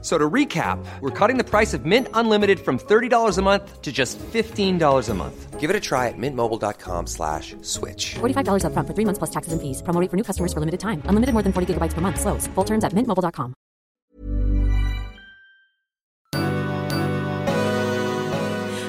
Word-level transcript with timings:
So 0.00 0.16
to 0.16 0.30
recap, 0.30 0.78
we're 1.00 1.10
cutting 1.10 1.38
the 1.38 1.44
price 1.44 1.74
of 1.74 1.84
Mint 1.84 2.06
Unlimited 2.14 2.60
from 2.60 2.78
$30 2.78 3.36
a 3.36 3.42
month 3.42 3.82
to 3.82 3.90
just 3.90 4.16
$15 4.32 5.08
a 5.08 5.14
month. 5.14 5.58
Give 5.58 5.70
it 5.70 5.74
a 5.76 5.80
try 5.80 6.06
at 6.06 6.14
mintmobile.com 6.16 7.06
slash 7.08 7.56
switch. 7.62 8.14
$45 8.20 8.62
upfront 8.62 8.86
for 8.86 8.94
three 8.94 9.04
months 9.04 9.18
plus 9.18 9.30
taxes 9.30 9.52
and 9.52 9.60
fees. 9.60 9.82
Promo 9.82 10.00
rate 10.00 10.08
for 10.10 10.16
new 10.16 10.22
customers 10.22 10.52
for 10.52 10.60
limited 10.60 10.78
time. 10.78 11.02
Unlimited 11.10 11.32
more 11.34 11.42
than 11.42 11.52
40 11.52 11.74
gigabytes 11.74 11.94
per 11.94 12.00
month. 12.00 12.20
Slows. 12.20 12.46
Full 12.54 12.64
terms 12.64 12.84
at 12.84 12.92
mintmobile.com. 12.94 13.54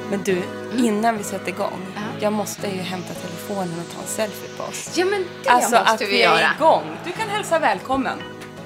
Men 0.10 0.23
du, 0.26 0.41
innan 0.77 1.18
vi 1.18 1.23
sätter 1.23 1.49
igång. 1.49 1.80
Jag 2.20 2.34
måste 2.34 2.68
ju 2.68 2.82
hämta 2.82 3.13
telefonen 3.13 3.80
och 3.80 3.96
ta 3.96 4.02
en 4.02 4.07
selfie 4.07 4.49
på 4.57 4.63
oss. 4.63 4.94
Ja, 4.98 5.05
men 5.05 5.26
det 5.44 5.49
Alltså 5.49 5.76
måste 5.80 5.94
att 5.94 6.02
vi 6.02 6.05
vi 6.05 6.21
göra. 6.21 6.40
är 6.40 6.55
igång. 6.55 6.84
Du 7.05 7.12
kan 7.12 7.30
hälsa 7.30 7.60
välkommen. 7.60 8.18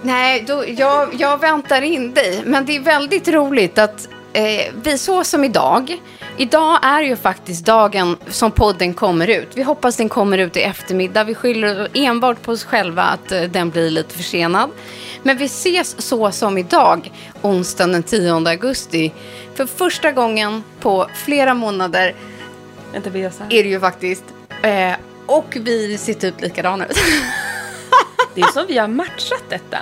Nej, 0.04 0.44
då, 0.48 0.64
jag, 0.68 1.10
jag 1.14 1.38
väntar 1.38 1.82
in 1.82 2.14
dig. 2.14 2.42
Men 2.46 2.66
det 2.66 2.76
är 2.76 2.80
väldigt 2.80 3.28
roligt 3.28 3.78
att 3.78 4.08
eh, 4.34 4.74
vi 4.84 4.98
så 4.98 5.24
som 5.24 5.44
idag. 5.44 5.98
Idag 6.38 6.80
är 6.84 7.02
ju 7.02 7.16
faktiskt 7.16 7.66
dagen 7.66 8.18
som 8.28 8.52
podden 8.52 8.94
kommer 8.94 9.28
ut. 9.28 9.50
Vi 9.56 9.64
hoppas 9.64 9.98
den 9.98 10.10
kommer 10.10 10.38
ut 10.38 10.58
i 10.58 10.62
eftermiddag. 10.62 11.24
Vi 11.24 11.36
skyller 11.36 11.88
enbart 11.94 12.42
på 12.42 12.52
oss 12.52 12.64
själva 12.64 13.04
att 13.04 13.32
eh, 13.32 13.42
den 13.42 13.70
blir 13.70 13.90
lite 13.90 14.14
försenad. 14.14 14.70
Men 15.24 15.38
vi 15.38 15.46
ses 15.46 16.08
så 16.08 16.32
som 16.32 16.58
idag, 16.58 17.12
onsdagen 17.42 17.92
den 17.92 18.04
10 18.04 18.34
augusti. 18.34 19.14
För 19.56 19.66
första 19.66 20.12
gången 20.12 20.64
på 20.80 21.08
flera 21.14 21.54
månader 21.54 22.16
Vänta, 22.94 23.10
är 23.10 23.64
det 23.64 23.70
ju 23.70 23.80
faktiskt. 23.80 24.24
Eh, 24.62 24.94
och 25.26 25.58
vi 25.62 25.98
ser 25.98 26.14
typ 26.14 26.42
likadana 26.42 26.86
ut. 26.86 26.98
Det 28.36 28.42
är 28.42 28.52
som 28.52 28.66
vi 28.68 28.78
har 28.78 28.88
matchat 28.88 29.44
detta. 29.50 29.78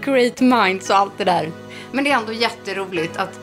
Great 0.00 0.40
minds 0.40 0.90
och 0.90 0.96
allt 0.96 1.12
det 1.18 1.24
där. 1.24 1.50
Men 1.92 2.04
det 2.04 2.10
är 2.10 2.16
ändå 2.16 2.32
jätteroligt 2.32 3.16
att 3.16 3.40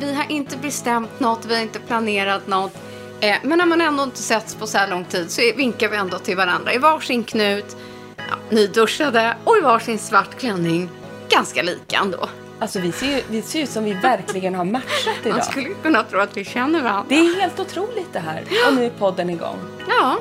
vi 0.00 0.14
har 0.14 0.26
inte 0.28 0.56
bestämt 0.56 1.20
något, 1.20 1.44
vi 1.44 1.54
har 1.54 1.62
inte 1.62 1.78
planerat 1.78 2.46
något. 2.46 2.74
Eh, 3.20 3.36
men 3.42 3.58
när 3.58 3.66
man 3.66 3.80
ändå 3.80 4.02
inte 4.02 4.22
setts 4.22 4.54
på 4.54 4.66
så 4.66 4.78
här 4.78 4.88
lång 4.88 5.04
tid 5.04 5.30
så 5.30 5.42
vinkar 5.56 5.88
vi 5.88 5.96
ändå 5.96 6.18
till 6.18 6.36
varandra 6.36 6.74
i 6.74 6.78
varsin 6.78 7.24
knut, 7.24 7.76
ja, 8.16 8.36
nyduschade 8.50 9.36
och 9.44 9.56
i 9.56 9.60
varsin 9.60 9.98
svart 9.98 10.38
klänning. 10.38 10.88
Ganska 11.28 11.62
lika 11.62 11.96
ändå. 11.96 12.28
Alltså 12.58 12.80
vi 12.80 12.92
ser 12.92 13.06
ju 13.06 13.22
vi 13.28 13.42
ser 13.42 13.62
ut 13.62 13.68
som 13.68 13.84
vi 13.84 13.92
verkligen 13.92 14.54
har 14.54 14.64
matchat 14.64 15.16
idag. 15.22 15.36
Man 15.36 15.42
skulle 15.42 15.74
kunna 15.82 16.02
tro 16.02 16.20
att 16.20 16.36
vi 16.36 16.44
känner 16.44 16.82
varandra. 16.82 17.04
Det 17.08 17.14
är 17.14 17.40
helt 17.40 17.60
otroligt 17.60 18.12
det 18.12 18.18
här. 18.18 18.44
Och 18.68 18.74
nu 18.74 18.84
är 18.84 18.90
podden 18.90 19.30
igång. 19.30 19.58
Ja, 19.88 20.18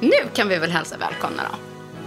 nu 0.00 0.28
kan 0.34 0.48
vi 0.48 0.58
väl 0.58 0.70
hälsa 0.70 0.96
välkomna 0.96 1.42
då. 1.50 1.58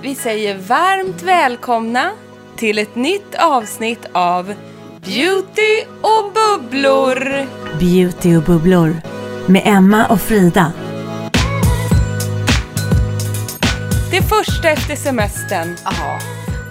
Vi 0.02 0.16
säger 0.16 0.58
varmt 0.58 1.24
välkomna 1.24 2.12
till 2.58 2.78
ett 2.78 2.96
nytt 2.96 3.36
avsnitt 3.36 4.06
av 4.12 4.54
Beauty 5.06 5.86
och 6.02 6.34
bubblor. 6.34 7.46
Beauty 7.80 8.36
och 8.36 8.44
bubblor 8.44 9.02
med 9.48 9.62
Emma 9.66 10.06
och 10.06 10.22
Frida. 10.22 10.72
Det 14.12 14.22
första 14.22 14.70
efter 14.70 14.96
semestern. 14.96 15.76
Ja, 15.86 16.20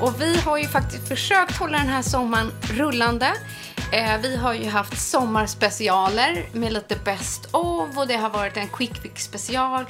och 0.01 0.21
vi 0.21 0.37
har 0.37 0.59
ju 0.59 0.67
faktiskt 0.67 1.09
försökt 1.09 1.57
hålla 1.57 1.79
den 1.79 1.89
här 1.89 2.03
sommaren 2.03 2.51
rullande. 2.61 3.27
Eh, 3.93 4.21
vi 4.23 4.37
har 4.37 4.55
ju 4.55 4.69
haft 4.69 4.99
sommarspecialer 4.99 6.49
med 6.53 6.73
lite 6.73 6.97
best 7.05 7.49
of 7.51 7.99
och 7.99 8.07
det 8.07 8.17
har 8.17 8.31
varit 8.31 8.57
en 8.57 8.69
quick 8.69 9.03
fix 9.03 9.25
special. 9.25 9.85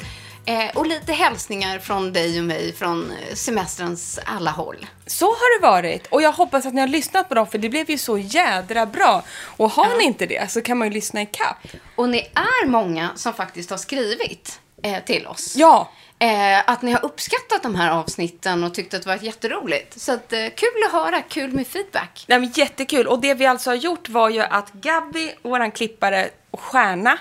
Eh, 0.47 0.77
och 0.77 0.87
lite 0.87 1.13
hälsningar 1.13 1.79
från 1.79 2.13
dig 2.13 2.39
och 2.39 2.45
mig 2.45 2.73
från 2.73 3.11
eh, 3.11 3.35
semesterns 3.35 4.19
alla 4.25 4.51
håll. 4.51 4.87
Så 5.07 5.27
har 5.27 5.61
det 5.61 5.67
varit. 5.67 6.07
Och 6.07 6.23
jag 6.23 6.33
hoppas 6.33 6.67
att 6.67 6.75
ni 6.75 6.81
har 6.81 6.89
lyssnat 6.89 7.29
på 7.29 7.35
dem 7.35 7.47
för 7.47 7.59
det 7.59 7.69
blev 7.69 7.91
ju 7.91 7.99
så 7.99 8.19
jädra 8.19 8.87
bra. 8.87 9.23
Och 9.57 9.71
har 9.71 9.99
ni 9.99 10.05
inte 10.05 10.27
det 10.27 10.51
så 10.51 10.61
kan 10.61 10.79
man 10.79 10.89
ju 10.89 10.95
lyssna 10.95 11.23
i 11.23 11.27
kapp. 11.27 11.67
Och 11.97 12.09
ni 12.09 12.19
är 12.35 12.67
många 12.67 13.11
som 13.15 13.33
faktiskt 13.33 13.71
har 13.71 13.77
skrivit 13.77 14.61
eh, 14.83 15.05
till 15.05 15.27
oss. 15.27 15.55
Ja, 15.57 15.91
Eh, 16.19 16.71
att 16.71 16.83
ni 16.83 16.93
har 16.93 17.05
uppskattat 17.05 17.63
de 17.63 17.75
här 17.75 17.91
avsnitten 17.91 18.65
och 18.65 18.75
tyckt 18.75 18.95
att 18.95 19.03
det 19.03 19.09
varit 19.09 19.23
jätteroligt. 19.23 20.01
Så 20.01 20.13
att, 20.13 20.33
eh, 20.33 20.39
kul 20.57 20.85
att 20.87 20.93
höra, 20.93 21.23
kul 21.23 21.53
med 21.53 21.67
feedback. 21.67 22.25
Nej, 22.29 22.41
men 22.41 22.51
jättekul. 22.55 23.07
Och 23.07 23.21
det 23.21 23.35
vi 23.35 23.47
alltså 23.47 23.71
har 23.71 23.75
gjort 23.75 24.09
var 24.09 24.29
ju 24.29 24.41
att 24.41 24.73
Gabby, 24.73 25.31
våran 25.43 25.71
klippare 25.71 26.31
och 26.51 26.61
stjärna, 26.61 27.19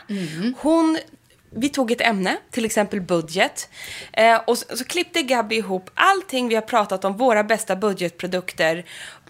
hon 0.58 0.98
vi 1.56 1.70
tog 1.70 1.92
ett 1.92 2.02
ämne, 2.02 2.38
till 2.52 2.66
exempel 2.66 3.02
budget. 3.02 3.70
Eh, 4.14 4.42
och 4.48 4.58
så, 4.58 4.78
så 4.78 4.84
klippte 4.84 5.22
Gabby 5.22 5.56
ihop 5.56 5.90
allting 5.94 6.48
vi 6.48 6.56
har 6.56 6.62
pratat 6.62 7.06
om, 7.06 7.18
våra 7.18 7.44
bästa 7.44 7.76
budgetprodukter, 7.76 8.86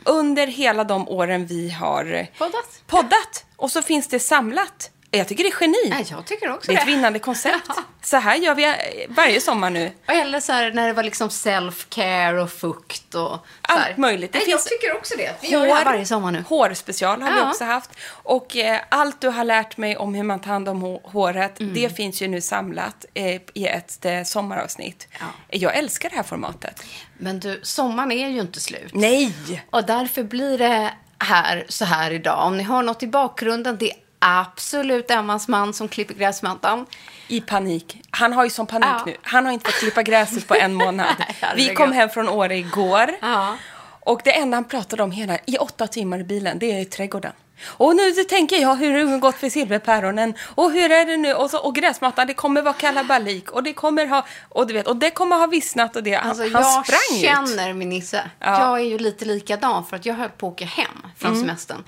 under 0.06 0.48
hela 0.48 0.84
de 0.84 1.10
åren 1.10 1.46
vi 1.46 1.70
har 1.70 2.28
Poddat. 2.38 2.84
poddat. 2.88 3.46
Och 3.56 3.72
så 3.72 3.82
finns 3.82 4.08
det 4.08 4.20
samlat. 4.20 4.90
Jag 5.18 5.28
tycker 5.28 5.44
det 5.44 5.50
är 5.50 5.62
geni. 5.62 6.06
Jag 6.12 6.26
tycker 6.26 6.52
också 6.52 6.72
det 6.72 6.78
är 6.78 6.82
ett 6.82 6.88
vinnande 6.88 7.20
koncept. 7.20 7.70
Så 8.02 8.18
här 8.18 8.36
gör 8.36 8.56
vi 8.56 8.64
eh, 8.66 8.74
varje 9.10 9.42
sommar 9.42 9.70
nu. 9.70 9.92
Eller 10.08 10.40
så 10.40 10.52
här 10.52 10.72
när 10.74 10.88
det 10.88 10.94
var 10.94 11.04
liksom 11.04 11.30
self-care 11.30 12.38
och 12.44 12.52
fukt 12.52 13.16
och 13.16 13.22
så 13.22 13.40
här. 13.68 13.90
Allt 13.90 13.98
möjligt. 13.98 14.34
Det 14.34 14.38
Nej, 14.40 14.46
finns 14.46 14.68
jag 14.72 14.80
tycker 14.82 14.98
också 14.98 15.14
det. 15.18 15.32
Vi 15.42 15.48
gör 15.50 15.66
det 15.68 15.84
varje 15.86 16.06
sommar 16.06 16.32
nu. 16.32 16.44
Hårspecial 16.48 17.22
har 17.22 17.32
vi 17.32 17.38
Ja. 17.40 17.50
också 17.50 17.64
haft. 17.64 17.90
Och 18.10 18.56
eh, 18.58 18.80
allt 18.90 19.22
du 19.22 19.28
har 19.28 19.44
lärt 19.44 19.78
mig 19.78 19.98
om 19.98 20.14
hur 20.14 20.24
man 20.24 20.40
tar 20.40 20.52
hand 20.52 20.70
om 20.70 20.84
hå- 20.84 21.10
håret, 21.12 21.60
Mm. 21.60 21.74
det 21.74 21.96
finns 21.96 22.22
ju 22.22 22.28
nu 22.28 22.42
samlat 22.42 23.06
eh, 23.14 23.42
i 23.54 23.68
ett 23.68 24.06
eh, 24.06 24.24
sommaravsnitt. 24.24 25.08
Ja. 25.20 25.26
Jag 25.50 25.76
älskar 25.78 26.10
det 26.10 26.16
här 26.16 26.24
formatet. 26.24 26.84
Men 27.18 27.40
du, 27.40 27.60
sommaren 27.64 28.12
är 28.12 28.30
ju 28.30 28.40
inte 28.42 28.60
slut. 28.60 28.92
Nej! 28.94 29.34
Och 29.70 29.86
därför 29.86 30.24
blir 30.24 30.58
det 30.58 30.94
här 31.20 31.66
så 31.70 31.86
här 31.86 32.12
idag. 32.12 32.48
Om 32.48 32.58
ni 32.58 32.64
har 32.64 32.84
något 32.84 33.04
i 33.04 33.08
bakgrunden, 33.08 33.78
det 33.78 33.92
absolut 34.24 35.12
Emmas 35.12 35.48
man 35.48 35.74
som 35.74 35.88
klipper 35.88 36.14
gräsmattan. 36.14 36.86
I 37.28 37.42
panik. 37.42 38.02
Han 38.12 38.34
har 38.34 38.44
ju 38.44 38.50
sån 38.50 38.68
panik 38.68 38.88
Ja. 38.90 39.04
nu. 39.06 39.16
Han 39.22 39.46
har 39.46 39.54
inte 39.54 39.66
fått 39.66 39.80
klippa 39.80 40.04
gräset 40.04 40.48
på 40.48 40.56
en 40.56 40.74
månad. 40.74 41.16
vi 41.56 41.76
kom 41.76 41.92
hem 41.92 42.10
från 42.10 42.30
Åre 42.30 42.58
igår. 42.58 43.12
Ja. 43.22 43.56
Och 44.00 44.22
det 44.24 44.38
enda 44.38 44.58
han 44.58 44.64
pratade 44.66 45.04
om 45.04 45.12
hela, 45.12 45.38
i 45.46 45.58
åtta 45.58 45.88
timmar 45.88 46.20
i 46.20 46.24
bilen, 46.24 46.60
det 46.60 46.72
är 46.72 46.80
i 46.80 46.86
trädgården. 46.86 47.32
Och 47.66 47.96
nu 47.96 48.12
tänker 48.12 48.56
jag 48.62 48.76
hur 48.76 49.12
det 49.12 49.18
gått 49.18 49.36
för 49.36 49.50
silverpäronen 49.50 50.34
och 50.56 50.72
hur 50.72 50.92
är 50.92 51.06
det 51.06 51.18
nu 51.18 51.34
och, 51.34 51.50
så, 51.50 51.58
och 51.60 51.76
gräsmattan, 51.76 52.28
det 52.28 52.34
kommer 52.34 52.62
vara 52.62 52.74
kalabalik 52.74 53.52
och 53.52 53.64
det 53.64 53.74
kommer 53.74 54.06
ha, 54.08 54.26
och 54.50 54.68
du 54.68 54.74
vet, 54.74 54.88
och 54.88 54.96
det 54.96 55.10
kommer 55.10 55.36
ha 55.36 55.48
vissnat 55.48 55.96
och 55.96 56.04
det, 56.04 56.16
Alltså, 56.16 56.44
han 56.44 56.52
jag 56.52 56.86
sprang 56.86 57.18
ut. 57.18 57.22
känner 57.22 57.74
min 57.74 57.90
Nisse. 57.90 58.30
Ja. 58.40 58.60
Jag 58.60 58.80
är 58.80 58.84
ju 58.86 58.98
lite 58.98 59.26
likadan 59.26 59.86
för 59.86 59.96
att 59.96 60.06
jag 60.06 60.14
höll 60.16 60.30
på 60.30 60.48
att 60.48 60.54
åka 60.54 60.66
hem 60.66 60.98
från 61.18 61.32
Mm. 61.32 61.42
semestern. 61.42 61.84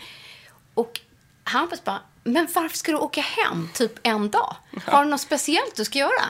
Och 0.73 0.99
Hampus 1.47 1.83
bara, 1.83 1.99
men 2.23 2.47
varför 2.55 2.77
ska 2.77 2.91
du 2.91 2.97
åka 2.97 3.21
hem 3.21 3.69
typ 3.73 3.91
en 4.03 4.29
dag? 4.29 4.55
Har 4.85 5.03
du 5.03 5.09
något 5.09 5.21
speciellt 5.21 5.75
du 5.75 5.85
ska 5.85 5.99
göra? 5.99 6.23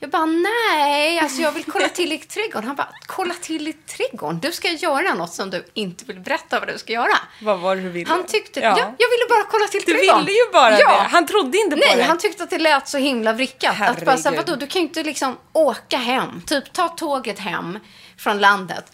Jag 0.00 0.10
bara, 0.10 0.26
nej, 0.26 1.18
alltså 1.18 1.42
jag 1.42 1.52
vill 1.52 1.64
kolla 1.64 1.88
till 1.88 2.12
i 2.12 2.18
trädgården. 2.18 2.66
Han 2.66 2.76
bara, 2.76 2.88
kolla 3.06 3.34
till 3.34 3.68
i 3.68 3.72
trädgården? 3.72 4.40
Du 4.40 4.52
ska 4.52 4.68
göra 4.68 5.14
något 5.14 5.32
som 5.32 5.50
du 5.50 5.64
inte 5.74 6.04
vill 6.04 6.20
berätta 6.20 6.58
vad 6.60 6.68
du 6.68 6.78
ska 6.78 6.92
göra. 6.92 7.18
Vad 7.42 7.58
var 7.60 7.76
det 7.76 7.82
du 7.82 7.88
ville? 7.88 8.10
Han 8.10 8.26
tyckte, 8.26 8.60
Ja. 8.60 8.68
ja, 8.78 8.94
jag 8.98 9.08
ville 9.10 9.28
bara 9.28 9.44
kolla 9.50 9.66
till 9.66 9.80
Du 9.86 9.92
trädgården. 9.92 10.24
ville 10.24 10.38
ju 10.38 10.52
bara 10.52 10.80
ja. 10.80 10.90
det. 11.02 11.08
Han 11.08 11.26
trodde 11.26 11.58
inte 11.58 11.76
på 11.76 11.82
Nej, 11.86 11.96
det. 11.96 12.02
han 12.02 12.18
tyckte 12.18 12.42
att 12.42 12.50
det 12.50 12.58
lät 12.58 12.88
så 12.88 12.98
himla 12.98 13.32
vrickat. 13.32 13.80
Att 13.80 14.04
bara, 14.04 14.16
så 14.16 14.22
här, 14.28 14.36
Herregud. 14.36 14.46
vadå, 14.48 14.56
du 14.60 14.66
kan 14.66 14.82
ju 14.82 14.88
inte 14.88 15.02
liksom 15.02 15.36
åka 15.52 15.96
hem, 15.96 16.42
typ 16.46 16.72
ta 16.72 16.88
tåget 16.88 17.38
hem 17.38 17.78
från 18.18 18.38
landet. 18.38 18.92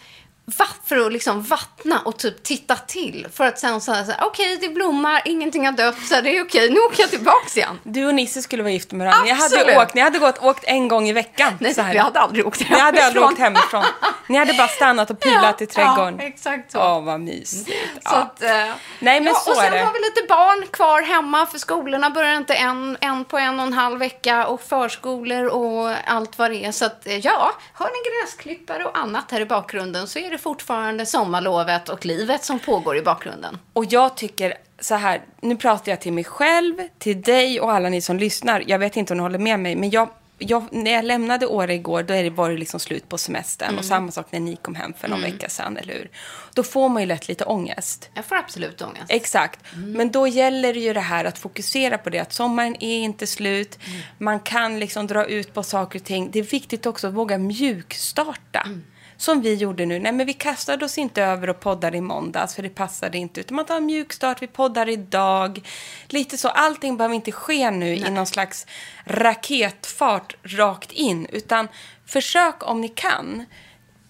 För 0.87 1.05
att 1.05 1.13
liksom 1.13 1.41
vattna 1.41 1.99
och 2.05 2.17
typ 2.19 2.43
titta 2.43 2.75
till. 2.75 3.27
För 3.33 3.45
att 3.45 3.59
sen 3.59 3.81
säga 3.81 4.05
så 4.05 4.11
här, 4.11 4.19
okej 4.25 4.57
det 4.61 4.69
blommar, 4.69 5.21
ingenting 5.25 5.65
har 5.65 5.73
dött, 5.73 5.95
så 6.09 6.15
här, 6.15 6.21
det 6.21 6.37
är 6.37 6.43
okej, 6.43 6.69
nu 6.69 6.79
åker 6.79 7.01
jag 7.03 7.09
tillbaks 7.09 7.57
igen. 7.57 7.79
Du 7.83 8.05
och 8.07 8.15
Nisse 8.15 8.41
skulle 8.41 8.63
vara 8.63 8.73
gifta 8.73 8.95
med 8.95 9.07
varandra. 9.07 9.25
Ni 9.25 9.31
hade 9.41 9.77
åkt, 9.83 9.93
ni 9.93 10.01
hade 10.01 10.19
gått, 10.19 10.37
åkt 10.43 10.63
en 10.63 10.87
gång 10.87 11.07
i 11.09 11.13
veckan. 11.13 11.53
Nej, 11.59 11.73
så 11.73 11.81
här. 11.81 11.93
vi 11.93 11.99
hade 11.99 12.19
aldrig 12.19 12.47
åkt 12.47 12.59
Ni 12.59 12.65
hade 12.79 12.85
aldrig 12.85 13.03
hemifrån. 13.03 13.23
åkt 13.31 13.39
hemifrån. 13.39 13.83
Ni 14.29 14.37
hade 14.37 14.53
bara 14.53 14.67
stannat 14.67 15.09
och 15.11 15.19
pilat 15.19 15.61
i 15.61 15.65
trädgården. 15.67 16.17
Ja, 16.19 16.25
exakt 16.27 16.71
så. 16.71 16.79
Åh, 16.79 17.03
vad 17.03 17.19
mysigt. 17.19 17.69
Så 17.69 17.99
Ja. 18.03 18.15
att, 18.17 18.41
eh, 18.43 18.49
Nej, 18.51 19.21
men 19.21 19.25
ja, 19.25 19.33
så 19.33 19.51
och 19.51 19.57
sen 19.57 19.65
är 19.65 19.71
det. 19.71 19.83
har 19.85 19.93
vi 19.93 19.99
lite 19.99 20.21
barn 20.29 20.67
kvar 20.71 21.01
hemma 21.01 21.45
för 21.45 21.57
skolorna 21.59 22.09
börjar 22.09 22.35
inte 22.35 22.53
en, 22.55 22.97
en 23.01 23.25
på 23.25 23.37
en 23.37 23.59
och 23.59 23.65
en 23.65 23.73
halv 23.73 23.99
vecka 23.99 24.47
och 24.47 24.61
förskolor 24.61 25.45
och 25.45 25.91
allt 26.07 26.37
vad 26.37 26.51
det 26.51 26.65
är. 26.65 26.71
Så 26.71 26.85
att, 26.85 27.07
eh, 27.07 27.17
ja, 27.17 27.51
hör 27.73 27.85
ni 27.87 28.21
gräsklippare 28.21 28.85
och 28.85 28.97
annat 28.97 29.31
här 29.31 29.41
i 29.41 29.45
bakgrunden 29.45 30.07
så 30.07 30.19
är 30.19 30.29
det 30.31 30.34
fortfarande 30.37 31.05
sommarlovet 31.05 31.89
och 31.89 32.05
livet 32.05 32.43
som 32.43 32.59
pågår 32.59 32.97
i 32.97 33.01
bakgrunden. 33.01 33.57
Och 33.73 33.85
jag 33.85 34.17
tycker 34.17 34.53
så 34.79 34.95
här, 34.95 35.21
nu 35.41 35.57
pratar 35.57 35.91
jag 35.91 36.01
till 36.01 36.13
mig 36.13 36.23
själv, 36.23 36.73
till 36.97 37.21
dig 37.21 37.61
och 37.61 37.71
alla 37.71 37.89
ni 37.89 38.01
som 38.01 38.17
lyssnar. 38.17 38.63
Jag 38.67 38.79
vet 38.79 38.97
inte 38.97 39.13
om 39.13 39.17
ni 39.17 39.23
håller 39.23 39.39
med 39.39 39.59
mig, 39.59 39.75
men 39.75 39.89
jag 39.89 40.09
jag, 40.37 40.63
när 40.71 40.91
jag 40.91 41.05
lämnade 41.05 41.47
Åre 41.47 41.73
igår, 41.73 42.03
då 42.03 42.13
är 42.13 42.23
det, 42.23 42.29
var 42.29 42.49
det 42.49 42.57
liksom 42.57 42.79
slut 42.79 43.09
på 43.09 43.17
semestern. 43.17 43.69
Mm. 43.69 43.79
Och 43.79 43.85
samma 43.85 44.11
sak 44.11 44.27
när 44.31 44.39
ni 44.39 44.55
kom 44.55 44.75
hem 44.75 44.93
för 44.93 45.07
någon 45.07 45.21
vecka 45.21 45.49
sedan, 45.49 45.77
eller 45.77 45.93
hur? 45.93 46.09
Då 46.53 46.63
får 46.63 46.89
man 46.89 47.01
ju 47.01 47.05
lätt 47.05 47.27
lite 47.27 47.45
ångest. 47.45 48.09
Jag 48.13 48.25
får 48.25 48.35
absolut 48.35 48.81
ångest. 48.81 49.05
Exakt. 49.09 49.59
Men 49.75 50.11
då 50.11 50.27
gäller 50.27 50.73
det 50.73 50.79
ju 50.79 50.93
det 50.93 50.99
här 50.99 51.25
att 51.25 51.37
fokusera 51.37 51.97
på 51.97 52.09
det, 52.09 52.19
att 52.19 52.33
sommaren 52.33 52.75
är 52.79 52.97
inte 52.97 53.27
slut. 53.27 53.79
Man 54.17 54.39
kan 54.39 54.79
liksom 54.79 55.07
dra 55.07 55.25
ut 55.25 55.53
på 55.53 55.63
saker 55.63 55.99
och 55.99 56.05
ting. 56.05 56.31
Det 56.31 56.39
är 56.39 56.43
viktigt 56.43 56.85
också 56.85 57.07
att 57.07 57.13
våga 57.13 57.37
mjukstarta. 57.37 58.67
Som 59.17 59.41
vi 59.41 59.55
gjorde 59.55 59.85
nu. 59.85 59.99
Nej, 59.99 60.11
men 60.11 60.25
vi 60.25 60.33
kastade 60.33 60.85
oss 60.85 60.97
inte 60.97 61.23
över 61.23 61.49
och 61.49 61.59
poddade 61.59 61.97
i 61.97 62.01
måndags, 62.01 62.55
för 62.55 62.63
det 62.63 62.69
passade 62.69 63.17
inte. 63.17 63.39
Utan 63.39 63.55
man 63.55 63.65
tar 63.65 63.77
en 63.77 63.85
mjukstart, 63.85 64.41
vi 64.41 64.47
poddar 64.47 64.89
idag. 64.89 65.67
Lite 66.07 66.37
så. 66.37 66.47
Allting 66.47 66.97
behöver 66.97 67.15
inte 67.15 67.31
ske 67.31 67.71
nu 67.71 67.95
i 67.95 68.09
någon 68.09 68.25
slags 68.25 68.67
raketfart 69.05 70.35
rakt 70.43 70.91
in. 70.91 71.25
Utan 71.25 71.67
försök 72.05 72.69
om 72.69 72.81
ni 72.81 72.87
kan 72.87 73.45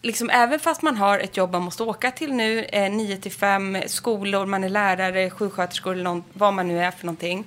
liksom, 0.05 0.29
även 0.29 0.59
fast 0.59 0.81
man 0.81 0.97
har 0.97 1.19
ett 1.19 1.37
jobb 1.37 1.51
man 1.51 1.61
måste 1.61 1.83
åka 1.83 2.11
till 2.11 2.33
nu, 2.33 2.63
eh, 2.63 2.91
9 2.91 3.17
till 3.17 3.31
5, 3.31 3.77
skolor, 3.87 4.45
man 4.45 4.63
är 4.63 4.69
lärare, 4.69 5.29
sjuksköterskor 5.29 5.93
eller 5.93 6.03
någon, 6.03 6.23
vad 6.33 6.53
man 6.53 6.67
nu 6.67 6.79
är 6.79 6.91
för 6.91 7.05
någonting. 7.05 7.45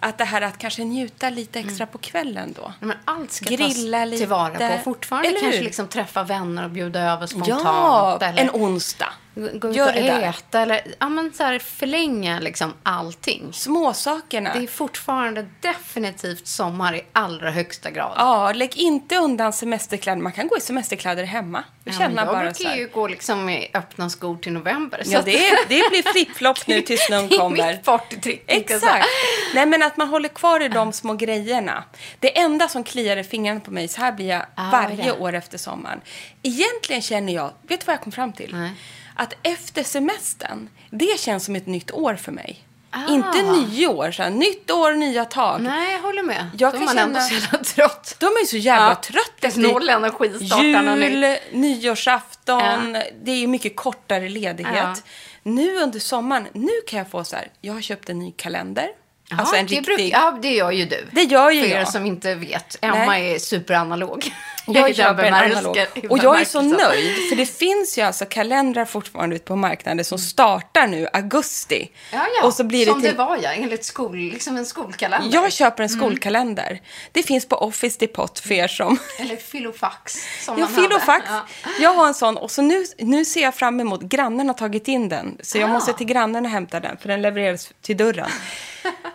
Att 0.00 0.18
det 0.18 0.24
här 0.24 0.42
att 0.42 0.58
kanske 0.58 0.84
njuta 0.84 1.30
lite 1.30 1.58
extra 1.60 1.86
på 1.86 1.98
kvällen 1.98 2.54
då. 2.56 2.72
Men 2.80 2.96
allt 3.04 3.32
ska 3.32 3.44
Grilla 3.50 3.98
tas 3.98 4.06
lite. 4.10 4.18
tillvara 4.18 4.58
på. 4.58 4.78
Fortfarande 4.84 5.30
kanske 5.40 5.62
liksom 5.62 5.88
träffa 5.88 6.22
vänner 6.22 6.64
och 6.64 6.70
bjuda 6.70 7.00
över 7.00 7.26
spontant. 7.26 7.62
Ja, 7.64 8.18
eller 8.22 8.42
en 8.42 8.50
onsdag. 8.50 9.12
Gå 9.60 9.68
ut 9.68 9.76
Gör 9.76 9.88
och 9.88 9.96
äta. 9.96 10.60
Eller 10.60 10.80
ja, 10.98 11.08
men 11.08 11.32
så 11.32 11.42
här, 11.42 11.58
förlänga 11.58 12.40
liksom 12.40 12.74
allting. 12.82 13.52
Småsakerna. 13.52 14.52
Det 14.54 14.58
är 14.62 14.66
fortfarande 14.66 15.46
definitivt 15.60 16.46
sommar 16.46 16.94
i 16.96 17.02
allra 17.12 17.50
högsta 17.50 17.90
grad. 17.90 18.12
Ja, 18.16 18.52
lägg 18.52 18.76
inte 18.76 19.16
undan 19.16 19.52
semesterkläder. 19.52 20.22
Man 20.22 20.32
kan 20.32 20.48
gå 20.48 20.56
i 20.56 20.60
semesterkläder 20.60 21.24
hemma. 21.24 21.64
Jag 21.84 21.94
Ja, 21.94 21.98
känner 21.98 22.16
jag 22.24 22.34
bara 22.34 22.44
brukar 22.50 22.76
ju 22.76 22.88
gå 22.88 23.08
liksom 23.08 23.48
i 23.48 23.70
öppna 23.74 24.10
skor 24.10 24.36
till 24.36 24.52
november. 24.52 25.02
Ja, 25.06 25.22
det, 25.24 25.48
är, 25.48 25.56
det 25.68 25.90
blir 25.90 26.12
flip-flop 26.12 26.66
nu 26.66 26.80
tills 26.80 27.00
snön 27.06 27.26
Det 27.28 27.34
är 27.34 27.38
kommer. 27.38 27.72
mitt 27.72 27.84
partytrick. 27.84 28.44
Exakt. 28.46 29.06
Nej, 29.54 29.66
men 29.66 29.82
att 29.82 29.96
man 29.96 30.08
håller 30.08 30.28
kvar 30.28 30.60
i 30.60 30.68
de 30.68 30.92
små 30.92 31.14
grejerna. 31.14 31.84
Det 32.20 32.38
enda 32.38 32.68
som 32.68 32.84
kliar 32.84 33.16
i 33.16 33.24
fingrarna 33.24 33.60
på 33.60 33.70
mig, 33.70 33.88
så 33.88 34.00
här 34.00 34.12
blir 34.12 34.28
jag 34.28 34.42
Ah, 34.54 34.70
varje 34.72 34.96
det. 35.04 35.12
år 35.12 35.32
efter 35.34 35.58
sommaren. 35.58 36.00
Egentligen 36.42 37.02
känner 37.02 37.32
jag, 37.32 37.52
vet 37.68 37.80
du 37.80 37.86
vad 37.86 37.94
jag 37.94 38.00
kom 38.02 38.12
fram 38.12 38.32
till? 38.32 38.50
Nej. 38.56 38.70
Att 39.18 39.34
efter 39.42 39.82
semestern, 39.82 40.68
det 40.90 41.20
känns 41.20 41.44
som 41.44 41.56
ett 41.56 41.66
nytt 41.66 41.90
år 41.90 42.14
för 42.14 42.32
mig. 42.32 42.64
Ah. 42.90 43.08
Inte 43.12 43.42
nyår, 43.42 44.10
så 44.10 44.22
här, 44.22 44.30
nytt 44.30 44.70
år, 44.70 44.92
nya 44.92 45.24
tag. 45.24 45.60
Nej, 45.60 45.92
jag 45.92 46.00
håller 46.00 46.22
med. 46.22 46.50
Jag 46.58 46.68
är 46.74 46.76
kan 46.78 46.84
man 46.84 46.98
ändå 46.98 47.20
känna- 47.20 47.28
så 47.28 47.34
jävla 47.34 47.58
trött. 47.64 48.16
De 48.18 48.26
är 48.26 48.46
så 48.46 48.56
jävla 48.56 48.88
Ja, 48.88 48.94
trött 48.94 49.32
det 49.40 49.50
finns 49.50 49.66
noll 49.72 49.88
energi 49.88 50.32
jul, 50.40 50.84
nu. 50.84 51.38
nyårsafton. 51.52 52.94
Ja. 52.94 53.02
Det 53.22 53.30
är 53.30 53.36
ju 53.36 53.46
mycket 53.46 53.76
kortare 53.76 54.28
ledighet. 54.28 54.74
Ja. 54.76 54.94
Nu 55.42 55.76
under 55.82 55.98
sommaren, 56.00 56.46
nu 56.52 56.70
kan 56.88 56.98
jag 56.98 57.10
få 57.10 57.24
så 57.24 57.36
här, 57.36 57.48
jag 57.60 57.72
har 57.74 57.80
köpt 57.80 58.08
en 58.08 58.18
ny 58.18 58.32
kalender. 58.36 58.88
Jaha, 59.30 59.40
alltså 59.40 59.56
en 59.56 59.66
det 59.66 59.72
riktig... 59.72 59.96
bruk- 59.98 60.10
ja, 60.12 60.38
det 60.42 60.50
gör 60.54 60.70
ju 60.70 60.84
du. 60.86 61.06
Det 61.12 61.22
gör 61.22 61.50
ju 61.50 61.62
För 61.62 61.68
er 61.70 61.78
jag. 61.78 61.88
som 61.88 62.06
inte 62.06 62.34
vet. 62.34 62.76
Emma 62.80 63.06
Nej. 63.06 63.34
är 63.34 63.38
superanalog. 63.38 64.32
Jag 64.74 64.96
köper 64.96 65.24
en 65.24 65.34
analog. 65.34 65.78
Och 66.10 66.18
jag 66.18 66.40
är 66.40 66.44
så 66.44 66.62
nöjd, 66.62 67.28
för 67.28 67.36
det 67.36 67.46
finns 67.46 67.98
ju 67.98 68.02
alltså 68.02 68.24
kalendrar 68.24 68.84
fortfarande 68.84 69.36
ute 69.36 69.44
på 69.44 69.56
marknaden 69.56 70.04
som 70.04 70.18
startar 70.18 70.86
nu 70.86 71.08
augusti. 71.12 71.90
Ja, 72.12 72.26
ja. 72.40 72.46
Och 72.46 72.54
så 72.54 72.64
blir 72.64 72.86
det 72.86 72.92
som 72.92 73.00
till... 73.02 73.10
det 73.10 73.16
var, 73.16 73.38
ja. 73.42 73.52
Enligt 73.52 73.84
skol, 73.84 74.16
liksom 74.16 74.56
en 74.56 74.66
skolkalender. 74.66 75.34
Jag 75.34 75.52
köper 75.52 75.82
en 75.82 75.88
skolkalender. 75.88 76.80
Det 77.12 77.22
finns 77.22 77.48
på 77.48 77.56
Office 77.56 77.96
Depot 78.00 78.38
för 78.38 78.52
er 78.54 78.68
som... 78.68 78.98
Eller 79.18 79.36
filofax. 79.36 80.16
Som 80.44 80.58
Ja, 80.58 80.66
filofax. 80.66 81.24
Ja. 81.28 81.46
Jag 81.80 81.94
har 81.94 82.06
en 82.08 82.14
sån 82.14 82.36
och 82.36 82.50
så 82.50 82.62
nu, 82.62 82.84
nu 82.98 83.24
ser 83.24 83.42
jag 83.42 83.54
fram 83.54 83.80
emot, 83.80 84.02
grannen 84.02 84.46
har 84.48 84.54
tagit 84.54 84.88
in 84.88 85.08
den. 85.08 85.38
Så 85.42 85.58
jag 85.58 85.70
Ah. 85.70 85.72
måste 85.72 85.92
till 85.92 86.06
grannen 86.06 86.44
och 86.44 86.50
hämta 86.50 86.80
den, 86.80 86.96
för 86.96 87.08
den 87.08 87.22
levereras 87.22 87.70
till 87.82 87.96
dörren. 87.96 88.28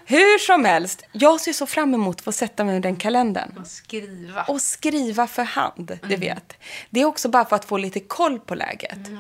Hur 0.06 0.38
som 0.39 0.65
helst, 0.65 1.04
jag 1.12 1.42
ser 1.42 1.54
så 1.54 1.65
fram 1.65 1.94
emot 1.94 2.18
att 2.18 2.24
få 2.24 2.31
sätta 2.31 2.63
mig 2.63 2.74
med 2.74 2.81
den 2.81 2.95
kalendern. 2.95 3.57
Och 3.62 3.68
skriva. 3.68 4.44
Och 4.44 4.62
skriva 4.62 5.27
för 5.27 5.44
hand, 5.44 6.00
du 6.10 6.15
vet. 6.15 6.54
Det 6.89 7.01
är 7.01 7.06
också 7.06 7.30
bara 7.30 7.45
för 7.45 7.56
att 7.56 7.65
få 7.65 7.77
lite 7.77 8.00
koll 8.00 8.39
på 8.39 8.56
läget. 8.56 9.07
Mm. 9.07 9.19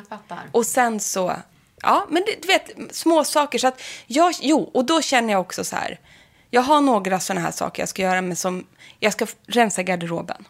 Och 0.51 0.65
sen 0.65 0.99
så, 0.99 1.35
ja, 1.81 2.07
men 2.09 2.23
du 2.41 2.47
vet, 2.47 2.95
små 2.95 3.23
saker. 3.23 3.59
Så 3.59 3.67
att 3.67 3.81
jag, 4.07 4.33
jo, 4.41 4.71
och 4.73 4.85
då 4.85 5.01
känner 5.01 5.33
jag 5.33 5.41
också 5.41 5.63
så 5.63 5.75
här. 5.75 5.99
Jag 6.49 6.61
har 6.61 6.81
några 6.81 7.19
sådana 7.19 7.41
här 7.41 7.51
saker 7.51 7.81
jag 7.81 7.89
ska 7.89 8.01
göra, 8.01 8.21
men 8.21 8.35
som, 8.35 8.67
jag 8.99 9.13
ska 9.13 9.27
rensa 9.47 9.83
garderoben. 9.83 10.45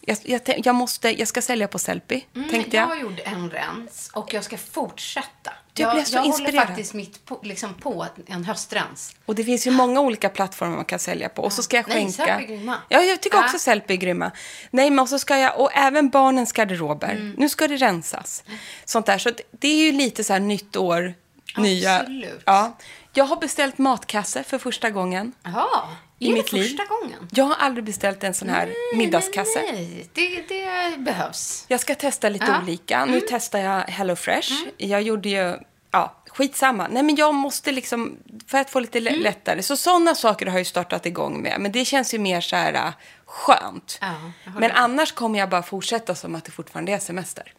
Jag, 0.00 0.18
jag, 0.24 0.40
jag, 0.66 0.74
måste, 0.74 1.18
jag 1.20 1.28
ska 1.28 1.42
sälja 1.42 1.68
på 1.68 1.78
Sellpy, 1.78 2.20
tänkte 2.50 2.76
jag. 2.76 2.90
Jag 2.90 3.00
gjorde 3.00 3.22
en 3.22 3.50
rens 3.50 4.10
och 4.12 4.34
jag 4.34 4.44
ska 4.44 4.56
fortsätta. 4.58 5.52
Du 5.72 5.82
jag 5.82 5.94
blev 5.94 6.04
så 6.04 6.16
jag 6.16 6.24
inspirerad. 6.26 6.54
håller 6.54 6.66
faktiskt 6.66 6.94
mitt 6.94 7.24
på, 7.24 7.40
liksom 7.42 7.74
på 7.74 8.06
en 8.26 8.44
höstrens. 8.44 9.14
Och 9.26 9.34
det 9.34 9.44
finns 9.44 9.66
ju 9.66 9.70
många 9.70 10.00
olika 10.00 10.28
plattformar 10.28 10.76
man 10.76 10.84
kan 10.84 10.98
sälja 10.98 11.28
på. 11.28 11.42
Och 11.42 11.52
så 11.52 11.62
ska 11.62 11.76
jag 11.76 11.88
Nej, 11.88 11.96
skänka. 11.96 12.12
Sellpy 12.24 12.44
är 12.44 12.56
grymma. 12.56 12.76
Ja, 12.88 13.00
jag 13.02 13.20
tycker 13.20 13.36
Ja. 13.38 13.44
också 13.44 13.58
Sellpy 13.58 13.94
är 13.94 13.98
grymma. 13.98 14.30
Nej, 14.70 14.90
men 14.90 14.98
och 14.98 15.08
så 15.08 15.18
ska 15.18 15.38
jag, 15.38 15.60
och 15.60 15.70
även 15.74 16.08
barnens 16.10 16.52
garderober. 16.52 17.10
Mm. 17.12 17.34
Nu 17.38 17.48
ska 17.48 17.68
det 17.68 17.76
rensas. 17.76 18.44
Sånt 18.84 19.06
där. 19.06 19.18
Så 19.18 19.30
det 19.50 19.68
är 19.68 19.76
ju 19.86 19.92
lite 19.92 20.24
så 20.24 20.32
här 20.32 20.40
nytt 20.40 20.76
år, 20.76 21.14
nya. 21.56 21.96
Absolut. 21.98 22.42
Ja. 22.44 22.76
Jag 23.18 23.24
har 23.24 23.36
beställt 23.36 23.78
matkasse 23.78 24.42
för 24.42 24.58
första 24.58 24.90
gången 24.90 25.32
Jaha, 25.42 25.88
i 26.18 26.28
är 26.30 26.32
mitt 26.34 26.50
det 26.50 26.56
liv. 26.56 26.62
första 26.62 26.84
gången? 26.84 27.28
Jag 27.32 27.44
har 27.44 27.54
aldrig 27.54 27.84
beställt 27.84 28.24
en 28.24 28.34
sån 28.34 28.48
här 28.48 28.72
middagskasse. 28.96 29.62
Nej, 29.72 30.08
det, 30.12 30.42
det 30.48 30.98
behövs. 30.98 31.64
Jag 31.68 31.80
ska 31.80 31.94
testa 31.94 32.28
lite 32.28 32.44
Ja. 32.44 32.50
Mm. 32.54 32.62
olika. 32.62 33.04
Nu 33.04 33.20
testar 33.28 33.58
jag 33.58 33.80
Hello 33.80 34.16
Fresh. 34.16 34.52
Jag 34.76 35.02
gjorde 35.02 35.28
ju, 35.28 35.56
ja, 35.90 36.14
skitsamma. 36.26 36.88
Nej, 36.90 37.02
men 37.02 37.16
jag 37.16 37.34
måste 37.34 37.72
liksom, 37.72 38.16
för 38.46 38.58
att 38.58 38.70
få 38.70 38.80
lite 38.80 38.98
Mm. 38.98 39.12
lä- 39.14 39.20
lättare. 39.22 39.62
Så 39.62 39.76
sådana 39.76 40.14
saker 40.14 40.46
har 40.46 40.58
jag 40.58 40.66
startat 40.66 41.06
igång 41.06 41.42
med. 41.42 41.56
Men 41.60 41.72
det 41.72 41.84
känns 41.84 42.14
ju 42.14 42.18
mer 42.18 42.40
så 42.40 42.56
här 42.56 42.72
äh, 42.74 42.90
skönt. 43.24 43.98
Ja, 44.00 44.14
men 44.58 44.70
annars 44.70 45.12
kommer 45.12 45.38
jag 45.38 45.48
bara 45.50 45.62
fortsätta 45.62 46.14
som 46.14 46.34
att 46.34 46.44
det 46.44 46.50
fortfarande 46.50 46.92
är 46.92 46.98
semester. 46.98 47.52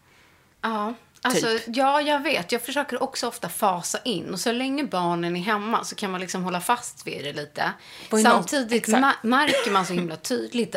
Ja, 0.62 0.94
alltså, 1.22 1.46
Typ. 1.48 1.64
ja, 1.76 2.02
jag 2.02 2.20
vet. 2.24 2.52
Jag 2.52 2.62
försöker 2.62 3.04
också 3.04 3.28
ofta 3.28 3.50
fasa 3.50 4.00
in. 4.06 4.34
Och 4.34 4.40
så 4.40 4.52
länge 4.52 4.84
barnen 4.84 5.36
är 5.36 5.42
hemma 5.42 5.84
så 5.84 5.96
kan 5.96 6.12
man 6.12 6.22
liksom 6.22 6.44
hålla 6.44 6.62
fast 6.62 7.08
vid 7.08 7.24
det 7.24 7.34
lite. 7.34 7.72
Någon- 8.12 8.22
Samtidigt 8.24 8.88
ma- 8.88 9.14
märker 9.22 9.72
man 9.72 9.86
så 9.86 9.94
himla 9.94 10.16
tydligt 10.16 10.76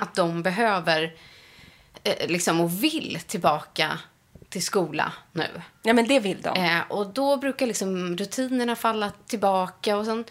att 0.00 0.14
de 0.14 0.42
behöver 0.42 1.12
eh, 2.04 2.26
liksom 2.28 2.60
och 2.60 2.84
vill 2.84 3.18
tillbaka 3.26 3.98
till 4.48 4.64
skola 4.64 5.12
nu. 5.32 5.46
Ja, 5.82 5.92
men 5.92 6.08
det 6.08 6.20
vill 6.20 6.42
de. 6.42 6.48
Eh, 6.62 6.80
och 6.88 7.06
då 7.06 7.36
brukar 7.36 7.66
liksom 7.66 8.16
rutinerna 8.16 8.76
falla 8.76 9.12
tillbaka 9.26 9.96
och 9.96 10.04
sen 10.04 10.24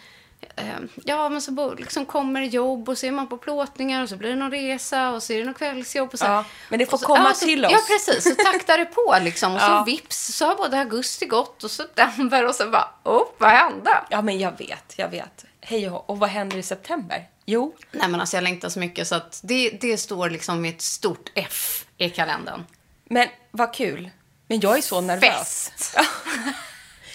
Ja, 1.04 1.28
men 1.28 1.42
så 1.42 1.74
liksom 1.74 2.06
kommer 2.06 2.40
jobb 2.42 2.88
och 2.88 2.98
så 2.98 3.06
är 3.06 3.10
man 3.10 3.28
på 3.28 3.38
plåtningar 3.38 4.02
och 4.02 4.08
så 4.08 4.16
blir 4.16 4.30
det 4.30 4.36
någon 4.36 4.50
resa 4.50 5.10
och 5.10 5.22
så 5.22 5.32
är 5.32 5.38
det 5.38 5.44
någon 5.44 5.54
kvällsjobb. 5.54 6.10
Och 6.12 6.18
så, 6.18 6.24
Ja, 6.24 6.44
men 6.68 6.78
det 6.78 6.86
får 6.86 6.98
så, 6.98 7.06
komma 7.06 7.28
ja, 7.28 7.34
så, 7.34 7.46
till 7.46 7.64
oss. 7.64 7.72
Ja, 7.72 7.80
precis. 7.88 8.24
Så 8.24 8.44
taktar 8.44 8.78
det 8.78 8.84
på 8.84 9.16
liksom. 9.20 9.54
Och 9.54 9.60
så 9.60 9.66
Ja. 9.70 9.84
vips 9.86 10.26
så 10.36 10.46
har 10.46 10.54
både 10.54 10.78
augusti 10.78 11.26
gått 11.26 11.64
och 11.64 11.70
september 11.70 12.46
och 12.46 12.54
så 12.54 12.70
bara, 12.70 12.88
oh, 13.04 13.22
vad 13.38 13.50
hände? 13.50 13.90
Ja, 14.10 14.22
men 14.22 14.38
jag 14.38 14.58
vet, 14.58 14.94
jag 14.96 15.08
vet. 15.08 15.44
Hej 15.60 15.90
och, 15.90 16.10
och 16.10 16.18
vad 16.18 16.28
händer 16.30 16.56
i 16.58 16.62
september? 16.62 17.28
Jo, 17.46 17.76
Nej, 17.90 18.08
men 18.08 18.20
alltså 18.20 18.36
jag 18.36 18.44
längtar 18.44 18.68
så 18.68 18.78
mycket 18.78 19.08
så 19.08 19.14
att 19.14 19.40
det, 19.44 19.70
det 19.80 19.96
står 19.98 20.30
liksom 20.30 20.60
med 20.62 20.74
ett 20.74 20.82
stort 20.82 21.30
F 21.34 21.84
i 21.98 22.10
kalendern. 22.10 22.64
men 23.04 23.28
vad 23.50 23.74
kul. 23.74 24.10
Men 24.46 24.60
jag 24.60 24.78
är 24.78 24.82
så 24.82 25.00
nervös. 25.00 25.70
Fest. 25.76 25.96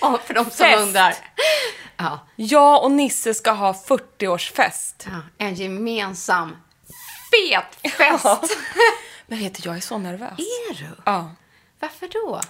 Ja, 0.01 0.19
för 0.25 0.33
de 0.33 0.43
som 0.45 0.51
Fest. 0.51 0.79
undrar. 0.79 1.15
Ja. 1.97 2.19
Jag 2.35 2.83
och 2.83 2.91
Nisse 2.91 3.33
ska 3.33 3.51
ha 3.51 3.71
40-årsfest. 3.87 4.93
Ja, 5.05 5.21
en 5.37 5.55
gemensam 5.55 6.55
fet 7.31 7.93
fest. 7.97 8.57
Men 9.27 9.39
vet 9.39 9.53
du, 9.53 9.69
jag 9.69 9.77
är 9.77 9.81
så 9.81 9.97
nervös. 9.97 10.39
Är 10.39 10.73
du? 10.73 10.87
Ja. 11.05 11.31
Varför 11.79 12.09
då? 12.13 12.41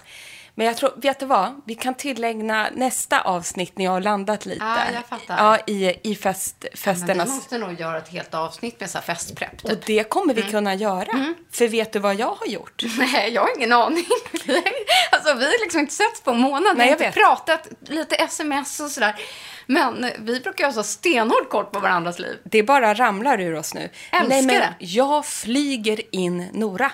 Men 0.58 0.66
jag 0.66 0.76
tror, 0.76 0.92
vet 0.96 1.20
du 1.20 1.26
vad? 1.26 1.60
Vi 1.64 1.74
kan 1.74 1.94
tillägna 1.94 2.68
nästa 2.74 3.20
avsnitt 3.20 3.78
när 3.78 3.84
jag 3.84 3.92
har 3.92 4.00
landat 4.00 4.46
lite. 4.46 4.64
Ja, 4.64 4.78
jag 4.94 5.06
fattar. 5.06 5.36
Ja, 5.44 5.58
i, 5.66 6.10
i 6.10 6.14
fest, 6.14 6.56
Men 6.60 6.70
vi 6.72 6.76
festernas... 6.76 7.28
måste 7.28 7.58
nog 7.58 7.80
göra 7.80 7.98
ett 7.98 8.08
helt 8.08 8.34
avsnitt 8.34 8.80
med 8.80 8.90
så 8.90 8.98
här 8.98 9.02
festprepp. 9.02 9.64
Och 9.64 9.70
Typ. 9.70 9.86
det 9.86 10.08
kommer 10.10 10.32
Mm. 10.32 10.44
vi 10.46 10.50
kunna 10.50 10.74
göra. 10.74 11.34
För 11.50 11.68
vet 11.68 11.92
du 11.92 11.98
vad 11.98 12.14
jag 12.14 12.34
har 12.34 12.46
gjort? 12.46 12.82
Nej, 12.98 13.30
jag 13.30 13.42
har 13.42 13.56
ingen 13.56 13.72
aning. 13.72 14.04
alltså, 15.12 15.34
vi 15.34 15.44
har 15.44 15.64
liksom 15.64 15.80
inte 15.80 15.94
setts 15.94 16.20
på 16.22 16.30
en 16.30 16.38
månad. 16.40 16.76
Nej, 16.76 16.86
vi 16.86 16.92
jag 16.92 16.98
har 16.98 17.06
inte 17.06 17.20
pratat, 17.20 17.68
lite 17.80 18.14
sms 18.16 18.80
och 18.80 18.90
sådär. 18.90 19.14
Men 19.66 20.10
vi 20.18 20.40
brukar 20.40 20.64
ju 20.64 20.68
ha 20.68 20.72
så 20.72 20.82
stenhård 20.82 21.48
koll 21.48 21.64
på 21.64 21.80
varandras 21.80 22.18
liv. 22.18 22.38
Det 22.44 22.62
bara 22.62 22.94
ramlar 22.94 23.40
ur 23.40 23.54
oss 23.54 23.74
nu. 23.74 23.80
Älskar 24.12 24.28
Nej, 24.28 24.42
men 24.42 24.54
det. 24.60 24.74
jag 24.78 25.26
flyger 25.26 26.14
in 26.14 26.48
Nora. 26.52 26.92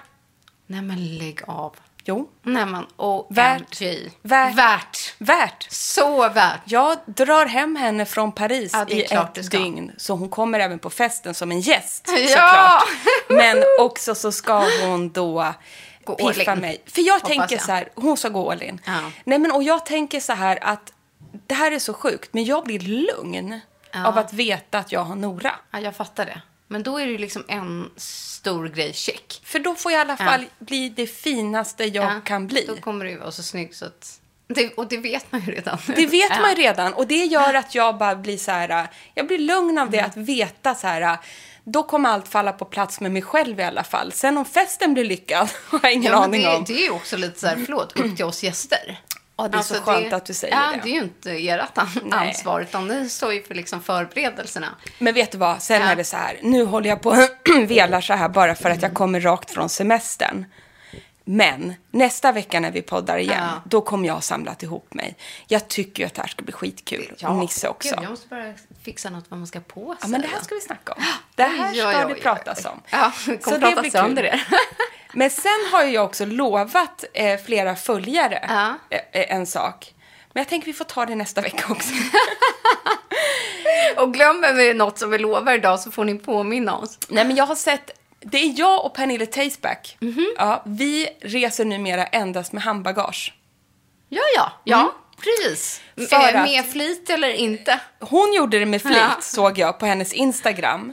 Nej, 0.66 0.83
men 0.83 1.18
lägg 1.18 1.40
av. 1.47 1.76
Jo. 2.06 2.28
Nej, 2.42 2.66
men 2.66 2.87
OMG. 2.96 3.30
Värt. 3.37 3.80
Värt. 4.23 4.56
Värt. 4.56 5.14
Värt. 5.18 5.66
Så 5.70 6.28
värt. 6.28 6.61
Jag 6.64 6.99
drar 7.06 7.46
hem 7.46 7.76
henne 7.76 8.04
från 8.04 8.32
Paris 8.32 8.73
Ja, 8.75 8.87
i 8.88 9.02
ett 9.04 9.50
dygn. 9.50 9.92
Så 9.96 10.14
hon 10.14 10.28
kommer 10.28 10.61
även 10.61 10.78
på 10.78 10.90
festen 10.90 11.34
som 11.34 11.52
en 11.52 11.61
gäst 11.61 12.08
Ja! 12.08 12.28
såklart. 12.28 12.82
Men 13.28 13.64
också 13.80 14.14
så 14.14 14.32
ska 14.32 14.64
hon 14.82 15.11
då 15.11 15.54
Gå 16.04 16.14
piffa 16.14 16.54
mig. 16.54 16.82
För 16.87 17.02
jag 17.02 17.14
Hoppas 17.14 17.28
tänker 17.28 17.56
jag. 17.56 17.64
så 17.64 17.73
här, 17.73 17.88
hon 17.94 18.16
ska 18.16 18.28
gå 18.28 18.50
all 18.50 18.62
in. 18.62 18.80
Ja. 18.87 19.00
Nej 19.25 19.38
men 19.38 19.52
och 19.52 19.62
jag 19.62 19.87
tänker 19.87 20.20
så 20.20 20.32
här 20.32 20.58
att 20.64 20.92
det 21.46 21.54
här 21.54 21.73
är 21.73 21.78
så 21.78 21.94
sjukt, 21.94 22.34
men 22.34 22.44
jag 22.44 22.64
blir 22.64 22.78
lugn 22.80 23.61
av 24.06 24.18
att 24.18 24.32
veta 24.32 24.78
att 24.78 24.92
jag 24.92 25.00
har 25.00 25.14
Nora. 25.16 25.52
Ja, 25.70 25.80
jag 25.80 25.96
fattar 25.96 26.26
det. 26.26 26.42
Men 26.74 26.82
då 26.82 26.98
är 26.98 27.06
det 27.06 27.18
liksom 27.18 27.44
en 27.48 27.90
stor 27.96 28.68
grej, 28.68 28.92
check. 28.92 29.40
För 29.44 29.58
då 29.58 29.74
får 29.74 29.92
jag 29.92 29.98
i 29.98 30.00
alla 30.00 30.16
fall 30.16 30.44
bli 30.58 30.88
det 30.88 31.06
finaste 31.06 31.84
jag 31.84 32.04
Ja, 32.04 32.20
kan 32.24 32.46
bli. 32.46 32.64
Då 32.68 32.76
kommer 32.76 33.04
du 33.04 33.16
vara 33.16 33.32
så 33.32 33.42
snygg 33.42 33.74
så 33.74 33.84
att... 33.84 34.20
Det, 34.48 34.74
och 34.74 34.88
det 34.88 34.96
vet 34.96 35.32
man 35.32 35.40
ju 35.40 35.52
redan. 35.52 35.78
Det 35.86 36.06
vet 36.06 36.30
Ja. 36.30 36.40
man 36.40 36.50
ju 36.50 36.56
redan 36.56 36.92
och 36.94 37.06
det 37.06 37.24
gör 37.24 37.54
att 37.54 37.74
jag 37.74 37.98
bara 37.98 38.16
blir 38.16 38.36
så 38.36 38.50
här, 38.50 38.86
jag 39.14 39.26
blir 39.26 39.38
lugn 39.38 39.78
av 39.78 39.90
det 39.90 39.98
Mm. 39.98 40.10
att 40.10 40.16
veta 40.16 40.74
så 40.74 40.86
här, 40.86 41.18
då 41.64 41.82
kommer 41.82 42.08
allt 42.10 42.28
falla 42.28 42.52
på 42.52 42.64
plats 42.64 43.00
med 43.00 43.12
mig 43.12 43.22
själv 43.22 43.60
i 43.60 43.62
alla 43.62 43.84
fall. 43.84 44.12
Sen 44.12 44.38
om 44.38 44.44
festen 44.44 44.94
blir 44.94 45.04
lyckad 45.04 45.48
har 45.68 45.80
jag 45.82 45.92
ingen 45.92 46.12
Ja, 46.12 46.24
aning 46.24 46.42
det, 46.42 46.56
om. 46.56 46.64
det 46.64 46.72
är 46.74 46.82
ju 46.84 46.90
också 46.90 47.16
lite 47.16 47.40
så 47.40 47.46
här, 47.46 47.56
förlåt, 47.66 48.00
upp 48.00 48.16
till 48.16 48.24
oss 48.24 48.42
gäster. 48.42 49.00
Ja, 49.36 49.48
det 49.48 49.58
är 49.58 49.62
så 49.62 49.74
skönt 49.74 50.12
att 50.12 50.26
du 50.26 50.34
säger 50.34 50.54
ja, 50.56 50.70
det. 50.70 50.80
det. 50.82 50.88
är 50.88 50.92
ju 50.94 51.02
inte 51.02 51.30
ert 51.32 51.78
Nej. 52.04 52.28
ansvar, 52.28 52.60
utan 52.60 52.88
ni 52.88 53.08
står 53.08 53.32
ju 53.34 53.42
för 53.42 53.54
liksom 53.54 53.82
förberedelserna. 53.82 54.68
Men 54.98 55.14
vet 55.14 55.32
du 55.32 55.38
vad, 55.38 55.62
sen 55.62 55.80
Ja. 55.82 55.88
är 55.88 55.96
det 55.96 56.04
så 56.04 56.16
här, 56.16 56.38
nu 56.42 56.64
håller 56.64 56.88
jag 56.88 57.02
på 57.02 57.08
och 57.10 57.18
velar 57.68 58.00
så 58.00 58.12
här 58.14 58.28
bara 58.28 58.54
för 58.54 58.70
att 58.70 58.82
jag 58.82 58.94
kommer 58.94 59.20
rakt 59.20 59.50
från 59.50 59.68
semestern. 59.68 60.44
Men 61.26 61.74
nästa 61.90 62.32
vecka 62.32 62.60
när 62.60 62.70
vi 62.70 62.82
poddar 62.82 63.18
igen, 63.18 63.38
Ja. 63.42 63.62
då 63.64 63.80
kommer 63.80 64.06
jag 64.08 64.14
ha 64.14 64.20
samlat 64.20 64.62
ihop 64.62 64.94
mig. 64.94 65.16
Jag 65.46 65.68
tycker 65.68 66.02
ju 66.02 66.06
att 66.06 66.14
det 66.14 66.20
här 66.22 66.28
ska 66.28 66.42
bli 66.42 66.52
skitkul. 66.52 67.12
och 67.26 67.34
Nisse 67.34 67.68
också. 67.68 67.94
Gud, 67.94 68.04
jag 68.04 68.10
måste 68.10 68.28
bara 68.28 68.52
fixa 68.84 69.10
något 69.10 69.24
vad 69.28 69.38
man 69.38 69.46
ska 69.46 69.60
på 69.60 69.80
sig. 69.90 69.98
Ja, 70.02 70.08
men 70.08 70.20
det 70.20 70.28
här 70.28 70.40
ska 70.40 70.54
vi 70.54 70.60
snacka 70.60 70.92
om. 70.92 71.02
Det 71.34 71.42
här 71.42 71.70
Oj, 71.72 71.78
ska 71.78 71.88
oj, 71.88 71.94
det 71.94 72.06
oj, 72.06 72.12
oj. 72.12 72.20
pratas 72.20 72.64
om. 72.64 72.80
Ja, 72.90 73.12
det 73.26 73.36
kommer 73.38 73.58
Så 73.60 73.74
det 73.74 73.80
blir 73.80 73.90
sönder 73.90 74.30
kul. 74.30 74.58
Men 75.16 75.30
sen 75.30 75.68
har 75.72 75.82
jag 75.82 76.04
också 76.04 76.24
lovat 76.26 77.04
eh, 77.14 77.40
flera 77.40 77.76
följare 77.76 78.44
Ja. 78.48 78.74
eh, 78.90 79.20
eh, 79.22 79.36
en 79.36 79.46
sak. 79.46 79.94
Men 80.32 80.40
jag 80.40 80.48
tänker 80.48 80.66
vi 80.66 80.72
får 80.72 80.84
ta 80.84 81.06
det 81.06 81.14
nästa 81.14 81.40
vecka 81.40 81.64
också. 81.72 81.92
Och 83.96 84.14
glömmer 84.14 84.52
vi 84.54 84.74
något 84.74 84.98
som 84.98 85.10
vi 85.10 85.18
lovar 85.18 85.54
idag 85.54 85.80
så 85.80 85.90
får 85.90 86.04
ni 86.04 86.14
påminna 86.14 86.76
oss. 86.76 86.98
Nej, 87.08 87.24
men 87.24 87.36
jag 87.36 87.46
har 87.46 87.54
sett... 87.54 87.90
Det 88.24 88.38
är 88.38 88.58
jag 88.58 88.84
och 88.84 88.94
Pernille 88.94 89.26
Tasteback. 89.26 89.96
Mhm. 90.00 90.34
Ja, 90.38 90.62
vi 90.66 91.08
reser 91.20 91.64
numera 91.64 92.06
endast 92.06 92.52
med 92.52 92.62
handbagage. 92.62 93.34
Ja, 94.08 94.22
ja. 94.36 94.52
Ja, 94.64 94.94
precis. 95.24 95.80
Mm. 95.96 96.08
För 96.08 96.16
Eh, 96.16 96.40
att- 96.40 96.48
Med 96.48 96.66
flit 96.66 97.10
eller 97.10 97.28
inte. 97.28 97.80
Hon 98.00 98.32
gjorde 98.34 98.58
det 98.58 98.66
med 98.66 98.82
flit, 98.82 98.96
Ja. 98.96 99.16
såg 99.20 99.58
jag 99.58 99.78
på 99.78 99.86
hennes 99.86 100.12
Instagram. 100.12 100.92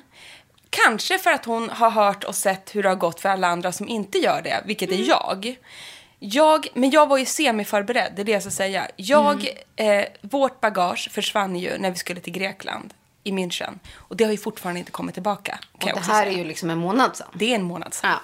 Kanske 0.70 1.18
för 1.20 1.32
att 1.32 1.46
hon 1.46 1.70
har 1.70 1.90
hört 1.92 2.24
och 2.24 2.36
sett 2.36 2.76
hur 2.76 2.84
det 2.84 2.90
har 2.90 2.96
gått 2.96 3.20
för 3.20 3.30
alla 3.30 3.48
andra 3.48 3.72
som 3.72 3.88
inte 3.88 4.18
gör 4.18 4.42
det, 4.42 4.64
vilket 4.66 4.90
Mm. 4.90 5.02
är 5.02 5.08
jag. 5.08 5.56
jag. 6.20 6.68
Men 6.74 6.90
jag 6.92 7.08
var 7.10 7.18
ju 7.18 7.26
semiförberedd, 7.26 8.14
det 8.16 8.22
är 8.22 8.24
det 8.24 8.32
jag 8.32 8.42
ska 8.42 8.52
säga. 8.52 8.88
Jag, 8.96 9.48
Mm. 9.76 10.00
eh, 10.02 10.06
vårt 10.22 10.62
bagage 10.62 11.10
försvann 11.12 11.56
ju 11.56 11.78
när 11.78 11.92
vi 11.92 11.98
skulle 11.98 12.20
till 12.22 12.34
Grekland, 12.34 12.94
i 13.24 13.32
München. 13.32 13.80
Och 13.96 14.16
det 14.18 14.24
har 14.24 14.32
ju 14.32 14.38
fortfarande 14.38 14.80
inte 14.80 14.92
kommit 14.92 15.14
tillbaka. 15.16 15.60
Och 15.72 15.80
det 15.80 16.00
här 16.00 16.24
säga. 16.24 16.34
är 16.34 16.38
ju 16.38 16.44
liksom 16.44 16.70
en 16.70 16.78
månad 16.78 17.16
sedan. 17.16 17.28
Det 17.34 17.52
är 17.52 17.56
en 17.56 17.64
månad 17.64 17.94
sedan. 17.94 18.10
Ja. 18.12 18.20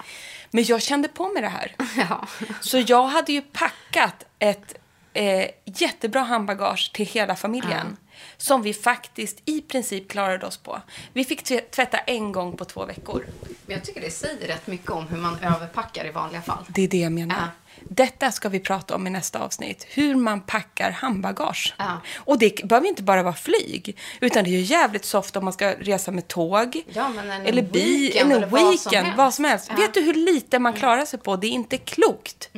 Men 0.50 0.64
jag 0.64 0.82
kände 0.82 1.08
på 1.08 1.28
mig 1.28 1.42
det 1.42 1.48
här. 1.48 1.74
Ja. 2.08 2.26
Så 2.60 2.78
jag 2.86 3.06
hade 3.06 3.32
ju 3.32 3.42
packat 3.42 4.24
ett 4.38 4.74
eh, 5.12 5.46
jättebra 5.64 6.20
handbagage 6.20 6.90
till 6.94 7.06
hela 7.06 7.36
familjen. 7.36 7.96
Som 8.36 8.62
vi 8.62 8.74
faktiskt 8.74 9.42
i 9.44 9.60
princip 9.60 10.08
klarade 10.10 10.46
oss 10.46 10.56
på. 10.56 10.80
Vi 11.12 11.24
fick 11.24 11.42
tv- 11.42 11.60
tvätta 11.60 11.98
en 11.98 12.32
gång 12.32 12.56
på 12.56 12.64
två 12.64 12.84
veckor. 12.84 13.26
Men 13.66 13.76
jag 13.76 13.84
tycker 13.84 14.00
det 14.00 14.10
säger 14.10 14.46
rätt 14.46 14.66
mycket 14.66 14.90
om 14.90 15.08
hur 15.08 15.16
man 15.16 15.38
överpackar 15.42 16.06
i 16.06 16.10
vanliga 16.10 16.42
fall. 16.42 16.64
Det 16.68 16.82
är 16.82 16.88
det 16.88 16.96
jag 16.96 17.12
menar. 17.12 17.48
Detta 17.82 18.32
ska 18.32 18.48
vi 18.48 18.60
prata 18.60 18.94
om 18.94 19.06
i 19.06 19.10
nästa 19.10 19.38
avsnitt. 19.38 19.86
Hur 19.88 20.14
man 20.14 20.40
packar 20.40 20.90
handbagage. 20.90 21.74
Ja. 21.78 22.00
Och 22.16 22.38
det 22.38 22.64
behöver 22.64 22.88
inte 22.88 23.02
bara 23.02 23.22
vara 23.22 23.34
flyg. 23.34 23.96
Utan 24.20 24.44
det 24.44 24.50
är 24.50 24.52
ju 24.52 24.60
jävligt 24.60 25.04
soft 25.04 25.36
om 25.36 25.44
man 25.44 25.52
ska 25.52 25.70
resa 25.72 26.10
med 26.10 26.28
tåg. 26.28 26.82
Ja, 26.88 27.08
men 27.08 27.30
en 27.30 27.46
eller 27.46 27.62
bil, 27.62 28.00
weekend 28.00 28.32
eller 28.32 28.46
vad 28.46 28.60
som 28.60 28.70
weekend, 28.70 29.06
helst. 29.06 29.18
vad 29.18 29.34
som 29.34 29.44
helst. 29.44 29.66
Ja. 29.68 29.74
Mm. 29.74 29.86
Vet 29.86 29.94
du 29.94 30.00
hur 30.00 30.14
lite 30.14 30.58
man 30.58 30.72
klarar 30.72 31.04
sig 31.04 31.18
på? 31.18 31.36
Det 31.36 31.46
är 31.46 31.50
inte 31.50 31.78
klokt. 31.78 32.50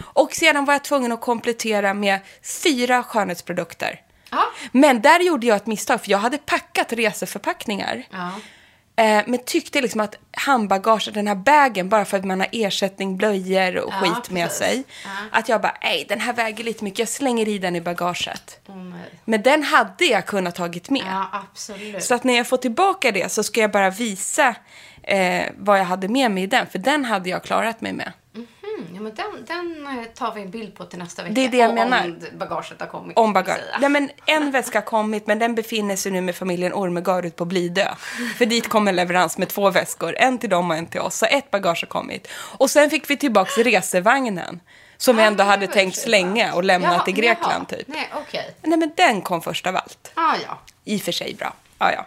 Och 0.00 0.34
sedan 0.34 0.64
var 0.64 0.74
jag 0.74 0.84
tvungen 0.84 1.12
att 1.12 1.20
komplettera 1.20 1.94
med 1.94 2.20
fyra 2.62 3.02
skönhetsprodukter. 3.02 4.00
Men 4.72 5.02
där 5.02 5.20
gjorde 5.20 5.46
jag 5.46 5.56
ett 5.56 5.66
misstag, 5.66 6.00
för 6.00 6.10
jag 6.10 6.18
hade 6.18 6.38
packat 6.38 6.92
reseförpackningar. 6.92 8.06
Eh, 8.96 9.22
men 9.26 9.38
tyckte 9.46 9.80
liksom 9.80 10.00
att 10.00 10.14
handbagage, 10.32 11.10
den 11.14 11.26
här 11.26 11.34
bagen, 11.34 11.88
bara 11.88 12.04
för 12.04 12.16
att 12.18 12.24
man 12.24 12.40
har 12.40 12.48
ersättning, 12.52 13.16
blöjor 13.16 13.76
och 13.78 13.92
Ja, 13.92 13.98
skit 14.00 14.30
med 14.30 14.46
precis. 14.48 14.58
sig. 14.58 14.84
Ja. 15.04 15.10
Att 15.38 15.48
jag 15.48 15.60
bara, 15.60 15.76
nej 15.82 16.06
den 16.08 16.20
här 16.20 16.32
väger 16.32 16.64
lite 16.64 16.84
mycket, 16.84 16.98
jag 16.98 17.08
slänger 17.08 17.48
i 17.48 17.58
den 17.58 17.76
i 17.76 17.80
bagaget. 17.80 18.60
Nej. 18.66 19.10
Men 19.24 19.42
den 19.42 19.62
hade 19.62 20.04
jag 20.04 20.26
kunnat 20.26 20.54
tagit 20.54 20.90
med. 20.90 21.02
Ja. 21.06 21.44
Så 22.00 22.14
att 22.14 22.24
när 22.24 22.34
jag 22.36 22.46
får 22.48 22.56
tillbaka 22.56 23.12
det 23.12 23.32
så 23.32 23.42
ska 23.42 23.60
jag 23.60 23.70
bara 23.70 23.90
visa 23.90 24.54
eh, 25.02 25.44
vad 25.58 25.78
jag 25.78 25.84
hade 25.84 26.08
med 26.08 26.30
mig 26.30 26.42
i 26.42 26.46
den. 26.46 26.66
För 26.66 26.78
den 26.78 27.04
hade 27.04 27.30
jag 27.30 27.42
klarat 27.44 27.80
mig 27.80 27.92
med. 27.92 28.12
Mm, 28.34 28.46
ja, 28.94 29.00
men 29.00 29.14
den, 29.14 29.44
den 29.46 29.98
eh, 29.98 30.04
tar 30.04 30.34
vi 30.34 30.42
en 30.42 30.50
bild 30.50 30.74
på 30.76 30.84
till 30.84 30.98
nästa 30.98 31.22
vecka. 31.22 31.34
Det 31.34 31.44
är 31.44 31.48
det 31.48 31.56
jag 31.56 31.68
Och 31.68 31.74
menar. 31.74 32.04
Om 32.04 32.38
bagaget 32.38 32.80
har 32.80 32.86
kommit. 32.86 33.18
Om 33.18 33.30
ska 33.32 33.40
vi 33.40 33.44
bagage. 33.44 33.60
säga. 33.64 33.78
Nej, 33.80 33.90
men 33.90 34.10
en 34.26 34.50
väska 34.50 34.78
har 34.78 34.84
kommit, 34.86 35.26
men 35.26 35.38
den 35.38 35.54
befinner 35.54 35.96
sig 35.96 36.12
nu 36.12 36.20
med 36.20 36.34
familjen 36.36 36.72
Ormegard 36.72 37.24
ute 37.24 37.36
på 37.36 37.44
Blidö. 37.44 37.88
För 38.38 38.46
dit 38.46 38.68
kommer 38.68 38.92
leverans 38.92 39.38
med 39.38 39.48
två 39.48 39.70
väskor, 39.70 40.14
en 40.18 40.38
till 40.38 40.50
dem 40.50 40.70
och 40.70 40.76
en 40.76 40.86
till 40.86 41.00
oss. 41.00 41.16
Så 41.18 41.26
ett 41.26 41.50
bagage 41.50 41.82
har 41.82 41.88
kommit. 41.88 42.28
Och 42.58 42.70
sen 42.70 42.90
fick 42.90 43.10
vi 43.10 43.16
tillbaka 43.16 43.62
resevagnen. 43.62 44.60
Som 44.96 45.16
vi 45.16 45.22
ändå 45.22 45.42
Ah, 45.42 45.46
hade 45.46 45.60
det 45.62 45.66
var 45.66 45.74
tänkt 45.74 45.96
slänga 45.98 46.54
och 46.54 46.64
lämna 46.64 46.88
Jaha, 46.92 47.04
till 47.04 47.14
Grekland 47.14 47.66
jaha. 47.70 47.78
typ. 47.78 47.88
Nej, 47.88 48.10
okej. 48.14 48.54
Nej, 48.62 48.78
men 48.78 48.92
den 48.96 49.22
kom 49.22 49.42
först 49.42 49.66
av 49.66 49.76
allt. 49.76 50.10
Ah, 50.14 50.34
ja. 50.46 50.58
I 50.84 50.96
och 50.96 51.00
för 51.02 51.12
sig 51.12 51.34
bra. 51.38 51.54
Ja, 51.78 51.92
ja. 51.92 52.06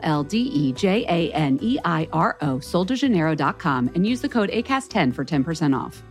L 0.03 0.23
D 0.23 0.37
E 0.37 0.73
J 0.73 1.05
A 1.07 1.31
N 1.33 1.59
E 1.61 1.77
I 1.83 2.07
R 2.11 2.37
O, 2.41 2.57
soldejaneiro.com, 2.57 3.91
and 3.95 4.05
use 4.05 4.21
the 4.21 4.29
code 4.29 4.49
ACAST10 4.49 5.13
for 5.13 5.25
10% 5.25 5.77
off. 5.77 6.03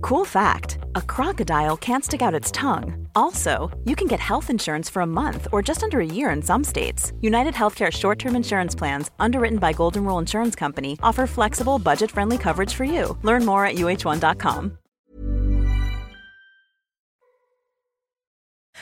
Cool 0.00 0.24
fact 0.24 0.78
a 0.94 1.02
crocodile 1.02 1.76
can't 1.76 2.04
stick 2.04 2.22
out 2.22 2.34
its 2.34 2.50
tongue. 2.50 3.06
Also, 3.14 3.70
you 3.84 3.94
can 3.96 4.06
get 4.06 4.20
health 4.20 4.50
insurance 4.50 4.88
for 4.88 5.02
a 5.02 5.06
month 5.06 5.46
or 5.52 5.62
just 5.62 5.82
under 5.82 6.00
a 6.00 6.06
year 6.06 6.30
in 6.30 6.42
some 6.42 6.64
states. 6.64 7.12
United 7.20 7.54
Healthcare 7.54 7.90
short 7.90 8.18
term 8.18 8.36
insurance 8.36 8.74
plans, 8.74 9.10
underwritten 9.18 9.58
by 9.58 9.72
Golden 9.72 10.04
Rule 10.04 10.18
Insurance 10.18 10.56
Company, 10.56 10.98
offer 11.02 11.26
flexible, 11.26 11.78
budget 11.78 12.10
friendly 12.10 12.38
coverage 12.38 12.74
for 12.74 12.84
you. 12.84 13.16
Learn 13.22 13.44
more 13.44 13.66
at 13.66 13.76
uh1.com. 13.76 14.78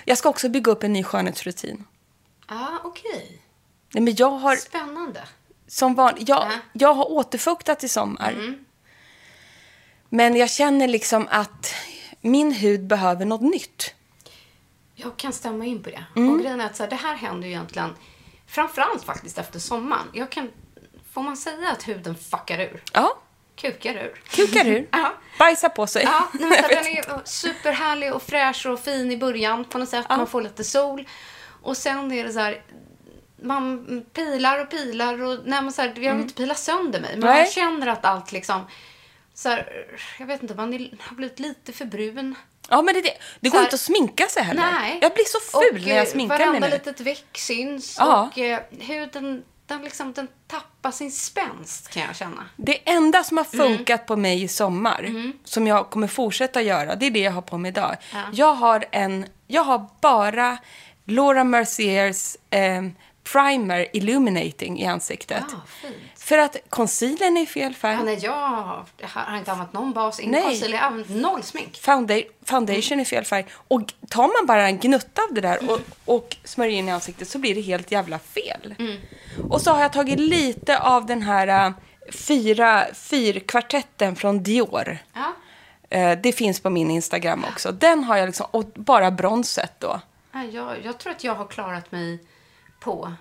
Jag 0.04 0.18
ska 0.18 0.28
också 0.28 0.48
bygga 0.48 0.72
upp 0.72 0.84
en 0.84 0.92
ny 0.92 1.02
skönhetsrutin. 1.04 1.84
Ah, 2.46 2.78
okej. 2.84 3.37
Nej, 3.92 4.02
men 4.02 4.14
jag 4.16 4.30
har 4.30 4.56
Spännande. 4.56 5.22
som 5.66 5.94
van, 5.94 6.14
jag, 6.18 6.28
Ja. 6.28 6.44
Mm. 6.46 6.58
jag 6.72 6.94
har 6.94 7.10
återfuktat 7.12 7.84
i 7.84 7.88
sommar. 7.88 8.56
Men 10.08 10.36
jag 10.36 10.50
känner 10.50 10.88
liksom 10.88 11.28
att 11.30 11.74
min 12.20 12.52
hud 12.52 12.86
behöver 12.86 13.24
något 13.24 13.40
nytt. 13.40 13.94
Jag 14.94 15.16
kan 15.16 15.32
stämma 15.32 15.64
in 15.64 15.82
på 15.82 15.90
det. 15.90 16.04
Mm. 16.16 16.32
Och 16.34 16.40
grejen 16.40 16.60
är 16.60 16.66
att 16.66 16.76
så 16.76 16.82
här, 16.82 16.90
det 16.90 16.96
här 16.96 17.14
händer 17.14 17.46
ju 17.48 17.52
egentligen 17.54 17.94
framförallt 18.46 19.04
faktiskt 19.04 19.38
efter 19.38 19.58
sommaren. 19.58 20.06
Jag 20.12 20.30
kan, 20.30 20.50
får 21.12 21.22
man 21.22 21.36
säga 21.36 21.70
att 21.72 21.88
huden 21.88 22.14
fuckar 22.14 22.58
ur? 22.60 22.82
Ja, 22.92 23.18
Kukar 23.56 23.94
ur. 23.94 24.20
kukar 24.30 24.66
ur. 24.66 24.88
Ja. 24.92 25.12
Bajsa 25.38 25.68
på 25.68 25.86
sig. 25.86 26.02
Ja, 26.04 26.28
men 26.32 26.40
så 26.50 26.54
här, 26.56 26.68
den 26.68 26.86
är 26.86 27.20
superhärlig 27.24 28.14
och 28.14 28.22
fräsch 28.22 28.66
och 28.66 28.80
fin 28.80 29.12
i 29.12 29.16
början 29.16 29.64
på 29.64 29.78
något 29.78 29.88
sätt. 29.88 30.06
Man 30.08 30.26
får 30.26 30.42
lite 30.42 30.64
sol. 30.64 31.08
Och 31.62 31.76
sen 31.76 32.12
är 32.12 32.24
det 32.24 32.32
så 32.32 32.38
här, 32.38 32.62
man 33.42 33.86
pilar 34.12 34.60
och 34.60 34.70
pilar 34.70 35.22
och 35.22 35.38
nej, 35.44 35.62
men 35.62 35.72
så 35.72 35.82
här, 35.82 35.92
jag 35.96 36.12
vill 36.14 36.22
inte 36.22 36.34
pila 36.34 36.54
sönder 36.54 37.00
mig. 37.00 37.10
Men 37.16 37.20
Nej. 37.30 37.42
man 37.42 37.50
känner 37.52 37.86
att 37.86 38.04
allt 38.04 38.32
liksom, 38.32 38.66
så 39.34 39.48
här, 39.48 39.86
jag 40.18 40.26
vet 40.26 40.42
inte, 40.42 40.54
man 40.54 40.74
är, 40.74 40.90
har 41.00 41.16
blivit 41.16 41.38
lite 41.38 41.72
för 41.72 41.84
brun. 41.84 42.34
Ja, 42.70 42.82
men 42.82 42.94
det, 42.94 43.00
det, 43.00 43.10
det 43.40 43.48
går 43.48 43.58
här- 43.58 43.64
inte 43.64 43.74
att 43.74 43.80
sminka 43.80 44.26
sig 44.26 44.42
heller. 44.42 44.62
Nej. 44.72 44.98
Jag 45.02 45.14
blir 45.14 45.24
så 45.24 45.38
ful 45.60 45.76
och, 45.80 45.86
när 45.86 45.94
jag 45.94 46.06
eh, 46.06 46.10
sminkar 46.10 46.38
mig 46.38 46.46
Varenda 46.46 46.66
nu. 46.68 46.72
litet 46.72 47.00
veck 47.00 47.38
syns 47.38 47.96
Ja. 47.98 48.22
och 48.32 48.38
eh, 48.38 48.60
huden, 48.80 49.42
den, 49.66 49.82
liksom, 49.82 50.12
den 50.12 50.28
tappar 50.46 50.90
sin 50.90 51.12
spänst 51.12 51.88
kan 51.88 52.02
jag 52.02 52.16
känna. 52.16 52.44
Det 52.56 52.88
enda 52.90 53.24
som 53.24 53.36
har 53.36 53.46
Mm. 53.54 53.66
funkat 53.76 54.06
på 54.06 54.16
mig 54.16 54.42
i 54.42 54.48
sommar, 54.48 55.32
som 55.44 55.66
jag 55.66 55.90
kommer 55.90 56.06
fortsätta 56.08 56.62
göra, 56.62 56.94
det 56.96 57.06
är 57.06 57.10
det 57.10 57.18
jag 57.20 57.32
har 57.32 57.42
på 57.42 57.58
mig 57.58 57.68
idag. 57.68 57.96
Ja. 58.12 58.22
Jag 58.32 58.54
har 58.54 58.84
en, 58.90 59.26
jag 59.46 59.62
har 59.64 59.88
bara 60.00 60.58
Laura 61.04 61.44
Merciers 61.44 62.36
eh, 62.50 62.82
primer 63.32 63.86
illuminating 63.92 64.80
i 64.80 64.86
ansiktet. 64.86 65.44
Fint. 65.66 65.94
För 66.16 66.38
att 66.38 66.56
concealern 66.68 67.36
är 67.36 67.42
i 67.42 67.46
fel 67.46 67.74
färg. 67.74 67.94
Ja, 67.94 68.02
nej, 68.02 68.18
jag 68.22 68.32
har, 68.32 68.84
jag 68.96 69.08
har 69.08 69.38
inte 69.38 69.52
använt 69.52 69.72
någon 69.72 69.92
bas, 69.92 70.20
ingen 70.20 70.42
concealer, 70.42 70.74
jag 70.74 70.80
har 70.82 70.86
använt 70.86 71.10
noll 71.22 71.42
smink. 71.42 71.78
Founda- 71.80 72.22
foundation 72.44 73.00
är 73.00 73.04
fel 73.04 73.24
färg. 73.24 73.46
Och 73.52 73.82
tar 74.08 74.22
man 74.40 74.46
bara 74.46 74.68
en 74.68 74.78
gnutta 74.78 75.22
av 75.22 75.34
det 75.34 75.40
där 75.40 75.70
och, 75.70 75.80
och 76.04 76.36
smörjer 76.44 76.78
in 76.78 76.88
i 76.88 76.92
ansiktet 76.92 77.28
så 77.28 77.38
blir 77.38 77.54
det 77.54 77.60
helt 77.60 77.92
jävla 77.92 78.18
fel. 78.18 78.74
Och 79.50 79.60
så 79.60 79.70
har 79.70 79.82
jag 79.82 79.92
tagit 79.92 80.20
lite 80.20 80.78
av 80.78 81.06
den 81.06 81.22
här 81.22 81.66
äh, 81.66 81.72
fyra, 82.12 82.84
fyrkvartetten 82.94 84.16
från 84.16 84.42
Dior. 84.42 84.98
Ja. 85.12 85.32
Eh, 85.90 86.18
det 86.22 86.32
finns 86.32 86.60
på 86.60 86.70
min 86.70 86.90
Instagram 86.90 87.44
också. 87.52 87.72
Den 87.72 88.04
har 88.04 88.16
jag 88.16 88.26
liksom, 88.26 88.46
och 88.50 88.64
bara 88.74 89.10
bronset 89.10 89.72
då. 89.78 90.00
Ja, 90.32 90.44
jag, 90.44 90.76
jag 90.84 90.98
tror 90.98 91.12
att 91.12 91.24
jag 91.24 91.34
har 91.34 91.46
klarat 91.46 91.92
mig 91.92 92.18
på 92.80 93.12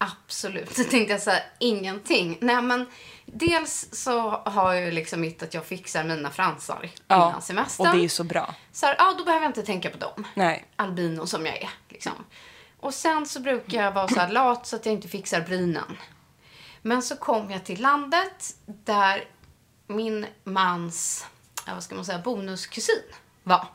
absolut, 0.00 0.74
tänkte 0.90 1.12
jag 1.12 1.20
säga, 1.20 1.42
ingenting. 1.58 2.38
Nej, 2.40 2.62
men 2.62 2.86
dels 3.26 3.88
så 3.92 4.30
har 4.30 4.74
jag 4.74 4.94
liksom 4.94 5.20
mitt 5.20 5.42
att 5.42 5.54
jag 5.54 5.66
fixar 5.66 6.04
mina 6.04 6.30
fransar 6.30 6.90
innan 7.08 7.42
semestern. 7.42 7.86
och 7.86 7.96
det 7.96 8.04
är 8.04 8.08
så 8.08 8.24
bra. 8.24 8.54
Så 8.72 8.86
här, 8.86 8.94
ja, 8.98 9.14
då 9.18 9.24
behöver 9.24 9.44
jag 9.44 9.50
inte 9.50 9.62
tänka 9.62 9.90
på 9.90 9.98
dem. 9.98 10.26
Nej. 10.34 10.64
Albino 10.76 11.26
som 11.26 11.46
jag 11.46 11.56
är. 11.56 11.70
Liksom. 11.88 12.12
Och 12.80 12.94
sen 12.94 13.26
så 13.26 13.40
brukar 13.40 13.82
jag 13.82 13.92
vara 13.92 14.08
så 14.08 14.26
lat 14.26 14.66
så 14.66 14.76
att 14.76 14.86
jag 14.86 14.94
inte 14.94 15.08
fixar 15.08 15.40
brynen. 15.40 15.96
Men 16.82 17.02
så 17.02 17.16
kom 17.16 17.50
jag 17.50 17.64
till 17.64 17.80
landet 17.80 18.54
där 18.66 19.24
min 19.86 20.26
mans, 20.44 21.26
ja, 21.66 21.74
vad 21.74 21.82
ska 21.82 21.94
man 21.94 22.04
säga, 22.04 22.18
bonuskusin 22.18 23.02
var. 23.42 23.66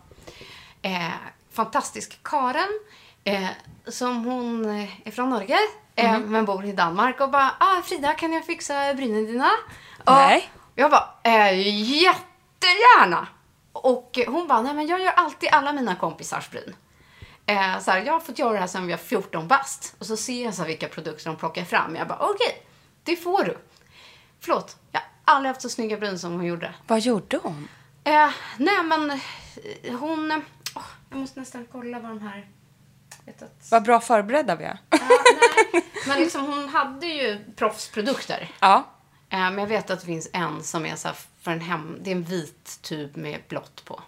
Eh, 0.82 1.12
fantastisk 1.51 2.24
Karen, 2.24 2.80
eh, 3.25 3.50
som 3.88 4.25
hon 4.25 4.65
eh, 4.79 5.08
är 5.08 5.12
från 5.12 5.29
Norge, 5.29 5.58
eh, 5.96 6.20
men 6.20 6.46
bor 6.46 6.65
i 6.65 6.72
Danmark 6.72 7.20
och 7.22 7.29
bara, 7.29 7.51
ah, 7.60 7.82
Frida 7.82 8.13
kan 8.13 8.34
jag 8.34 8.46
fixa 8.46 8.94
brynen 8.94 9.25
dina? 9.25 9.50
Och 10.00 10.13
Nej. 10.13 10.50
Jag 10.75 10.91
bara, 10.91 11.10
eh, 11.24 11.60
jättegärna! 12.03 13.27
Och 13.72 14.20
hon 14.27 14.48
bara, 14.48 14.62
nej 14.62 14.74
men 14.74 14.88
jag 14.88 15.01
gör 15.01 15.12
alltid 15.12 15.50
alla 15.51 15.74
mina 15.74 15.96
kompisars 15.96 16.50
bryn. 16.50 16.75
Eh, 17.46 17.79
så 17.79 17.91
här, 17.91 18.05
jag 18.05 18.13
har 18.13 18.20
fått 18.20 18.39
göra 18.39 18.53
det 18.53 18.60
här 18.60 18.67
sedan 18.67 18.88
vi 18.88 18.94
var 18.94 18.98
14 18.98 19.48
bast. 19.48 19.96
Och 20.00 20.05
så 20.05 20.17
ser 20.17 20.44
jag 20.44 20.53
så 20.53 20.62
här, 20.62 20.67
vilka 20.67 20.88
produkter 20.88 21.25
de 21.25 21.36
plockar 21.36 21.63
fram. 21.63 21.96
Jag 21.96 22.08
bara, 22.08 22.20
okej, 22.20 22.65
det 23.03 23.15
får 23.15 23.44
du. 23.44 23.58
Förlåt, 24.39 24.77
jag 24.91 25.00
har 25.00 25.36
aldrig 25.36 25.50
haft 25.50 25.62
så 25.62 25.70
snygga 25.70 25.98
bryn 25.98 26.20
som 26.20 26.32
hon 26.34 26.46
gjorde. 26.46 26.74
Vad 26.88 27.00
gjorde 27.00 27.38
hon? 27.44 27.67
Eh, 28.03 28.29
nej 28.58 28.84
men 28.84 29.12
eh, 29.12 29.20
hon, 30.00 30.32
åh, 30.75 30.84
jag 31.10 31.20
måste 31.20 31.39
nästan 31.39 31.67
kolla 31.72 32.00
vad 32.00 32.12
de 32.12 32.20
här, 32.20 32.48
vet 33.25 33.41
att, 33.41 33.67
Vad 33.72 33.84
bra 33.84 34.00
förberedda 34.00 34.55
vi 34.55 34.63
är. 34.63 34.77
Ja, 34.89 34.98
nej. 35.74 35.84
Men 36.08 36.20
liksom, 36.20 36.46
hon 36.46 36.70
hade 36.70 37.08
ju 37.08 37.39
proffsprodukter. 37.55 38.51
Ja. 38.60 38.84
Eh, 39.29 39.38
men 39.39 39.58
jag 39.58 39.67
vet 39.67 39.89
att 39.89 40.00
det 40.00 40.05
finns 40.05 40.29
en 40.34 40.63
som 40.63 40.86
är 40.86 40.96
så 40.96 41.08
här 41.08 41.17
för 41.41 41.51
en 41.51 41.62
hem, 41.62 41.98
det 42.01 42.12
är 42.12 42.15
en 42.15 42.24
vit 42.24 42.79
tub 42.82 43.17
med 43.17 43.41
blått 43.48 43.86
på. 43.86 44.01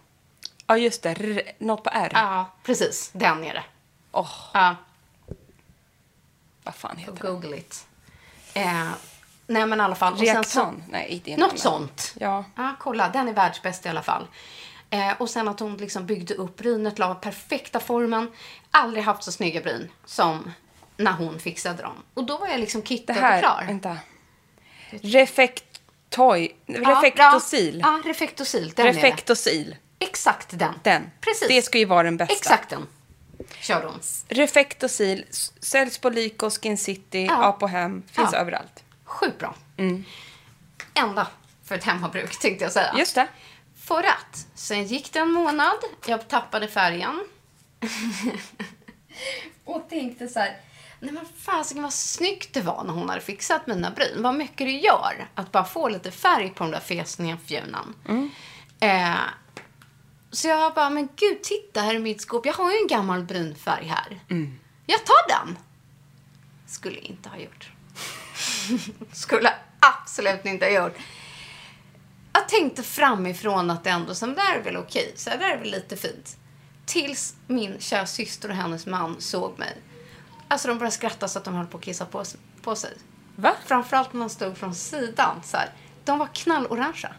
Ja, 0.68 0.78
just 0.78 1.04
det. 1.04 1.10
R- 1.10 1.52
något 1.60 1.84
på 1.84 1.90
R. 1.94 2.12
Ja, 2.14 2.46
precis. 2.64 3.10
Den 3.14 3.44
är 3.44 3.54
det. 3.54 3.64
Åh, 4.12 4.30
Ja, 4.54 4.76
vad 6.64 6.76
fan 6.76 6.98
heter 6.98 7.14
det? 7.14 7.28
google 7.32 7.58
it. 7.58 7.88
Eh, 8.54 8.90
nej 9.48 9.66
men 9.66 9.80
i 9.80 9.84
alla 9.84 9.96
fall. 9.96 10.18
Sen 10.18 10.26
så- 10.28 10.34
Reaktan? 10.34 10.84
Nej, 10.90 11.22
det 11.26 11.34
är 11.34 11.38
Något 11.38 11.60
sånt. 11.60 12.14
Ja. 12.20 12.44
Ja, 12.56 12.76
kolla. 12.80 13.10
Den 13.10 13.28
är 13.28 13.34
världsbäst 13.34 13.86
i 13.86 13.90
alla 13.90 14.02
fall. 14.02 14.28
Eh, 14.90 15.12
och 15.20 15.30
sen 15.30 15.48
att 15.48 15.60
hon 15.60 15.78
liksom 15.78 16.06
byggde 16.06 16.34
upp 16.34 16.58
brynet, 16.58 17.00
la 17.00 17.16
perfekta 17.16 17.80
formen. 17.80 18.32
Aldrig 18.72 19.04
haft 19.04 19.24
så 19.24 19.32
snygga 19.32 19.62
bryn 19.62 19.90
som 20.06 20.52
när 20.98 21.12
hon 21.12 21.40
fixade 21.40 21.84
dem. 21.84 22.04
Och 22.14 22.24
då 22.26 22.38
var 22.38 22.48
jag 22.48 22.60
liksom 22.60 22.84
kittad 22.84 23.14
och 23.14 23.40
klar. 23.40 23.64
vänta. 23.68 23.98
Refektoy, 25.02 26.56
Ja, 26.66 26.80
refektosil. 26.90 27.80
Ja, 27.84 28.00
ja 28.04 28.10
refektosil. 28.10 28.74
Den 28.76 28.86
refektosil. 28.86 29.76
Exakt 30.00 30.60
den. 30.60 30.74
Den. 30.84 31.12
Precis. 31.22 31.48
Det 31.48 31.62
ska 31.62 31.78
ju 31.78 31.86
vara 31.86 32.04
den 32.04 32.18
bästa. 32.18 32.34
Exakt 32.34 32.70
den. 32.70 32.88
Körde 33.60 33.88
hon. 33.88 34.00
Refektosil 34.28 35.26
säljs 35.60 35.98
på 35.98 36.10
Lyko, 36.10 36.50
Skin 36.50 36.78
City, 36.78 37.26
Ja. 37.26 37.44
Apohem. 37.44 38.04
Finns 38.12 38.30
Ja. 38.34 38.38
överallt. 38.40 38.84
Sjukt 39.06 39.38
bra. 39.40 39.56
Ända 40.94 41.28
för 41.66 41.76
ett 41.76 41.84
hemmabruk 41.84 42.40
tänkte 42.40 42.66
jag 42.66 42.72
säga. 42.72 42.94
Just 42.98 43.16
det. 43.16 43.28
För 43.88 44.04
att, 44.04 44.48
sen 44.56 44.86
gick 44.86 45.14
det 45.14 45.20
en 45.20 45.32
månad, 45.32 45.78
jag 46.06 46.28
tappade 46.28 46.68
färgen. 46.68 47.24
och 49.66 49.90
tänkte 49.90 50.28
så 50.28 50.40
här, 50.40 50.58
nej 51.00 51.12
men 51.12 51.26
fasiken 51.38 51.84
vad 51.84 51.94
snyggt 51.94 52.54
det 52.54 52.62
var 52.62 52.84
när 52.84 52.94
hon 52.94 53.10
hade 53.10 53.22
fixat 53.22 53.68
mina 53.68 53.92
bryn. 53.92 54.24
Vad 54.24 54.36
mycket 54.36 54.58
det 54.68 54.72
gör 54.72 55.28
att 55.36 55.52
bara 55.52 55.66
få 55.66 55.90
lite 55.90 56.12
färg 56.12 56.50
på 56.50 56.64
de 56.64 56.72
där 56.72 56.80
fesniga 56.80 57.38
fjunen. 57.38 57.94
Eh, 58.80 59.16
så 60.32 60.48
jag 60.48 60.74
bara, 60.74 60.90
men 60.90 61.10
gud 61.16 61.44
titta 61.44 61.82
här 61.82 61.96
i 61.96 62.00
mitt 62.00 62.22
skåp, 62.22 62.46
jag 62.46 62.54
har 62.54 62.72
ju 62.72 62.78
en 62.78 62.88
gammal 62.88 63.24
brynfärg 63.24 63.86
här. 63.88 64.20
Jag 64.86 65.06
tar 65.06 65.28
den. 65.28 65.58
Skulle 66.68 67.00
inte 67.00 67.30
ha 67.30 67.38
gjort. 67.38 67.72
Skulle 69.12 69.54
absolut 69.80 70.46
inte 70.46 70.66
ha 70.66 70.72
gjort. 70.72 70.98
Jag 72.38 72.50
tänkte 72.50 72.84
framifrån 72.84 73.70
att 73.72 73.84
det 73.84 73.90
ändå, 73.90 74.16
som 74.16 74.36
där 74.36 74.56
är 74.56 74.62
väl 74.64 74.78
okej, 74.78 75.14
så 75.16 75.30
där 75.30 75.40
är 75.40 75.58
väl 75.58 75.72
lite 75.72 75.98
fint. 75.98 76.38
Tills 76.86 77.36
min 77.48 77.80
kära 77.80 78.06
syster 78.06 78.50
och 78.50 78.56
hennes 78.56 78.86
man 78.86 79.16
såg 79.20 79.60
mig. 79.60 79.78
Alltså 80.48 80.68
de 80.68 80.78
började 80.78 80.96
skratta 80.96 81.28
så 81.28 81.40
att 81.40 81.46
de 81.46 81.54
höll 81.54 81.66
på 81.66 81.78
att 81.78 81.84
kissa 81.84 82.06
på, 82.06 82.24
på 82.62 82.76
sig. 82.76 82.92
Va? 83.36 83.54
Framförallt 83.66 84.14
när 84.14 84.20
man 84.20 84.30
stod 84.30 84.58
från 84.58 84.76
sidan. 84.76 85.42
Så 85.44 85.58
här. 85.58 85.70
De 86.06 86.20
var 86.20 86.28
knallorangea. 86.34 87.14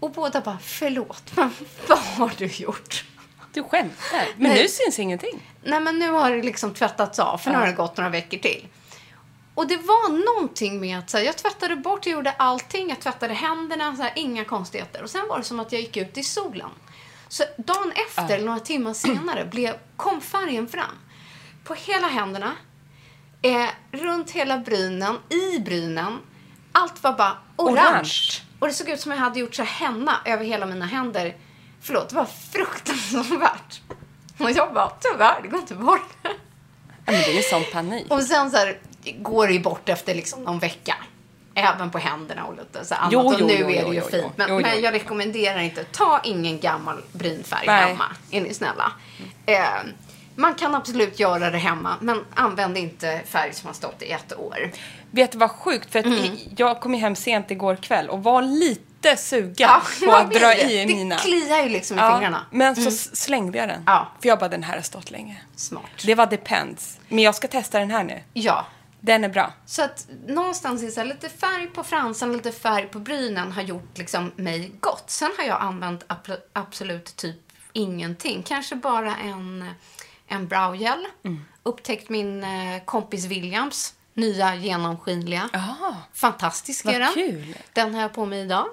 Och 0.00 0.10
båda 0.10 0.40
bara, 0.40 0.58
förlåt, 0.62 1.36
men 1.36 1.50
vad 1.88 1.98
har 1.98 2.32
du 2.38 2.46
gjort? 2.46 3.04
Du 3.52 3.62
skämtar. 3.62 4.26
Men 4.36 4.50
Nej. 4.50 4.62
nu 4.62 4.68
syns 4.68 4.98
ingenting. 4.98 5.52
Nej, 5.62 5.80
men 5.80 5.98
nu 5.98 6.10
har 6.10 6.30
det 6.30 6.42
liksom 6.42 6.74
tvättats 6.74 7.18
av, 7.18 7.38
för 7.38 7.50
nu 7.50 7.56
har 7.56 7.66
det 7.66 7.72
gått 7.72 7.96
några 7.96 8.10
veckor 8.10 8.38
till. 8.38 8.68
Och 9.54 9.66
det 9.66 9.76
var 9.76 10.34
någonting 10.34 10.80
med 10.80 10.98
att 10.98 11.10
så 11.10 11.16
här, 11.16 11.24
jag 11.24 11.38
tvättade 11.38 11.76
bort, 11.76 12.06
jag 12.06 12.12
gjorde 12.12 12.30
allting, 12.30 12.88
jag 12.88 13.00
tvättade 13.00 13.34
händerna, 13.34 13.96
så 13.96 14.02
här, 14.02 14.12
inga 14.16 14.44
konstigheter. 14.44 15.02
Och 15.02 15.10
sen 15.10 15.28
var 15.28 15.38
det 15.38 15.44
som 15.44 15.60
att 15.60 15.72
jag 15.72 15.80
gick 15.80 15.96
ut 15.96 16.18
i 16.18 16.22
solen. 16.22 16.70
Så 17.28 17.44
dagen 17.56 17.92
efter, 18.08 18.34
eller 18.34 18.46
några 18.46 18.60
timmar 18.60 18.92
senare, 18.94 19.44
blev, 19.44 19.74
kom 19.96 20.20
färgen 20.20 20.68
fram. 20.68 20.98
På 21.64 21.74
hela 21.74 22.06
händerna, 22.06 22.52
eh, 23.42 23.68
runt 23.92 24.30
hela 24.30 24.58
brynen, 24.58 25.18
i 25.28 25.58
brynen. 25.58 26.18
Allt 26.72 27.02
var 27.02 27.12
bara 27.12 27.36
orange. 27.56 27.80
Orange. 27.80 28.42
Och 28.58 28.66
det 28.66 28.74
såg 28.74 28.88
ut 28.88 29.00
som 29.00 29.12
jag 29.12 29.18
hade 29.18 29.40
gjort 29.40 29.54
så 29.54 29.62
henna 29.62 30.20
över 30.24 30.44
hela 30.44 30.66
mina 30.66 30.86
händer. 30.86 31.36
Förlåt, 31.80 32.08
det 32.08 32.16
var 32.16 32.28
fruktansvärt. 32.52 33.80
Och 34.38 34.50
jag 34.50 34.74
bara, 34.74 34.92
tyvärr, 35.00 35.42
det 35.42 35.48
går 35.48 35.60
inte 35.60 35.74
bort. 35.74 36.08
Men 37.04 37.14
det 37.14 37.38
är 37.38 37.42
sån 37.42 37.64
panik. 37.72 38.06
Och 38.10 38.22
sen 38.22 38.50
så 38.50 38.56
här, 38.56 38.78
går 39.04 39.46
det 39.46 39.52
ju 39.52 39.60
bort 39.60 39.88
efter 39.88 40.14
liksom 40.14 40.44
någon 40.44 40.58
vecka. 40.58 40.94
Även 41.54 41.90
på 41.90 41.98
händerna 41.98 42.44
och 42.44 42.56
lite 42.56 42.84
så 42.84 42.94
annat. 42.94 43.12
Jo, 43.12 43.20
och 43.20 43.34
jo, 43.38 43.46
nu 43.46 43.56
jo, 43.60 43.66
är 43.70 43.72
det 43.74 43.80
jo, 43.86 43.92
ju 43.94 44.00
fint. 44.00 44.32
Men, 44.36 44.56
men 44.56 44.82
jag 44.82 44.94
rekommenderar 44.94 45.58
inte, 45.60 45.84
ta 45.84 46.20
ingen 46.24 46.60
gammal 46.60 47.02
brynfärg 47.12 47.66
Nej. 47.66 47.84
hemma. 47.88 48.04
Är 48.30 48.40
ni 48.40 48.54
snälla. 48.54 48.92
Eh, 49.46 49.64
man 50.36 50.54
kan 50.54 50.74
absolut 50.74 51.20
göra 51.20 51.50
det 51.50 51.58
hemma, 51.58 51.94
men 52.00 52.24
använd 52.34 52.78
inte 52.78 53.20
färg 53.26 53.52
som 53.54 53.66
har 53.66 53.74
stått 53.74 54.02
i 54.02 54.10
ett 54.10 54.38
år. 54.38 54.70
Vet 55.10 55.32
du 55.32 55.38
vad 55.38 55.50
sjukt? 55.50 55.92
För 55.92 55.98
att 55.98 56.04
Mm. 56.04 56.18
i, 56.18 56.54
jag 56.56 56.80
kom 56.80 56.94
hem 56.94 57.16
sent 57.16 57.50
igår 57.50 57.76
kväll 57.76 58.08
och 58.08 58.22
var 58.22 58.42
lite 58.42 59.16
sugen 59.16 59.70
på 60.00 60.06
man 60.06 60.14
att 60.26 60.32
dra 60.32 60.46
det. 60.46 60.62
i 60.72 60.86
mina. 60.86 61.14
Det 61.14 61.20
kliar 61.20 61.62
ju 61.62 61.68
liksom 61.68 61.96
i 61.98 62.00
Ja, 62.00 62.12
fingrarna. 62.12 62.46
Men 62.50 62.76
så 62.76 62.88
s- 62.88 63.16
slängde 63.16 63.58
jag 63.58 63.68
den. 63.68 63.82
Ja. 63.86 64.08
För 64.20 64.28
jag 64.28 64.38
bara, 64.38 64.48
den 64.48 64.62
här 64.62 64.74
har 64.74 64.82
stått 64.82 65.10
länge. 65.10 65.42
Smart. 65.56 65.82
Det 66.04 66.14
var 66.14 66.26
Depends. 66.26 66.98
Men 67.08 67.18
jag 67.18 67.34
ska 67.34 67.48
testa 67.48 67.78
den 67.78 67.90
här 67.90 68.04
nu. 68.04 68.22
Ja. 68.32 68.66
Den 69.04 69.24
är 69.24 69.28
bra. 69.28 69.52
Så 69.66 69.82
att 69.82 70.06
någonstans 70.26 70.82
är 70.82 70.90
så 70.90 71.00
här, 71.00 71.06
lite 71.06 71.28
färg 71.28 71.66
på 71.66 71.84
fransen, 71.84 72.32
lite 72.32 72.52
färg 72.52 72.86
på 72.86 72.98
brynen 72.98 73.52
har 73.52 73.62
gjort 73.62 73.98
liksom 73.98 74.32
mig 74.36 74.72
gott. 74.80 75.10
Sen 75.10 75.30
har 75.38 75.44
jag 75.44 75.60
använt 75.62 76.04
ab- 76.08 76.42
absolut 76.52 77.16
typ 77.16 77.36
ingenting. 77.72 78.42
Kanske 78.42 78.76
bara 78.76 79.16
en, 79.16 79.70
en 80.28 80.48
browgel. 80.48 81.06
Mm. 81.24 81.44
Upptäckt 81.62 82.08
min 82.08 82.44
eh, 82.44 82.84
kompis 82.84 83.24
Williams 83.24 83.94
nya 84.14 84.54
genomskinliga. 84.54 85.48
Ah, 85.52 85.94
Fantastisk 86.12 86.84
är 86.84 87.00
den. 87.00 87.12
kul. 87.14 87.56
Den 87.72 87.94
har 87.94 88.02
jag 88.02 88.12
på 88.14 88.26
mig 88.26 88.40
idag. 88.40 88.66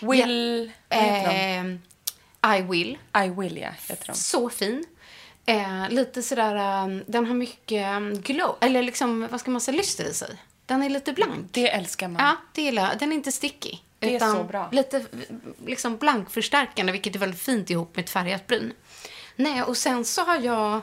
Will... 0.00 0.72
de? 0.88 0.96
Eh, 0.96 2.56
I 2.58 2.62
will. 2.62 2.98
I 3.24 3.28
will, 3.28 3.56
ja, 3.56 3.70
heter 3.88 4.06
de. 4.06 4.14
Så 4.14 4.50
fin. 4.50 4.84
Eh, 5.46 5.88
lite 5.88 6.22
sådär, 6.22 6.84
um, 6.84 7.02
den 7.06 7.26
har 7.26 7.34
mycket 7.34 7.96
um, 7.96 8.20
glow, 8.20 8.56
eller 8.60 8.82
liksom, 8.82 9.28
vad 9.30 9.40
ska 9.40 9.50
man 9.50 9.60
säga, 9.60 9.76
lyster 9.76 10.04
i 10.04 10.14
sig. 10.14 10.36
Den 10.66 10.82
är 10.82 10.88
lite 10.88 11.12
blank. 11.12 11.46
Det 11.50 11.70
älskar 11.70 12.08
man. 12.08 12.22
Ja, 12.22 12.36
det 12.52 12.62
gillar 12.62 12.88
jag. 12.88 12.98
Den 12.98 13.12
är 13.12 13.16
inte 13.16 13.32
sticky. 13.32 13.78
Det 13.98 14.10
är 14.10 14.16
utan 14.16 14.36
så 14.36 14.44
bra. 14.44 14.68
Lite 14.72 15.04
liksom 15.66 15.96
blankförstärkande, 15.96 16.92
vilket 16.92 17.14
är 17.14 17.18
väldigt 17.18 17.40
fint 17.40 17.70
ihop 17.70 17.96
med 17.96 18.04
ett 18.04 18.10
färgat 18.10 18.46
bryn. 18.46 18.72
Nej, 19.36 19.62
och 19.62 19.76
sen 19.76 20.04
så 20.04 20.22
har 20.22 20.38
jag 20.38 20.80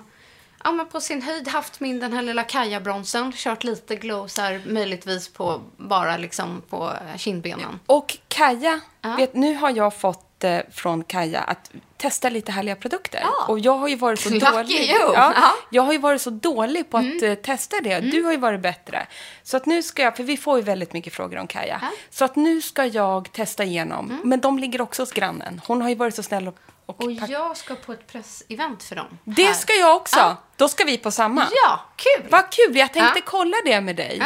ja, 0.63 0.71
men 0.71 0.87
på 0.87 1.01
sin 1.01 1.21
höjd 1.21 1.47
haft 1.47 1.79
min 1.79 1.99
den 1.99 2.13
här 2.13 2.21
lilla 2.21 2.43
Kaja-bronsen. 2.43 3.31
Kört 3.35 3.63
lite 3.63 3.95
glow 3.95 4.27
så 4.27 4.41
här, 4.41 4.61
möjligtvis 4.67 5.29
på, 5.29 5.61
bara 5.77 6.17
liksom 6.17 6.61
på 6.69 6.93
kindbenen. 7.17 7.79
Och 7.85 8.17
Kaja, 8.27 8.79
Ja. 9.01 9.15
vet, 9.15 9.33
nu 9.33 9.55
har 9.55 9.69
jag 9.77 9.99
fått 9.99 10.23
eh, 10.23 10.26
från 10.71 11.03
Kaja 11.03 11.39
att 11.41 11.71
testa 11.97 12.29
lite 12.29 12.51
härliga 12.51 12.75
produkter. 12.75 13.19
Ja. 13.23 13.45
Och 13.47 13.59
jag 13.59 13.77
har 13.77 13.87
ju 13.87 13.95
varit 13.95 14.19
så 14.19 14.29
Lucky 14.33 14.45
dålig. 14.51 14.71
you. 14.89 14.97
Ja, 14.99 15.11
Ja. 15.13 15.25
Mm. 15.35 15.49
jag 15.69 15.83
har 15.83 15.91
ju 15.93 15.97
varit 15.99 16.21
så 16.21 16.29
dålig 16.29 16.89
på 16.89 16.97
att 16.97 17.21
eh, 17.21 17.33
testa 17.33 17.75
det. 17.83 17.99
Du 17.99 18.23
har 18.23 18.31
ju 18.31 18.37
varit 18.37 18.61
bättre. 18.61 19.07
Så 19.43 19.57
att 19.57 19.65
nu 19.65 19.83
ska 19.83 20.01
jag, 20.01 20.15
för 20.17 20.23
vi 20.23 20.37
får 20.37 20.57
ju 20.57 20.63
väldigt 20.63 20.93
mycket 20.93 21.13
frågor 21.13 21.37
om 21.37 21.47
Kaja. 21.47 21.67
Ja. 21.81 21.87
Mm. 21.87 21.93
Så 22.09 22.25
att 22.25 22.35
nu 22.35 22.61
ska 22.61 22.85
jag 22.85 23.31
testa 23.31 23.63
igenom. 23.63 24.21
Men 24.23 24.39
de 24.39 24.59
ligger 24.59 24.81
också 24.81 25.01
hos 25.01 25.11
grannen. 25.11 25.61
Hon 25.67 25.81
har 25.81 25.89
ju 25.89 25.95
varit 25.95 26.15
så 26.15 26.23
snäll 26.23 26.47
och, 26.47 26.57
och, 26.85 27.03
Och 27.03 27.11
jag 27.11 27.57
ska 27.57 27.75
på 27.75 27.93
ett 27.93 28.07
pressevent 28.07 28.83
för 28.83 28.95
dem. 28.95 29.17
Det 29.23 29.43
här. 29.43 29.53
ska 29.53 29.73
jag 29.73 29.95
också. 29.95 30.19
Ja. 30.19 30.35
Då 30.55 30.67
ska 30.69 30.83
vi 30.83 30.97
på 30.97 31.11
samma. 31.11 31.47
Ja, 31.65 31.79
kul! 31.95 32.27
Vad 32.29 32.49
kul, 32.51 32.75
jag 32.77 32.93
tänkte 32.93 33.21
kolla 33.21 33.57
det 33.65 33.81
med 33.81 33.95
dig. 33.95 34.21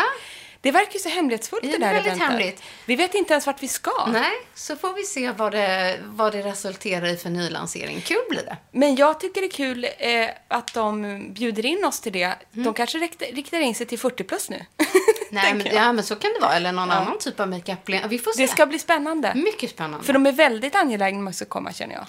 Det 0.61 0.71
verkar 0.71 0.93
ju 0.93 0.99
så 0.99 1.09
hemlighetsfullt 1.09 1.61
Det 1.61 1.67
det, 1.69 1.75
är 1.75 1.79
där 1.79 1.93
väldigt 1.93 2.05
eventet. 2.05 2.27
hemligt. 2.29 2.63
Vi 2.85 2.95
vet 2.95 3.13
inte 3.13 3.33
ens 3.33 3.45
vart 3.47 3.63
vi 3.63 3.67
ska. 3.67 4.05
Nej, 4.07 4.31
så 4.55 4.75
får 4.75 4.93
vi 4.93 5.03
se 5.03 5.31
vad 5.31 5.51
det, 5.51 5.99
vad 6.03 6.31
det 6.33 6.41
resulterar 6.41 7.05
i 7.07 7.17
för 7.17 7.29
nylansering. 7.29 8.01
Kul 8.01 8.21
blir 8.29 8.41
det. 8.43 8.57
Men 8.71 8.95
jag 8.95 9.19
tycker 9.19 9.41
det 9.41 9.47
är 9.47 9.51
kul 9.51 9.87
eh, 9.97 10.27
att 10.47 10.73
de 10.73 11.19
bjuder 11.33 11.65
in 11.65 11.85
oss 11.85 11.99
till 11.99 12.13
det. 12.13 12.23
Mm. 12.23 12.63
De 12.65 12.73
kanske 12.73 12.97
riktar 13.31 13.59
in 13.59 13.75
sig 13.75 13.85
till 13.85 13.99
40 13.99 14.23
plus 14.23 14.49
nu. 14.49 14.65
Nej, 15.31 15.53
men, 15.53 15.67
ja, 15.75 15.91
men 15.93 16.03
så 16.03 16.15
kan 16.15 16.31
det 16.33 16.39
vara. 16.41 16.53
Eller 16.55 16.71
någon 16.71 16.91
annan 16.91 17.17
typ 17.19 17.39
av 17.39 17.49
makeup. 17.49 17.89
Vi 18.09 18.19
får 18.19 18.31
se. 18.31 18.41
Det 18.41 18.47
ska 18.47 18.65
bli 18.65 18.79
spännande. 18.79 19.33
Mycket 19.35 19.69
spännande. 19.69 20.05
För 20.05 20.13
de 20.13 20.25
är 20.25 20.31
väldigt 20.31 20.75
angelägna 20.75 21.19
om 21.19 21.27
att 21.27 21.35
ska 21.35 21.45
komma 21.45 21.73
känner 21.73 21.95
jag. 21.95 22.05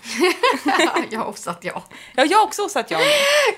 jag 1.10 1.18
har 1.18 1.26
också 1.26 1.50
att 1.50 1.64
jag. 1.64 1.82
Ja, 2.16 2.24
jag 2.24 2.38
har 2.38 2.44
också 2.44 2.68
jag 2.90 2.98
med. 3.00 3.08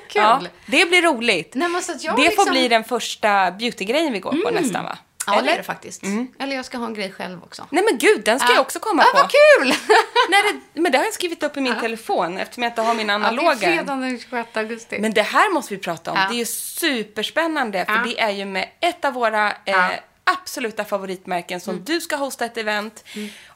Kul. 0.09 0.23
Ja, 0.23 0.41
det 0.67 0.87
blir 0.89 1.03
roligt. 1.03 1.55
Nej, 1.55 1.69
men 1.69 1.83
så 1.83 1.93
att 1.93 2.05
jag 2.05 2.17
det 2.17 2.23
liksom- 2.23 2.45
får 2.45 2.51
bli 2.51 2.69
den 2.69 2.85
första 2.85 3.51
beautygrejen 3.51 4.13
vi 4.13 4.21
går 4.21 4.33
på 4.33 4.51
nästan 4.51 4.85
va? 4.85 4.99
Ja, 5.27 5.33
det 5.33 5.39
Eller? 5.39 5.53
är 5.53 5.57
det 5.57 5.63
faktiskt. 5.63 6.03
Eller 6.39 6.57
jag 6.57 6.65
ska 6.65 6.79
ha 6.79 6.87
en 6.87 6.95
grej 6.95 7.13
själv 7.13 7.43
också. 7.43 7.67
Nej 7.71 7.85
men 7.91 7.99
gud, 7.99 8.25
den 8.25 8.39
ska 8.41 8.53
jag 8.53 8.61
också 8.61 8.79
komma 8.79 9.03
ja, 9.03 9.11
på. 9.13 9.19
vad 9.19 9.31
kul! 9.31 9.69
Nej, 10.31 10.43
det, 10.75 10.81
men 10.81 10.93
det 10.93 10.99
har 10.99 11.05
jag 11.05 11.15
skrivit 11.15 11.43
upp 11.43 11.57
i 11.57 11.61
min 11.61 11.81
telefon 11.81 12.39
eftersom 12.39 12.63
jag 12.63 12.71
inte 12.71 12.83
har 12.83 12.95
min 12.95 13.09
Ja, 13.09 13.19
det 13.19 13.25
är 13.25 13.29
analoga. 13.29 13.57
fredagen 13.57 14.01
den 14.01 14.19
26 14.21 14.57
augusti. 14.57 14.99
Men 15.01 15.15
det 15.15 15.23
här 15.23 15.53
måste 15.55 15.75
vi 15.75 15.81
prata 15.81 16.11
om. 16.13 16.19
Ja. 16.19 16.27
Det 16.29 16.35
är 16.35 16.39
ju 16.39 16.45
superspännande, 16.45 17.85
för 17.85 17.93
Ja. 17.95 18.01
det 18.05 18.21
är 18.21 18.31
ju 18.31 18.45
med 18.45 18.69
ett 18.81 19.05
av 19.05 19.13
våra 19.13 19.51
eh, 19.51 19.55
Ja. 19.65 19.89
Absoluta 20.25 20.85
favoritmärken 20.85 21.61
som 21.61 21.73
Mm. 21.75 21.85
du 21.85 22.01
ska 22.01 22.17
hosta 22.17 22.45
ett 22.45 22.57
event. 22.57 23.05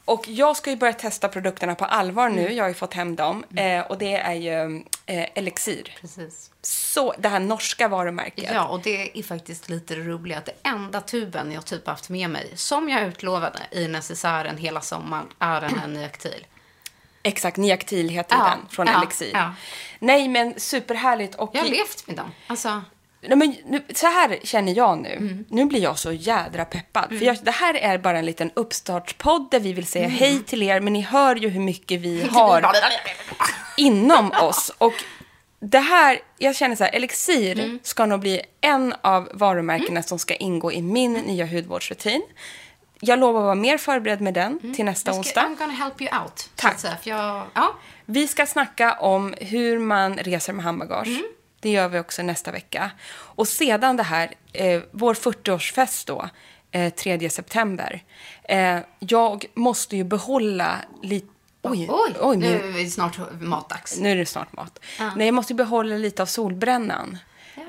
Och 0.05 0.27
jag 0.27 0.57
ska 0.57 0.69
ju 0.69 0.75
börja 0.75 0.93
testa 0.93 1.27
produkterna 1.29 1.75
på 1.75 1.85
allvar 1.85 2.29
nu. 2.29 2.53
Jag 2.53 2.63
har 2.63 2.69
ju 2.69 2.73
fått 2.73 2.93
hem 2.93 3.15
dem. 3.15 3.45
Mm. 3.51 3.79
Eh, 3.79 3.85
och 3.87 3.97
det 3.97 4.15
är 4.15 4.33
ju 4.33 4.83
eh, 5.05 5.25
Elixir. 5.35 5.97
Precis. 6.01 6.51
Så, 6.61 7.13
det 7.17 7.29
här 7.29 7.39
norska 7.39 7.87
varumärket. 7.87 8.51
Ja, 8.53 8.67
och 8.67 8.81
det 8.81 9.19
är 9.19 9.23
faktiskt 9.23 9.69
lite 9.69 9.95
roligt 9.95 10.37
att 10.37 10.45
det 10.45 10.53
enda 10.63 11.01
tuben 11.01 11.51
jag 11.51 11.65
typ 11.65 11.87
haft 11.87 12.09
med 12.09 12.29
mig, 12.29 12.51
som 12.55 12.89
jag 12.89 13.01
utlovade 13.07 13.59
i 13.71 13.87
necessären 13.87 14.57
hela 14.57 14.81
sommaren, 14.81 15.27
är 15.39 15.61
den 15.61 15.79
här 15.79 15.87
Nyaktil. 15.97 16.45
Exakt, 17.23 17.57
Niactil 17.57 18.09
heter 18.09 18.35
Ja, 18.35 18.43
den 18.49 18.69
från 18.69 18.87
ja, 18.87 18.97
Elixir. 19.01 19.31
ja. 19.33 19.53
Nej, 19.99 20.27
men 20.27 20.59
superhärligt. 20.59 21.35
Och 21.35 21.49
Jag 21.53 21.61
har 21.61 21.69
levt 21.69 22.07
med 22.07 22.15
dem. 22.15 22.31
Alltså, 22.47 22.81
Nej, 23.21 23.37
men 23.37 23.55
nu, 23.65 23.81
så 23.95 24.07
här 24.07 24.39
känner 24.43 24.77
jag 24.77 24.97
nu. 24.97 25.13
Mm. 25.13 25.45
Nu 25.49 25.65
blir 25.65 25.79
jag 25.83 25.99
så 25.99 26.11
jädra 26.11 26.65
peppad. 26.65 27.05
För 27.09 27.25
jag, 27.25 27.37
det 27.43 27.51
här 27.51 27.73
är 27.73 27.97
bara 27.97 28.19
en 28.19 28.25
liten 28.25 28.51
uppstartspodd 28.53 29.47
där 29.51 29.59
vi 29.59 29.73
vill 29.73 29.85
säga 29.87 30.07
hej 30.07 30.43
till 30.43 30.63
er. 30.63 30.79
Men 30.79 30.93
ni 30.93 31.01
hör 31.01 31.35
ju 31.35 31.49
hur 31.49 31.61
mycket 31.61 32.01
vi 32.01 32.21
har 32.31 32.65
inom 33.77 34.31
oss. 34.41 34.71
Och 34.77 34.93
det 35.59 35.79
här, 35.79 36.19
jag 36.37 36.55
känner 36.55 36.75
så 36.75 36.83
här, 36.83 36.91
Elixir 36.95 37.59
Mm. 37.59 37.79
ska 37.83 38.05
nog 38.05 38.19
bli 38.19 38.41
en 38.61 38.93
av 39.01 39.29
varumärkena 39.33 40.03
som 40.03 40.19
ska 40.19 40.35
ingå 40.35 40.71
i 40.71 40.81
min 40.81 41.13
nya 41.13 41.45
hudvårdsrutin. 41.45 42.21
Jag 43.01 43.19
lovar 43.19 43.39
att 43.39 43.45
vara 43.45 43.55
mer 43.55 43.77
förberedd 43.77 44.21
med 44.21 44.33
den 44.33 44.73
till 44.75 44.85
nästa 44.85 45.11
Mm. 45.11 45.23
ska, 45.23 45.29
onsdag. 45.41 45.41
I'm 45.41 45.57
gonna 45.57 45.73
help 45.73 46.01
you 46.01 46.21
out. 46.21 46.39
så 46.39 46.49
Tack. 46.55 46.79
För 46.79 47.09
jag, 47.09 47.45
ja, 47.53 47.75
Vi 48.05 48.27
ska 48.27 48.45
snacka 48.45 48.93
om 48.93 49.35
hur 49.41 49.79
man 49.79 50.17
reser 50.17 50.53
med 50.53 50.65
handbagage. 50.65 51.19
Mm. 51.59 51.73
Det 51.73 51.81
gör 51.81 51.89
vi 51.89 51.99
också 51.99 52.23
nästa 52.23 52.51
vecka. 52.51 52.91
Och 53.11 53.47
sedan 53.47 53.97
det 53.97 54.03
här, 54.03 54.33
eh, 54.53 54.81
vår 54.91 55.13
40-årsfest 55.13 56.07
då, 56.07 56.29
eh, 56.71 56.93
3 56.93 57.29
september. 57.29 58.03
Eh, 58.43 58.79
jag 58.99 59.45
måste 59.53 59.97
ju 59.97 60.03
behålla 60.03 60.75
lite... 61.03 61.27
Oj, 61.61 61.87
oj, 61.89 62.13
oj 62.19 62.37
nu 62.37 62.55
är 62.55 62.83
det 62.83 62.89
snart 62.89 63.19
matdags. 63.41 63.99
nu 63.99 64.11
är 64.11 64.15
det 64.15 64.25
snart 64.25 64.53
mat. 64.53 64.79
Nej, 65.15 65.27
jag 65.27 65.33
måste 65.33 65.53
ju 65.53 65.57
behålla 65.57 65.95
lite 65.95 66.21
av 66.21 66.25
solbrännan. 66.25 67.17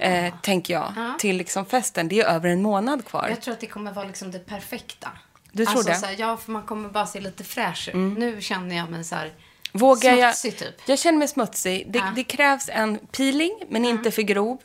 Eh, 0.00 0.34
tänker 0.42 0.74
jag, 0.74 0.94
till 1.18 1.36
liksom 1.36 1.66
festen. 1.66 2.08
Det 2.08 2.20
är 2.20 2.24
över 2.24 2.48
en 2.48 2.62
månad 2.62 3.04
kvar. 3.04 3.26
Jag 3.28 3.40
tror 3.40 3.54
att 3.54 3.60
det 3.60 3.66
kommer 3.66 3.92
vara 3.92 4.06
liksom 4.06 4.30
det 4.30 4.38
perfekta. 4.38 5.08
Du 5.52 5.66
tror 5.66 5.76
alltså, 5.76 6.00
det? 6.00 6.06
Här, 6.06 6.16
ja, 6.18 6.36
för 6.36 6.52
man 6.52 6.62
kommer 6.62 6.88
bara 6.88 7.06
se 7.06 7.20
lite 7.20 7.44
fräsch 7.44 7.88
ut. 7.88 8.18
Nu 8.18 8.40
känner 8.40 8.76
jag 8.76 8.90
mig 8.90 9.04
så 9.04 9.14
här 9.14 9.32
Vågar 9.72 10.14
jag, 10.14 10.36
smutsig 10.36 10.58
typ. 10.68 10.88
jag 10.88 10.98
känner 10.98 11.18
mig 11.18 11.28
smutsig. 11.28 11.92
Det, 11.92 11.98
Ja. 11.98 12.12
det 12.16 12.24
krävs 12.24 12.68
en 12.68 12.98
peeling, 12.98 13.62
men 13.68 13.84
inte 13.84 14.10
för 14.10 14.22
grov. 14.22 14.58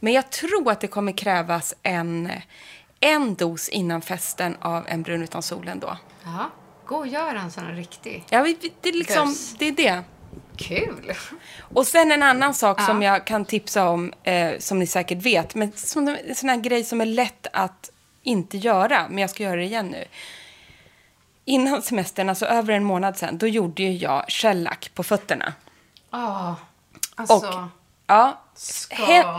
Men 0.00 0.12
jag 0.12 0.30
tror 0.30 0.70
att 0.70 0.80
det 0.80 0.86
kommer 0.86 1.12
krävas 1.12 1.74
en, 1.82 2.30
en 3.00 3.34
dos 3.34 3.68
innan 3.68 4.02
festen 4.02 4.56
av 4.60 4.84
en 4.88 5.02
brun 5.02 5.22
utan 5.22 5.42
solen 5.42 5.80
då. 5.80 5.96
Ja, 6.24 6.50
gå 6.86 6.96
och 6.96 7.06
gör 7.06 7.34
en 7.34 7.50
sån 7.50 7.76
riktig. 7.76 8.24
Ja, 8.28 8.42
det, 8.82 8.88
är 8.88 8.92
liksom, 8.92 9.28
Bös. 9.28 9.54
det 9.58 9.68
är 9.68 9.72
det. 9.72 10.02
Kul! 10.56 11.12
Och 11.74 11.86
sen 11.86 12.12
en 12.12 12.22
annan 12.22 12.54
sak 12.54 12.80
som 12.82 13.02
jag 13.02 13.26
kan 13.26 13.44
tipsa 13.44 13.88
om, 13.88 14.12
eh, 14.22 14.58
som 14.58 14.78
ni 14.78 14.86
säkert 14.86 15.18
vet, 15.18 15.54
men 15.54 15.72
som 15.72 16.08
en 16.08 16.34
sån 16.34 16.48
här 16.48 16.56
grej 16.56 16.84
som 16.84 17.00
är 17.00 17.06
lätt 17.06 17.46
att 17.52 17.90
inte 18.22 18.58
göra, 18.58 19.06
men 19.08 19.18
jag 19.18 19.30
ska 19.30 19.42
göra 19.42 19.56
det 19.56 19.64
igen 19.64 19.86
nu. 19.86 20.04
Innan 21.44 21.82
semestern, 21.82 22.28
alltså 22.28 22.46
över 22.46 22.74
en 22.74 22.84
månad 22.84 23.16
sedan, 23.16 23.38
då 23.38 23.46
gjorde 23.46 23.82
ju 23.82 23.92
jag 23.92 24.24
shellack 24.28 24.90
på 24.94 25.02
fötterna. 25.02 25.52
Ja, 26.10 26.56
alltså. 27.14 27.34
Och, 27.34 27.68
ja, 28.16 28.38
Ska 28.54 28.96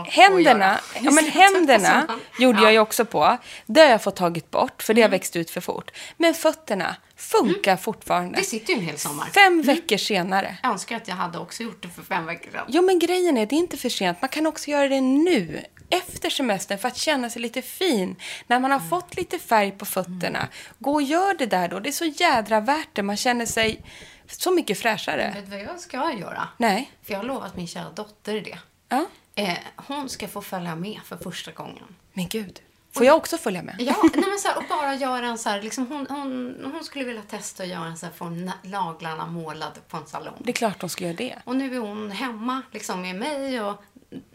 händerna, 0.08 0.80
ja, 1.00 1.10
men 1.10 1.24
händerna 1.30 2.06
gjorde 2.38 2.62
jag 2.62 2.72
ju 2.72 2.78
också 2.78 3.04
på. 3.04 3.36
Det 3.66 3.80
har 3.80 3.88
jag 3.88 4.02
fått 4.02 4.16
tagit 4.16 4.50
bort, 4.50 4.82
för 4.82 4.94
det 4.94 5.00
Mm. 5.00 5.10
har 5.10 5.18
växt 5.18 5.36
ut 5.36 5.50
för 5.50 5.60
fort. 5.60 5.90
Men 6.16 6.34
fötterna 6.34 6.96
funkar 7.16 7.76
fortfarande. 7.76 8.38
Det 8.38 8.44
sitter 8.44 8.72
ju 8.72 8.78
en 8.78 8.84
hel 8.84 8.98
sommar. 8.98 9.26
Fem 9.34 9.62
veckor 9.62 9.96
senare. 9.96 10.56
Jag 10.62 10.72
önskar 10.72 10.96
att 10.96 11.08
jag 11.08 11.14
hade 11.14 11.38
också 11.38 11.62
gjort 11.62 11.82
det 11.82 11.88
för 11.88 12.02
fem 12.02 12.26
veckor 12.26 12.50
sedan. 12.50 12.64
Jo, 12.68 12.82
men 12.82 12.98
grejen 12.98 13.36
är, 13.36 13.46
det 13.46 13.54
är 13.54 13.58
inte 13.58 13.76
för 13.76 13.88
sent. 13.88 14.18
Man 14.22 14.28
kan 14.28 14.46
också 14.46 14.70
göra 14.70 14.88
det 14.88 15.00
nu, 15.00 15.64
efter 15.90 16.30
semestern, 16.30 16.78
för 16.78 16.88
att 16.88 16.96
känna 16.96 17.30
sig 17.30 17.42
lite 17.42 17.62
fin. 17.62 18.16
När 18.46 18.60
man 18.60 18.70
har 18.70 18.78
Mm. 18.78 18.90
fått 18.90 19.16
lite 19.16 19.38
färg 19.38 19.70
på 19.70 19.84
fötterna. 19.84 20.48
Gå 20.78 20.92
och 20.94 21.02
gör 21.02 21.34
det 21.34 21.46
där 21.46 21.68
då. 21.68 21.80
Det 21.80 21.88
är 21.90 21.92
så 21.92 22.04
jädra 22.04 22.60
värt 22.60 22.88
det. 22.92 23.02
Man 23.02 23.16
känner 23.16 23.46
sig 23.46 23.84
så 24.26 24.50
mycket 24.50 24.78
fräschare. 24.78 25.32
Vet 25.34 25.50
du 25.50 25.56
vad 25.56 25.60
jag 25.66 25.80
ska 25.80 26.12
göra? 26.12 26.48
Nej. 26.56 26.90
För 27.02 27.12
jag 27.12 27.18
har 27.18 27.24
lovat 27.24 27.56
min 27.56 27.66
kära 27.66 27.90
dotter 27.90 28.40
det. 28.40 28.58
Ja, 28.88 29.06
Eh, 29.36 29.58
hon 29.76 30.08
ska 30.08 30.28
få 30.28 30.42
följa 30.42 30.74
med 30.74 31.00
för 31.04 31.16
första 31.16 31.52
gången. 31.52 31.84
men 32.12 32.28
gud. 32.28 32.60
Får 32.92 33.06
jag 33.06 33.16
också 33.16 33.38
följa 33.38 33.62
med? 33.62 33.76
Ja, 33.78 33.96
nej 34.14 34.24
men 34.28 34.38
så 34.38 34.48
här, 34.48 34.56
och 34.56 34.64
bara 34.68 34.94
göra 34.94 35.26
en 35.26 35.38
så 35.38 35.48
här, 35.48 35.62
liksom 35.62 35.86
hon, 35.86 36.06
hon, 36.10 36.56
hon 36.72 36.84
skulle 36.84 37.04
vilja 37.04 37.22
testa 37.22 37.62
att 37.62 37.68
göra 37.68 37.84
en 37.84 37.96
så 37.96 38.06
här, 38.06 38.12
få 38.12 38.24
na- 38.24 38.52
naglarna 38.62 39.26
målade 39.26 39.80
på 39.88 39.96
en 39.96 40.06
salong. 40.06 40.34
Det 40.38 40.50
är 40.50 40.54
klart 40.54 40.80
de 40.80 40.88
ska 40.88 41.04
göra 41.04 41.16
det. 41.16 41.38
Och 41.44 41.56
nu 41.56 41.74
är 41.74 41.78
hon 41.80 42.10
hemma 42.10 42.62
liksom 42.72 43.02
med 43.02 43.16
mig 43.16 43.60
och 43.60 43.82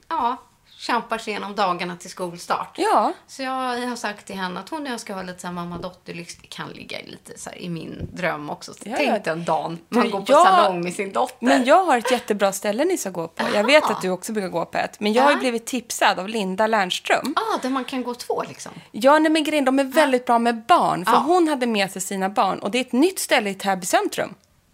ja, 0.07 0.37
kämpar 0.79 1.17
sig 1.17 1.31
igenom 1.31 1.55
dagarna 1.55 1.95
till 1.97 2.09
skolstart. 2.09 2.75
Ja. 2.77 3.13
Så 3.27 3.43
jag 3.43 3.51
har 3.87 3.95
sagt 3.95 4.25
till 4.25 4.35
henne 4.35 4.59
att 4.59 4.69
hon 4.69 4.81
och 4.81 4.91
jag 4.91 4.99
ska 4.99 5.13
ha 5.13 5.21
lite 5.21 5.39
så 5.41 5.47
här 5.47 5.53
mamma-dotter-lyx. 5.53 6.35
Det 6.35 6.47
kan 6.47 6.69
ligga 6.69 6.97
lite 7.05 7.39
så 7.39 7.49
i 7.49 7.69
min 7.69 8.09
dröm 8.13 8.49
också. 8.49 8.73
Så 8.73 8.79
Ja, 8.83 8.93
Tänk 8.97 9.09
ja. 9.09 9.19
dig 9.19 9.33
en 9.33 9.45
dag 9.45 9.77
man 9.89 10.03
Du, 10.05 10.11
går 10.11 10.19
på 10.21 10.31
jag- 10.31 10.45
salong 10.45 10.81
med 10.83 10.93
sin 10.93 11.13
dotter. 11.13 11.35
Men 11.45 11.65
jag 11.65 11.85
har 11.85 11.97
ett 11.97 12.11
jättebra 12.11 12.51
ställe 12.51 12.85
ni 12.85 12.97
ska 12.97 13.09
gå 13.09 13.27
på. 13.27 13.43
Jag 13.53 13.63
vet 13.63 13.83
att 13.91 14.01
du 14.01 14.09
också 14.09 14.31
brukar 14.33 14.49
gå 14.49 14.65
på 14.65 14.77
ett. 14.77 14.99
Men 14.99 15.13
jag 15.13 15.23
har 15.23 15.29
ju 15.31 15.35
Ja. 15.35 15.39
blivit 15.39 15.65
tipsad 15.65 16.19
av 16.19 16.27
Linda 16.27 16.67
Lernström. 16.67 17.33
ah, 17.35 17.57
där 17.61 17.69
man 17.69 17.85
kan 17.85 18.03
gå 18.03 18.13
två 18.15 18.43
liksom. 18.47 18.71
Ja, 18.91 19.19
nej 19.19 19.31
men 19.31 19.43
grejen, 19.43 19.65
de 19.65 19.79
är 19.79 19.83
väldigt 19.83 20.25
bra 20.25 20.39
med 20.39 20.65
barn. 20.65 21.05
För 21.05 21.13
Ja. 21.13 21.19
hon 21.19 21.47
hade 21.47 21.67
med 21.67 21.91
sig 21.91 22.01
sina 22.01 22.29
barn. 22.29 22.59
Och 22.59 22.71
det 22.71 22.77
är 22.77 22.81
ett 22.81 22.91
nytt 22.93 23.19
ställe 23.19 23.49
i 23.49 23.53
Täby 23.55 23.85
centrum. 23.85 24.33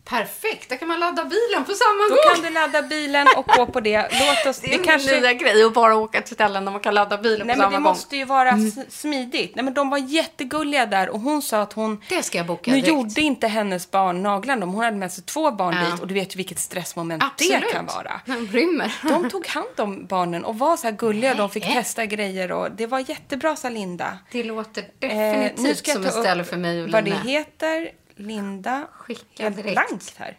Perfekt, 0.09 0.69
där 0.69 0.75
kan 0.77 0.87
man 0.87 0.99
ladda 0.99 1.23
bilen 1.25 1.65
på 1.65 1.73
samma 1.73 2.03
Då 2.09 2.15
gång. 2.15 2.35
kan 2.35 2.43
du 2.43 2.49
ladda 2.49 2.81
bilen 2.81 3.27
och 3.37 3.45
gå 3.45 3.65
på 3.65 3.79
det. 3.79 4.01
Låt 4.11 4.45
oss... 4.49 4.59
Det 4.59 4.73
är 4.73 4.97
min 5.13 5.21
nya 5.21 5.33
grej 5.33 5.63
att 5.63 5.73
bara 5.73 5.95
åka 5.95 6.21
till 6.21 6.33
ställen 6.35 6.65
där 6.65 6.71
man 6.71 6.81
kan 6.81 6.93
ladda 6.93 7.17
bilen 7.17 7.47
Nej 7.47 7.55
på 7.55 7.61
men 7.61 7.65
samma 7.65 7.69
det 7.69 7.83
gång. 7.83 7.83
måste 7.83 8.17
ju 8.17 8.25
vara 8.25 8.49
s- 8.49 8.99
smidigt. 9.01 9.55
Nej 9.55 9.65
men 9.65 9.73
de 9.73 9.89
var 9.89 9.97
jättegulliga 9.97 10.85
där 10.85 11.09
och 11.09 11.19
hon 11.19 11.41
sa 11.41 11.61
att 11.61 11.73
hon... 11.73 12.01
Det 12.09 12.23
ska 12.23 12.37
jag 12.37 12.47
boka 12.47 12.71
Nu 12.71 12.77
direkt. 12.77 12.87
gjorde 12.87 13.21
inte 13.21 13.47
hennes 13.47 13.91
barn 13.91 14.23
naglarna, 14.23 14.65
hon 14.65 14.83
hade 14.83 14.97
med 14.97 15.11
sig 15.11 15.23
två 15.23 15.51
barn 15.51 15.75
Ja. 15.83 15.91
dit 15.91 16.01
och 16.01 16.07
du 16.07 16.13
vet 16.13 16.35
ju 16.35 16.37
vilket 16.37 16.59
stressmoment 16.59 17.23
Absolut. 17.23 17.61
det 17.61 17.71
kan 17.71 17.85
vara. 17.85 18.21
Rymmer. 18.51 18.93
De 19.03 19.29
tog 19.29 19.47
hand 19.47 19.79
om 19.79 20.05
barnen 20.05 20.45
och 20.45 20.59
var 20.59 20.77
så 20.77 20.87
här 20.87 20.93
gulliga, 20.95 21.33
de 21.33 21.49
fick 21.49 21.65
Nej. 21.65 21.73
testa 21.75 22.05
grejer 22.05 22.51
och 22.51 22.71
det 22.71 22.87
var 22.87 22.99
jättebra 23.09 23.55
sa 23.55 23.69
Linda. 23.69 24.17
Det 24.31 24.43
låter 24.43 24.81
Eh, 24.81 24.87
definitivt 25.09 25.59
nu 25.59 25.75
ska 25.75 25.91
jag 25.91 25.95
som 25.97 26.05
ett 26.05 26.13
ställe 26.25 26.43
för 26.43 26.57
mig 26.57 26.83
och 26.83 26.89
Vad 26.89 27.03
det 27.03 27.09
Lina. 27.09 27.21
heter, 27.23 27.89
Linda. 28.15 28.87
Skicka 28.93 29.43
Helt 29.43 29.55
direkt. 29.55 29.73
blankt 29.73 30.15
här. 30.17 30.37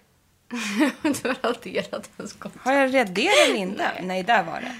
du 1.03 1.29
har 1.29 1.43
raderat 1.53 2.11
en 2.17 2.29
skott. 2.29 2.53
Har 2.59 2.73
jag 2.73 2.95
raderat 2.95 3.49
Linda? 3.49 3.93
Nej. 4.03 4.23
där 4.23 4.43
var 4.43 4.61
det. 4.61 4.77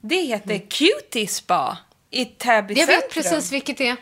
Det 0.00 0.20
heter 0.20 0.58
Cutie 0.58 1.26
Spa 1.28 1.78
i 2.10 2.24
Täby 2.24 2.74
Jag 2.74 2.86
vet 2.86 3.10
precis 3.10 3.52
vilket 3.52 3.78
det 3.78 3.88
är. 3.88 3.96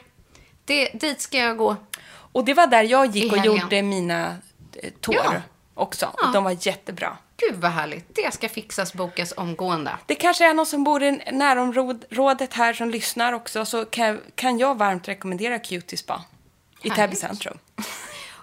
Det, 0.64 0.88
dit 0.88 1.20
ska 1.20 1.38
jag 1.38 1.56
gå. 1.56 1.76
Och 2.32 2.44
det 2.44 2.54
var 2.54 2.66
där 2.66 2.82
jag 2.82 3.06
gick 3.06 3.32
och 3.32 3.38
gjorde 3.38 3.82
mina 3.82 4.36
eh, 4.82 4.90
tår 5.00 5.14
Ja. 5.14 5.34
också. 5.74 6.12
Ja. 6.16 6.26
Och 6.26 6.32
de 6.34 6.44
var 6.44 6.66
jättebra. 6.66 7.16
Gud 7.36 7.60
vad 7.60 7.70
härligt. 7.70 8.14
Det 8.14 8.34
ska 8.34 8.48
fixas, 8.48 8.94
bokas 8.94 9.32
omgående. 9.36 9.96
Det 10.06 10.14
kanske 10.14 10.50
är 10.50 10.54
någon 10.54 10.66
som 10.66 10.84
bor 10.84 11.02
i 11.02 11.10
närområdet 11.32 12.54
här 12.54 12.72
som 12.72 12.90
lyssnar 12.90 13.32
också. 13.32 13.64
Så 13.64 13.84
kan, 13.84 14.20
kan 14.34 14.58
jag 14.58 14.78
varmt 14.78 15.08
rekommendera 15.08 15.58
Cutie 15.58 15.98
Spa 15.98 16.24
i. 16.82 16.90
Täby 16.90 17.16
centrum. 17.16 17.58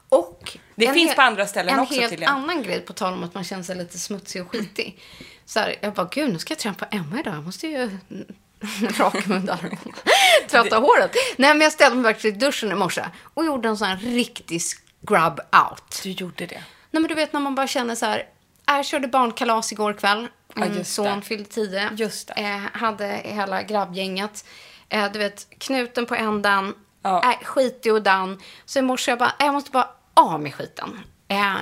Och 0.10 0.58
Det 0.76 0.86
en 0.86 0.94
finns 0.94 1.08
hel- 1.10 1.16
på 1.16 1.22
andra 1.22 1.48
ställen 1.48 1.74
en 1.74 1.80
också, 1.80 1.94
helt 2.00 2.10
tydligen. 2.10 2.34
annan 2.34 2.64
grej, 2.64 2.80
på 2.82 2.94
tal 2.94 3.14
om 3.14 3.24
att 3.24 3.34
man 3.34 3.44
känner 3.44 3.64
sig 3.64 3.76
lite 3.76 4.00
smutsig 4.00 4.42
och 4.42 4.52
skitig. 4.52 5.00
Så 5.46 5.60
här, 5.60 5.76
jag 5.82 5.94
bara, 5.94 6.08
gud, 6.12 6.34
nu 6.34 6.40
ska 6.40 6.52
jag 6.52 6.60
träffa 6.60 6.86
Emma 6.86 7.20
idag. 7.20 7.36
Jag 7.36 7.44
måste 7.44 7.68
ju 7.68 7.90
raka 8.98 9.18
mig 9.30 9.38
armen. 9.50 9.78
Tvätta 10.50 10.78
håret. 10.78 11.12
Nej, 11.38 11.54
men 11.54 11.62
jag 11.62 11.72
ställde 11.72 11.98
mig 11.98 12.14
faktiskt 12.14 12.36
i 12.36 12.40
duschen 12.40 12.72
i 12.72 12.76
morse 12.76 13.06
och 13.34 13.46
gjorde 13.46 13.70
en 13.70 13.78
sån 13.78 13.88
här 13.88 13.98
riktig 13.98 14.62
scrub 14.62 15.40
out. 15.40 16.00
Du 16.04 16.10
gjorde 16.12 16.46
det. 16.46 16.64
Nej, 16.92 17.02
men 17.02 17.04
du 17.04 17.16
vet 17.16 17.34
när 17.34 17.40
man 17.40 17.56
bara 17.56 17.68
känner 17.68 17.96
så 17.96 18.06
här. 18.06 18.24
Jag 18.66 18.86
körde 18.86 19.08
barnkalas 19.08 19.72
igår 19.72 19.94
kväll. 19.94 20.28
Ja, 20.56 20.62
Min 20.66 20.78
just 20.78 20.94
son 20.94 21.22
fyllde 21.22 21.50
tio. 21.50 21.90
Just 21.96 22.28
det. 22.28 22.34
Eh, 22.34 22.80
hade 22.80 23.08
hela 23.08 23.64
grabbgänget. 23.64 24.46
Eh, 24.90 25.12
du 25.12 25.20
vet, 25.20 25.48
knuten 25.58 26.06
på 26.06 26.16
ändan. 26.16 26.76
Ja. 27.04 27.24
Äh, 27.32 27.46
skitig 27.46 27.94
och 27.94 28.02
dan. 28.02 28.42
Så 28.66 28.80
i 28.80 28.82
morse 28.82 29.12
jag 29.12 29.20
bara, 29.20 29.34
jag 29.40 29.54
måste 29.54 29.72
bara 29.72 29.90
av 30.20 30.42
med 30.42 30.56
skiten. 30.56 31.00
Eh, 31.28 31.56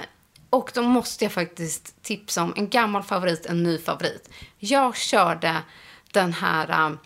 och 0.49 0.71
då 0.73 0.81
måste 0.81 1.25
jag 1.25 1.31
faktiskt 1.31 2.03
tipsa 2.03 2.43
om 2.43 2.53
en 2.55 2.69
gammal 2.69 3.03
favorit, 3.03 3.45
en 3.45 3.63
ny 3.63 3.77
favorit. 3.77 4.29
Jag 4.59 4.95
körde 4.95 5.55
den 6.11 6.33
här 6.33 6.85
um, 6.85 6.99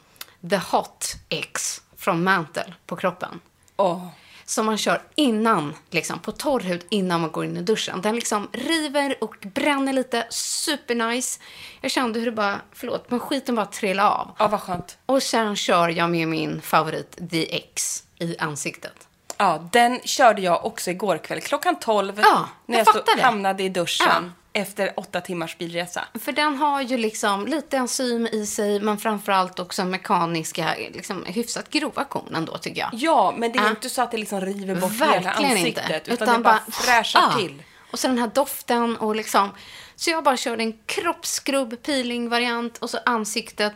The 0.50 0.58
Hot 0.58 1.16
X 1.30 1.82
från 1.98 2.24
Mantle 2.24 2.74
på 2.86 2.96
kroppen 2.96 3.40
Åh. 3.78 4.08
som 4.46 4.66
man 4.66 4.78
kör 4.78 5.02
innan, 5.16 5.76
liksom, 5.90 6.20
på 6.20 6.32
torr 6.32 6.60
hud 6.60 6.86
innan 6.90 7.22
man 7.22 7.32
går 7.32 7.46
in 7.46 7.58
i 7.58 7.62
duschen. 7.62 8.02
Den 8.02 8.16
liksom 8.16 8.48
river 8.52 9.16
och 9.22 9.36
bränner 9.54 9.94
lite, 9.94 10.28
supernice. 10.30 11.40
Jag 11.82 11.92
kände 11.92 12.20
hur 12.20 12.26
det 12.26 12.32
bara, 12.32 12.62
förlåt, 12.72 13.12
men 13.12 13.20
skiten 13.20 13.56
bara 13.56 13.66
trillade 13.66 14.10
av. 14.10 14.36
Ja, 14.40 14.48
vad 14.48 14.62
skönt. 14.62 14.98
Och 15.06 15.24
sen 15.24 15.56
kör 15.56 15.90
jag 15.90 16.10
med 16.10 16.28
min 16.28 16.62
favorit 16.62 17.30
The 17.32 17.56
X 17.56 18.04
i 18.20 18.38
ansiktet. 18.38 19.08
Ja, 19.42 19.68
den 19.72 20.00
körde 20.04 20.42
jag 20.42 20.66
också 20.66 20.92
igår 20.92 21.18
kväll. 21.18 21.42
Klockan 21.42 21.76
12 21.80 22.20
Ja, 22.22 22.50
när 22.66 22.78
jag 22.78 22.88
jag, 22.88 23.04
stod, 23.04 23.20
hamnade 23.20 23.64
i 23.64 23.70
duschen 23.70 24.34
efter 24.54 24.94
åtta 25.00 25.22
timmars 25.22 25.58
bilresa. 25.58 26.06
För 26.22 26.32
den 26.32 26.56
har 26.56 26.82
ju 26.82 26.98
liksom 26.98 27.48
lite 27.48 27.78
enzym 27.78 28.28
i 28.28 28.46
sig, 28.46 28.80
men 28.80 28.98
framförallt 28.98 29.60
också 29.60 29.86
mekaniska, 29.86 30.76
liksom 30.94 31.26
hyfsat 31.26 31.70
grova 31.70 32.04
korn 32.04 32.36
ändå 32.36 32.58
tycker 32.58 32.82
jag. 32.82 32.90
Ja, 32.94 33.34
men 33.38 33.52
det 33.52 33.60
är 33.60 33.64
Ja. 33.64 33.70
inte 33.70 33.90
så 33.90 34.02
att 34.02 34.12
det 34.12 34.18
liksom 34.18 34.42
river 34.42 34.76
bort 34.76 34.92
hela 34.92 35.06
Verkligen 35.06 35.52
ansiktet. 35.52 36.08
inte. 36.08 36.24
Utan, 36.24 36.34
det 36.34 36.40
bara 36.44 36.60
fräschar 36.72 37.22
ah. 37.22 37.38
till. 37.38 37.64
Och 37.92 38.00
så 38.00 38.08
den 38.08 38.18
här 38.18 38.32
doften 38.34 38.98
och 38.98 39.16
liksom. 39.16 39.50
Så 39.96 40.10
jag 40.10 40.24
bara 40.24 40.38
körde 40.38 40.64
en 40.64 40.74
kroppsskrubb 40.86 41.84
peeling-variant 41.84 42.78
och 42.78 42.90
så 42.90 42.98
ansiktet 43.06 43.74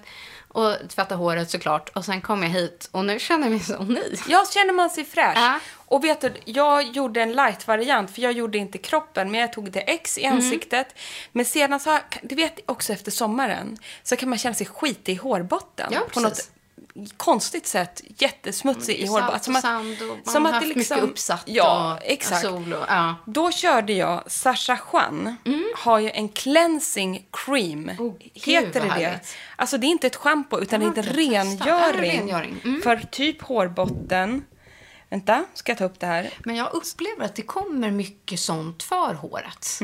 och 0.56 0.90
tvätta 0.90 1.16
håret 1.16 1.50
såklart. 1.50 1.90
Och 1.90 2.06
sen 2.06 2.22
kom 2.22 2.44
jag 2.44 2.50
hit 2.50 2.90
och 2.92 3.06
nu 3.06 3.20
känner 3.20 3.44
jag 3.44 3.52
mig 3.52 3.60
så 3.60 3.84
ny. 3.84 4.02
Ja, 4.28 4.46
känner 4.54 4.74
man 4.74 4.90
sig 4.90 5.06
fräsch. 5.06 5.34
Ja. 5.38 5.60
Och 5.88 6.04
vet 6.04 6.22
du, 6.22 6.34
jag 6.46 6.84
gjorde 6.84 7.22
en 7.22 7.34
light-variant, 7.34 8.12
för 8.12 8.22
jag 8.22 8.32
gjorde 8.32 8.58
inte 8.58 8.78
kroppen, 8.78 9.32
men 9.32 9.42
jag 9.42 9.54
tog 9.54 9.72
det 9.72 9.80
X 9.80 10.18
Mm. 10.18 10.34
i 10.34 10.36
ansiktet. 10.38 10.88
Men 11.32 11.46
sedan 11.46 11.80
så, 11.80 11.90
har- 11.92 12.02
du 12.22 12.36
vet 12.36 12.60
också 12.66 12.94
efter 12.94 13.12
sommaren, 13.12 13.78
så 14.04 14.16
kan 14.16 14.30
man 14.30 14.38
känna 14.38 14.56
sig 14.56 14.68
skitig 14.68 15.14
i 15.14 15.16
hårbotten. 15.16 15.90
Ja, 15.94 16.00
på 16.14 16.20
något. 16.20 16.52
Konstigt 17.18 17.68
sätt, 17.68 18.02
jättesmutsig 18.18 18.96
i 19.00 19.08
Salt 19.08 19.24
hårbotten. 19.24 19.44
Som 19.44 19.56
att- 19.56 19.62
sand 19.62 19.98
och 20.02 20.08
man 20.08 20.34
som 20.34 20.46
har 20.46 20.54
att 20.54 20.62
det 20.62 20.66
haft 20.68 20.78
liksom- 20.78 20.96
mycket 20.98 21.10
uppsatt 21.12 21.44
Ja, 21.46 21.94
och 21.96 22.02
exakt. 22.06 22.42
sol 22.42 22.74
och, 22.74 22.86
ja. 22.90 23.16
Då 23.26 23.52
körde 23.52 23.94
jag, 23.94 24.24
Sasha 24.28 24.80
Juan 24.94 25.36
Mm. 25.46 25.64
har 25.78 26.00
ju 26.00 26.10
en 26.12 26.30
cleansing 26.30 27.26
cream. 27.32 27.92
Oh, 28.00 28.14
Heter 28.34 28.82
det 28.82 28.94
det? 28.98 29.20
Alltså 29.56 29.78
det 29.78 29.88
är 29.88 29.90
inte 29.90 30.08
ett 30.08 30.16
schampo 30.16 30.60
utan 30.60 30.80
det 30.80 30.86
är 30.86 30.98
en 30.98 31.04
rengöring. 31.04 32.02
rengöring. 32.20 32.56
Mm. 32.64 32.82
För 32.82 32.98
typ 33.12 33.42
hårbotten. 33.42 34.46
Vänta, 35.10 35.46
ska 35.54 35.72
jag 35.72 35.78
ta 35.78 35.86
upp 35.86 36.00
det 36.00 36.06
här? 36.08 36.30
Men 36.46 36.56
jag 36.56 36.74
upplever 36.74 37.26
att 37.26 37.36
det 37.36 37.42
kommer 37.42 37.92
mycket 37.92 38.40
sånt 38.40 38.84
för 38.84 39.14
håret. 39.14 39.80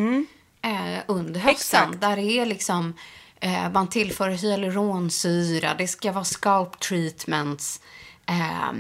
Eh, 0.64 1.00
under 1.08 1.40
hösten. 1.40 1.80
Mm. 1.80 1.90
Exakt. 1.92 2.02
Där 2.02 2.16
det 2.16 2.22
är 2.40 2.46
liksom, 2.46 2.94
eh, 3.42 3.72
man 3.72 3.88
tillför 3.90 4.30
hyaluronsyra, 4.30 5.74
det 5.78 5.88
ska 5.88 6.12
vara 6.12 6.24
scalp 6.24 6.80
treatments, 6.80 7.82
eh, 8.26 8.72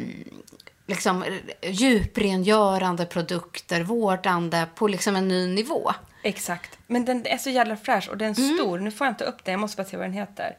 liksom 0.87 1.23
djuprengörande 1.63 3.05
produkter, 3.05 3.83
vårdande 3.83 4.65
på 4.75 4.87
liksom 4.87 5.15
en 5.15 5.27
ny 5.27 5.47
nivå. 5.47 5.91
Exakt. 6.23 6.77
Men 6.87 7.05
den 7.05 7.25
är 7.25 7.37
så 7.37 7.49
jävla 7.49 7.77
fräsch 7.77 8.09
och 8.09 8.17
den 8.17 8.31
är 8.31 8.39
Mm. 8.39 8.57
stor. 8.57 8.79
Nu 8.79 8.91
får 8.91 9.07
jag 9.07 9.11
inte 9.11 9.23
upp 9.23 9.45
den, 9.45 9.51
jag 9.51 9.59
måste 9.61 9.77
bara 9.77 9.89
se 9.89 9.97
vad 9.97 10.05
den 10.05 10.13
heter. 10.13 10.57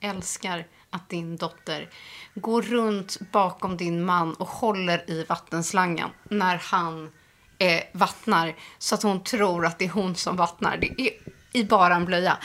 Älskar 0.00 0.66
att 0.90 1.08
din 1.08 1.36
dotter 1.36 1.88
går 2.34 2.62
runt 2.62 3.18
bakom 3.32 3.76
din 3.76 4.04
man 4.04 4.34
och 4.34 4.48
håller 4.48 5.10
i 5.10 5.24
vattenslangen 5.28 6.08
när 6.28 6.56
han 6.56 7.10
eh, 7.58 7.80
vattnar 7.92 8.54
så 8.78 8.94
att 8.94 9.02
hon 9.02 9.22
tror 9.24 9.66
att 9.66 9.78
det 9.78 9.84
är 9.84 9.88
hon 9.88 10.16
som 10.16 10.36
vattnar. 10.36 10.76
Det 10.76 11.00
är 11.00 11.10
i 11.52 11.64
bara 11.64 11.94
en 11.94 12.04
blöja. 12.04 12.38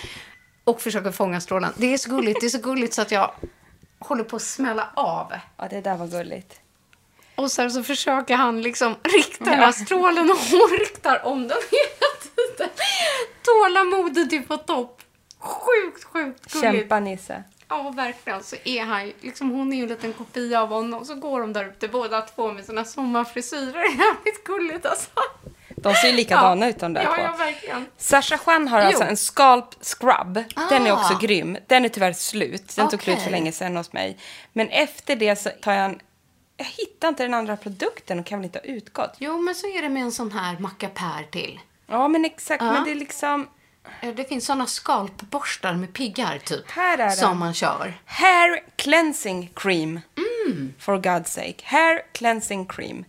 Och 0.65 0.81
försöker 0.81 1.11
fånga 1.11 1.41
strålen. 1.41 1.73
Det 1.77 1.93
är 1.93 1.97
så 1.97 2.09
gulligt, 2.09 2.39
det 2.41 2.45
är 2.47 2.49
så 2.49 2.57
gulligt 2.57 2.93
så 2.93 3.01
att 3.01 3.11
jag 3.11 3.31
håller 3.99 4.23
på 4.23 4.35
att 4.35 4.41
smälla 4.41 4.89
av. 4.93 5.33
Ja, 5.57 5.67
det 5.69 5.81
där 5.81 5.97
var 5.97 6.07
gulligt. 6.07 6.59
Och 7.35 7.51
sen 7.51 7.71
så 7.71 7.83
försöker 7.83 8.35
han 8.35 8.61
liksom 8.61 8.95
rikta 9.03 9.43
den 9.45 9.53
här 9.53 9.71
strålen 9.71 10.31
och 10.31 10.37
hon 10.37 10.69
riktar 10.79 11.25
om 11.25 11.47
den 11.47 11.57
hela 11.71 12.11
tiden. 12.57 12.69
Tålamodet 13.41 14.33
är 14.33 14.39
på 14.41 14.57
topp. 14.57 15.01
Sjukt, 15.39 16.03
sjukt 16.03 16.53
gulligt. 16.53 16.79
Kämpa 16.79 16.99
Nisse. 16.99 17.43
Ja, 17.67 17.89
verkligen. 17.95 18.43
Så 18.43 18.55
är 18.63 18.83
han 18.83 19.07
ju- 19.07 19.13
liksom, 19.21 19.49
hon 19.49 19.73
är 19.73 19.77
ju 19.77 19.83
en 19.83 19.89
liten 19.89 20.13
kopia 20.13 20.61
av 20.61 20.69
honom. 20.69 21.05
Så 21.05 21.15
går 21.15 21.39
de 21.41 21.53
där 21.53 21.65
ute 21.65 21.87
båda 21.87 22.21
två 22.21 22.51
med 22.51 22.65
sina 22.65 22.85
sommarfrisyrer. 22.85 23.83
Jävligt 23.97 24.43
gulligt 24.45 24.85
alltså. 24.85 25.09
De 25.75 25.93
ser 25.93 26.07
ju 26.07 26.13
likadana 26.13 26.67
ut 26.69 26.79
de 26.79 26.93
där 26.93 27.03
ja, 27.03 27.15
två. 27.15 27.21
Ja, 27.21 27.35
verkligen. 27.37 27.85
Sasha 27.97 28.39
Juan 28.45 28.67
har 28.67 28.79
alltså 28.79 29.03
Jo. 29.03 29.09
en 29.09 29.17
scalp 29.17 29.65
scrub. 29.81 30.43
Den 30.69 30.87
är 30.87 30.91
Ah. 30.91 30.93
också 30.93 31.17
grym. 31.21 31.57
Den 31.67 31.85
är 31.85 31.89
tyvärr 31.89 32.13
slut. 32.13 32.75
Den 32.75 32.89
tog 32.89 33.03
slut 33.03 33.19
för 33.21 33.31
länge 33.31 33.51
sedan 33.51 33.77
hos 33.77 33.93
mig. 33.93 34.17
Men 34.53 34.69
efter 34.69 35.15
det 35.15 35.35
så 35.35 35.49
tar 35.49 35.73
jag 35.73 35.85
en... 35.85 35.99
Jag 36.57 36.65
hittar 36.65 37.07
inte 37.07 37.23
den 37.23 37.33
andra 37.33 37.57
produkten 37.57 38.19
och 38.19 38.25
kan 38.25 38.39
väl 38.39 38.45
inte 38.45 38.59
ha 38.59 38.63
utgått. 38.65 39.13
Jo, 39.17 39.37
men 39.41 39.55
så 39.55 39.67
är 39.67 39.81
det 39.81 39.89
med 39.89 40.03
en 40.03 40.11
sån 40.11 40.31
här 40.31 40.57
mackapär 40.59 41.27
till. 41.31 41.59
Ja, 41.87 42.07
men 42.07 42.25
exakt. 42.25 42.63
Ja. 42.63 42.71
Men 42.71 42.83
det 42.83 42.91
är 42.91 42.95
liksom... 42.95 43.47
Det 44.15 44.29
finns 44.29 44.45
såna 44.45 44.65
skalpborstar 44.65 45.73
med 45.73 45.93
piggar 45.93 46.37
typ. 46.45 46.71
Här 46.71 46.93
är 46.93 46.97
den. 46.97 47.11
Som 47.15 47.37
man 47.39 47.53
kör. 47.53 47.93
Hair 48.05 48.59
cleansing 48.75 49.49
cream. 49.55 49.99
Mm. 50.17 50.73
For 50.79 50.97
God's 50.97 51.23
sake. 51.25 51.55
Hair 51.63 52.01
cleansing 52.13 52.65
cream. 52.67 53.05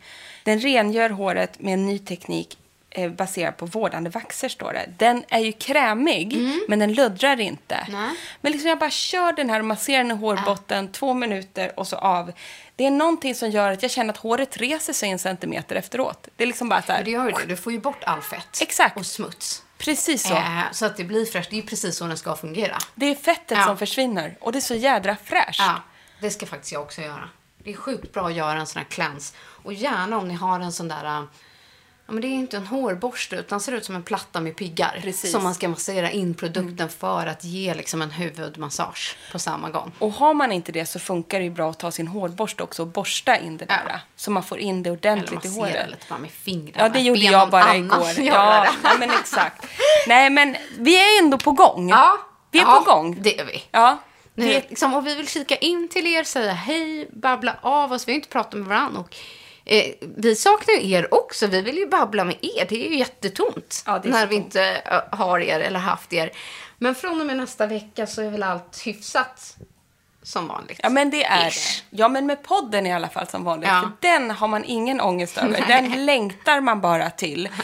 Den 0.46 0.60
rengör 0.60 1.10
håret 1.10 1.60
med 1.60 1.74
en 1.74 1.86
ny 1.86 1.98
teknik 1.98 2.58
eh, 2.90 3.10
baserad 3.10 3.56
på 3.56 3.66
vårdande 3.66 4.10
vaxer, 4.10 4.48
står 4.48 4.72
det. 4.72 4.86
Den 4.98 5.24
är 5.28 5.38
ju 5.38 5.52
krämig, 5.52 6.38
men 6.68 6.78
den 6.78 6.92
luddrar 6.92 7.40
inte. 7.40 7.74
Mm. 7.74 8.00
Nej. 8.02 8.10
Men 8.40 8.52
liksom 8.52 8.68
jag 8.68 8.78
bara 8.78 8.90
kör 8.90 9.32
den 9.32 9.50
här 9.50 9.58
och 9.58 9.64
masserar 9.64 9.98
den 10.04 10.10
i 10.10 10.14
hårbotten 10.20 10.92
två 10.92 11.14
minuter 11.14 11.78
och 11.80 11.86
så 11.86 11.96
av. 11.96 12.32
Det 12.76 12.86
är 12.86 12.90
någonting 12.90 13.34
som 13.34 13.50
gör 13.50 13.72
att 13.72 13.82
jag 13.82 13.90
känner 13.90 14.10
att 14.10 14.16
håret 14.18 14.56
reser 14.56 14.92
sig 14.92 15.10
en 15.10 15.18
centimeter 15.18 15.76
efteråt. 15.76 16.28
Det 16.36 16.42
är 16.44 16.46
liksom 16.48 16.68
bara 16.68 16.82
så 16.82 16.86
För 16.86 16.92
det 16.92 16.98
här. 16.98 17.04
gör 17.10 17.26
ju 17.26 17.32
det. 17.32 17.46
Du 17.46 17.56
får 17.56 17.72
ju 17.72 17.80
bort 17.80 18.04
all 18.04 18.22
fett. 18.22 18.58
Exakt. 18.62 18.96
Och 18.96 19.06
smuts. 19.06 19.62
Precis 19.78 20.22
så. 20.22 20.34
Eh, 20.34 20.60
så 20.72 20.86
att 20.86 20.96
det 20.96 21.04
blir 21.04 21.24
fräscht. 21.26 21.50
Det 21.50 21.58
är 21.58 21.62
precis 21.62 21.96
så 21.96 22.04
den 22.06 22.16
ska 22.16 22.36
fungera. 22.36 22.78
Det 22.94 23.06
är 23.06 23.14
fettet 23.14 23.58
Ja. 23.58 23.64
som 23.64 23.78
försvinner 23.78 24.36
och 24.40 24.52
det 24.52 24.58
är 24.58 24.60
så 24.60 24.74
jädra 24.74 25.16
fräscht. 25.24 25.58
Ja, 25.60 25.74
det 26.20 26.30
ska 26.30 26.46
faktiskt 26.46 26.72
jag 26.72 26.82
också 26.82 27.00
göra. 27.02 27.28
Det 27.66 27.72
är 27.72 27.76
sjukt 27.76 28.12
bra 28.12 28.26
att 28.26 28.34
göra 28.34 28.60
en 28.60 28.66
sån 28.66 28.78
här 28.82 28.88
cleanse. 28.88 29.34
Och 29.62 29.72
gärna 29.72 30.18
om 30.18 30.28
ni 30.28 30.34
har 30.34 30.60
en 30.60 30.72
sån 30.72 30.88
där... 30.88 31.04
Ja, 31.04 32.12
men 32.12 32.20
det 32.20 32.26
är 32.28 32.30
inte 32.34 32.56
en 32.56 32.66
hårborste 32.66 33.36
utan 33.36 33.60
ser 33.60 33.72
ut 33.72 33.84
som 33.84 33.94
en 33.96 34.02
platta 34.02 34.40
med 34.40 34.56
piggar. 34.56 34.98
Precis. 35.02 35.32
Som 35.32 35.42
man 35.42 35.54
ska 35.54 35.68
massera 35.68 36.10
in 36.10 36.34
produkten 36.34 36.88
för 36.88 37.26
att 37.26 37.44
ge 37.44 37.74
liksom 37.74 38.02
en 38.02 38.10
huvudmassage 38.10 39.16
på 39.32 39.38
samma 39.38 39.70
gång. 39.70 39.92
Och 39.98 40.12
har 40.12 40.34
man 40.34 40.52
inte 40.52 40.72
det 40.72 40.86
så 40.86 40.98
funkar 40.98 41.38
det 41.38 41.44
ju 41.44 41.50
bra 41.50 41.70
att 41.70 41.78
ta 41.78 41.90
sin 41.90 42.06
hårborste 42.08 42.62
också 42.62 42.82
och 42.82 42.88
borsta 42.88 43.38
in 43.38 43.56
det 43.56 43.66
Ja. 43.68 43.74
där. 43.86 44.00
Så 44.16 44.30
man 44.30 44.42
får 44.42 44.58
in 44.58 44.82
det 44.82 44.88
Eller 44.90 44.96
ordentligt 44.98 45.44
i 45.44 45.48
håret. 45.48 45.90
lite 45.90 46.06
bara 46.08 46.18
med 46.18 46.30
fingrarna. 46.30 46.84
Ja, 46.84 46.88
det 46.88 47.00
gjorde 47.00 47.20
Be 47.20 47.26
jag 47.26 47.50
bara 47.50 47.76
igår. 47.76 48.06
Ja, 48.18 48.66
ja, 48.82 48.90
men 48.98 49.10
exakt. 49.10 49.66
Nej, 50.06 50.30
men 50.30 50.56
vi 50.78 50.96
är 50.96 51.22
ändå 51.22 51.38
på 51.38 51.52
gång. 51.52 51.88
Ja, 51.88 52.18
Vi 52.50 52.58
är 52.58 52.62
ja, 52.64 52.82
på 52.84 52.90
gång. 52.92 53.16
det 53.22 53.40
är 53.40 53.44
vi. 53.44 53.62
Ja. 53.70 53.98
Det, 54.36 54.68
liksom, 54.70 54.94
och 54.94 55.06
vi 55.06 55.14
vill 55.14 55.28
kika 55.28 55.56
in 55.56 55.88
till 55.88 56.06
er, 56.06 56.24
säga 56.24 56.52
hej, 56.52 57.08
babbla 57.12 57.56
av 57.60 57.92
oss. 57.92 58.08
Vi 58.08 58.12
har 58.12 58.16
inte 58.16 58.28
pratat 58.28 58.54
med 58.54 58.68
varandra. 58.68 59.00
Och, 59.00 59.16
eh, 59.64 59.92
vi 60.16 60.36
saknar 60.36 60.74
ju 60.74 60.90
er 60.90 61.14
också. 61.14 61.46
Vi 61.46 61.60
vill 61.62 61.76
ju 61.76 61.86
babbla 61.86 62.24
med 62.24 62.36
er. 62.42 62.66
Det 62.68 62.86
är 62.86 62.90
ju 62.90 62.98
jättetomt 62.98 63.82
Ja, 63.86 63.96
är 63.96 64.08
när 64.08 64.26
vi 64.26 64.34
tomt. 64.36 64.44
inte 64.44 64.62
eh, 64.84 65.18
har 65.18 65.40
er 65.40 65.60
eller 65.60 65.78
haft 65.80 66.12
er. 66.12 66.30
Men 66.78 66.94
från 66.94 67.20
och 67.20 67.26
med 67.26 67.36
nästa 67.36 67.66
vecka 67.66 68.06
så 68.06 68.22
är 68.22 68.30
väl 68.30 68.42
allt 68.42 68.82
hyfsat 68.86 69.56
som 70.22 70.48
vanligt. 70.48 70.80
ja, 70.82 70.88
men 70.88 71.10
det 71.10 71.24
är 71.24 71.48
Ish. 71.48 71.82
det. 71.90 71.96
Ja, 71.96 72.08
men 72.08 72.26
med 72.26 72.42
podden 72.42 72.86
i 72.86 72.92
alla 72.92 73.08
fall 73.08 73.26
som 73.26 73.44
vanligt. 73.44 73.68
Ja. 73.68 73.80
För 73.80 74.08
den 74.08 74.30
har 74.30 74.48
man 74.48 74.64
ingen 74.64 75.00
ångest 75.00 75.38
över. 75.38 75.64
Den 75.68 76.06
längtar 76.06 76.60
man 76.60 76.80
bara 76.80 77.10
till. 77.10 77.48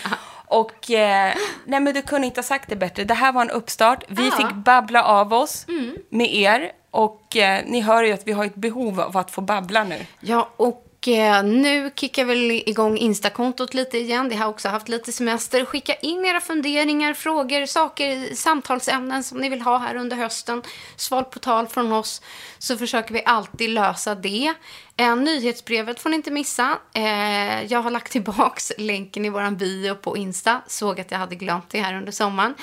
Och 0.61 0.91
eh, 0.91 1.35
nej 1.67 1.81
men 1.81 1.95
du 1.95 2.03
kunde 2.03 2.27
inte 2.27 2.39
ha 2.39 2.43
sagt 2.43 2.69
det 2.69 2.77
bättre. 2.77 3.05
Det 3.05 3.15
här 3.15 3.33
var 3.33 3.43
en 3.43 3.51
uppstart. 3.51 4.05
Vi 4.09 4.29
Ja. 4.29 4.35
Mm. 4.37 4.49
fick 4.49 4.57
babbla 4.57 5.03
av 5.05 5.33
oss 5.35 5.67
med 6.11 6.35
er. 6.35 6.73
Och 6.91 7.37
eh, 7.37 7.61
ni 7.67 7.81
hör 7.81 8.03
ju 8.03 8.13
att 8.13 8.27
vi 8.27 8.33
har 8.33 8.45
ett 8.45 8.55
behov 8.55 9.01
av 9.01 9.17
att 9.17 9.31
få 9.31 9.41
babbla 9.41 9.85
nu. 9.85 10.07
Ja, 10.21 10.49
och 10.57 10.85
eh, 11.09 11.43
nu 11.43 11.91
kickar 11.97 12.25
väl 12.25 12.51
igång 12.51 12.97
Instakontot 12.97 13.75
lite 13.75 13.99
igen. 13.99 14.29
Det 14.29 14.37
har 14.37 14.47
också 14.47 14.69
haft 14.69 14.89
lite 14.89 15.13
semester. 15.13 15.65
Skicka 15.65 15.95
in 15.95 16.25
era 16.25 16.41
funderingar, 16.41 17.15
frågor, 17.15 17.67
saker, 17.67 18.35
samtalsämnen 18.35 19.25
som 19.25 19.39
ni 19.39 19.49
vill 19.49 19.61
ha 19.61 19.79
här 19.79 19.95
under 19.95 20.17
hösten. 20.17 20.63
Svar 20.97 21.23
på 21.23 21.39
tal 21.39 21.69
från 21.69 21.93
oss. 21.93 22.23
Så 22.59 22.77
försöker 22.77 23.15
vi 23.15 23.23
alltid 23.25 23.71
lösa 23.71 24.15
det. 24.15 24.55
Eh, 24.97 25.17
nyhetsbrevet 25.17 26.01
får 26.01 26.11
ni 26.11 26.17
inte 26.17 26.31
missa. 26.31 26.79
Eh, 26.95 27.63
jag 27.65 27.83
har 27.83 27.91
lagt 27.91 28.13
tillbaks 28.13 28.73
länken 28.79 29.25
i 29.25 29.29
våran 29.29 29.57
bio 29.57 29.95
på 29.95 30.17
Insta. 30.17 30.61
Såg 30.67 31.01
att 31.01 31.11
jag 31.11 31.19
hade 31.19 31.35
glömt 31.35 31.71
det 31.71 31.81
här 31.81 31.95
under 31.95 32.13
sommaren. 32.13 32.55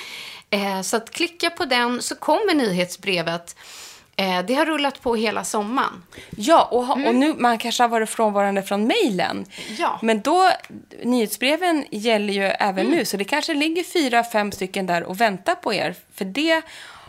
Eh, 0.49 0.81
så 0.81 0.97
att 0.97 1.11
klicka 1.11 1.49
på 1.49 1.65
den 1.65 2.01
så 2.01 2.15
kommer 2.15 2.53
nyhetsbrevet. 2.53 3.55
Eh, 4.19 4.45
det 4.45 4.53
har 4.53 4.65
rullat 4.65 5.01
på 5.01 5.15
hela 5.15 5.43
sommaren. 5.43 6.03
Ja, 6.29 6.67
och, 6.71 6.85
ha, 6.85 6.93
och 7.07 7.15
nu, 7.15 7.33
man 7.33 7.57
kanske 7.57 7.83
har 7.83 7.87
varit 7.87 8.09
frånvarande 8.09 8.63
från 8.63 8.87
mejlen. 8.87 9.45
Ja. 9.77 9.99
Men 10.01 10.21
då, 10.21 10.51
nyhetsbreven 11.03 11.85
gäller 11.91 12.33
ju 12.33 12.43
även 12.43 12.85
nu, 12.85 13.05
så 13.05 13.17
det 13.17 13.23
kanske 13.23 13.53
ligger 13.53 13.83
fyra, 13.83 14.23
fem 14.23 14.51
stycken 14.51 14.85
där 14.85 15.03
och 15.03 15.21
väntar 15.21 15.55
på 15.55 15.73
er. 15.73 15.95
För 16.13 16.25
det 16.25 16.61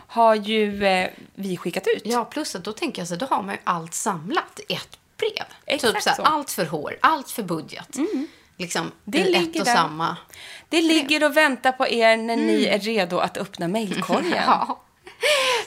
har 0.07 0.35
ju 0.35 0.85
eh, 0.85 1.09
vi 1.35 1.57
skickat 1.57 1.87
ut. 1.87 2.01
Ja, 2.05 2.25
plus 2.25 2.55
att 2.55 2.63
då 2.63 2.73
tänker 2.73 3.01
jag 3.01 3.07
så 3.07 3.15
då 3.15 3.25
har 3.25 3.43
man 3.43 3.55
ju 3.55 3.61
allt 3.63 3.93
samlat 3.93 4.59
i 4.69 4.73
ett 4.73 4.97
brev. 5.17 5.45
Exakt 5.65 5.93
typ 5.93 6.03
så 6.03 6.09
så. 6.15 6.21
Mm. 6.21 6.33
allt 6.33 6.51
för 6.51 6.65
hår, 6.65 6.97
allt 7.01 7.31
för 7.31 7.43
budget. 7.43 7.97
Liksom 8.57 8.91
Det 9.03 9.23
ligger 9.23 9.65
där. 9.65 9.75
samma. 9.75 10.17
Det 10.69 10.81
ligger 10.81 11.23
och 11.23 11.37
väntar 11.37 11.71
på 11.71 11.87
er 11.87 12.17
när 12.17 12.37
ni 12.37 12.65
är 12.65 12.79
redo 12.79 13.17
att 13.17 13.37
öppna 13.37 13.67
mejlkorgen. 13.67 14.33
Ja. 14.45 14.81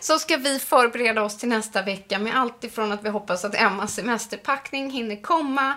Så 0.05 0.19
ska 0.19 0.37
vi 0.37 0.59
förbereda 0.59 1.23
oss 1.23 1.39
till 1.39 1.49
nästa 1.49 1.83
vecka 1.83 2.19
med 2.19 2.37
allt 2.37 2.65
ifrån 2.65 2.93
att 2.93 3.05
vi 3.05 3.09
hoppas 3.09 3.45
att 3.45 3.55
Emmas 3.55 3.95
semesterpackning 3.95 4.91
hinner 4.91 5.23
komma. 5.23 5.75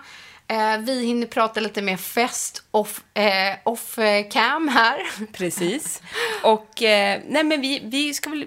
Eh, 0.47 0.77
vi 0.79 1.05
hinner 1.05 1.27
prata 1.27 1.59
lite 1.59 1.81
mer 1.81 1.97
fest 1.97 2.63
off, 2.71 3.03
eh, 3.13 3.55
off 3.63 3.97
eh, 3.97 4.29
cam 4.29 4.67
här. 4.67 4.97
Precis. 5.33 6.01
Och 6.43 6.83
eh, 6.83 7.21
nej 7.27 7.43
men 7.43 7.61
vi, 7.61 7.81
vi 7.83 8.13
ska 8.13 8.29
väl... 8.29 8.45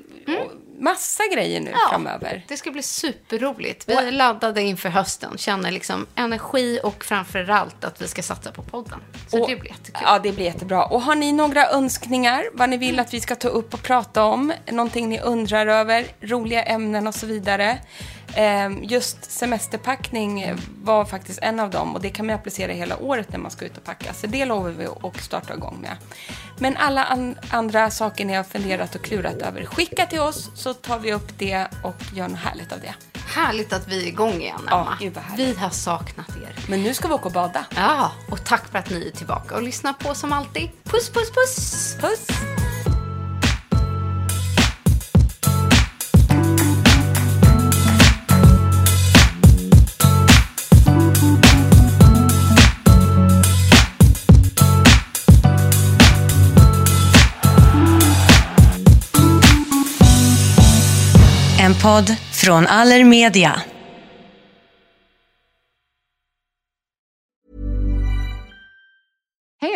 Massa 0.80 1.22
grejer 1.34 1.60
nu 1.60 1.72
framöver. 1.90 2.44
Det 2.48 2.56
ska 2.56 2.70
bli 2.70 2.82
superroligt. 2.82 3.88
Vi 3.88 3.92
är 3.94 4.10
laddade 4.10 4.62
inför 4.62 4.88
hösten. 4.88 5.38
Känner 5.38 5.70
liksom 5.70 6.06
energi 6.14 6.80
och 6.82 7.04
framförallt 7.04 7.84
att 7.84 8.02
vi 8.02 8.08
ska 8.08 8.22
satsa 8.22 8.52
på 8.52 8.62
podden. 8.62 9.00
Så 9.28 9.40
Och- 9.42 9.48
det 9.48 9.56
blir 9.56 9.70
jättekul. 9.70 10.02
Ja, 10.04 10.18
det 10.18 10.32
blir 10.32 10.44
jättebra. 10.44 10.84
Och 10.84 11.02
har 11.02 11.14
ni 11.14 11.32
några 11.32 11.68
önskningar, 11.70 12.44
vad 12.52 12.68
ni 12.68 12.76
vill 12.76 13.00
att 13.00 13.14
vi 13.14 13.20
ska 13.20 13.34
ta 13.36 13.48
upp 13.48 13.74
och 13.74 13.82
prata 13.82 14.24
om, 14.24 14.52
någonting 14.70 15.08
ni 15.08 15.20
undrar 15.20 15.66
över, 15.66 16.06
roliga 16.20 16.62
ämnen 16.62 17.06
och 17.06 17.14
så 17.14 17.26
vidare. 17.26 17.78
Eh, 18.34 18.70
just 18.82 19.30
semesterpackning 19.30 20.54
var 20.82 21.04
faktiskt 21.04 21.38
en 21.42 21.60
av 21.60 21.70
dem 21.70 21.94
och 21.94 22.00
det 22.00 22.10
kan 22.10 22.26
man 22.26 22.34
applicera 22.34 22.72
hela 22.72 22.96
året 22.96 23.32
när 23.32 23.38
man 23.38 23.50
ska 23.50 23.64
ut 23.64 23.76
och 23.76 23.84
packa. 23.84 24.14
Så 24.14 24.26
det 24.26 24.44
lovar 24.44 24.70
vi 24.70 24.86
att 24.86 25.20
starta 25.20 25.54
igång 25.54 25.78
med. 25.80 25.96
Men 26.58 26.76
alla 26.76 27.04
an- 27.04 27.38
andra 27.50 27.90
saker 27.90 28.24
ni 28.24 28.34
har 28.34 28.44
funderat 28.44 28.94
och 28.94 29.02
klurat 29.04 29.34
över, 29.34 29.64
skicka 29.64 30.06
till 30.06 30.20
oss 30.20 30.50
så 30.54 30.74
tar 30.74 30.98
vi 30.98 31.12
upp 31.12 31.38
det 31.38 31.66
och 31.84 31.96
gör 32.14 32.28
något 32.28 32.38
härligt 32.38 32.72
av 32.72 32.80
det. 32.80 32.94
Härligt 33.34 33.72
att 33.72 33.88
vi 33.88 34.02
är 34.04 34.06
igång 34.08 34.34
igen, 34.40 34.60
Ja, 34.66 34.80
Emma. 35.00 35.20
härligt. 35.20 35.38
vi 35.38 35.54
har 35.54 35.70
saknat 35.70 36.28
er. 36.28 36.54
Men 36.68 36.82
nu 36.82 36.94
ska 36.94 37.08
vi 37.08 37.14
åka 37.14 37.24
och 37.26 37.32
bada. 37.32 37.64
Ja, 37.76 38.12
och 38.30 38.44
tack 38.44 38.68
för 38.68 38.78
att 38.78 38.90
ni 38.90 39.06
är 39.08 39.16
tillbaka 39.16 39.54
och 39.54 39.62
lyssnar 39.62 39.92
på 39.92 40.14
som 40.14 40.32
alltid. 40.32 40.70
Puss, 40.84 41.10
puss, 41.10 41.30
puss! 41.30 41.96
Puss! 42.00 42.26
Podd 61.82 62.16
från 62.32 62.66
Allermedia. 62.66 63.60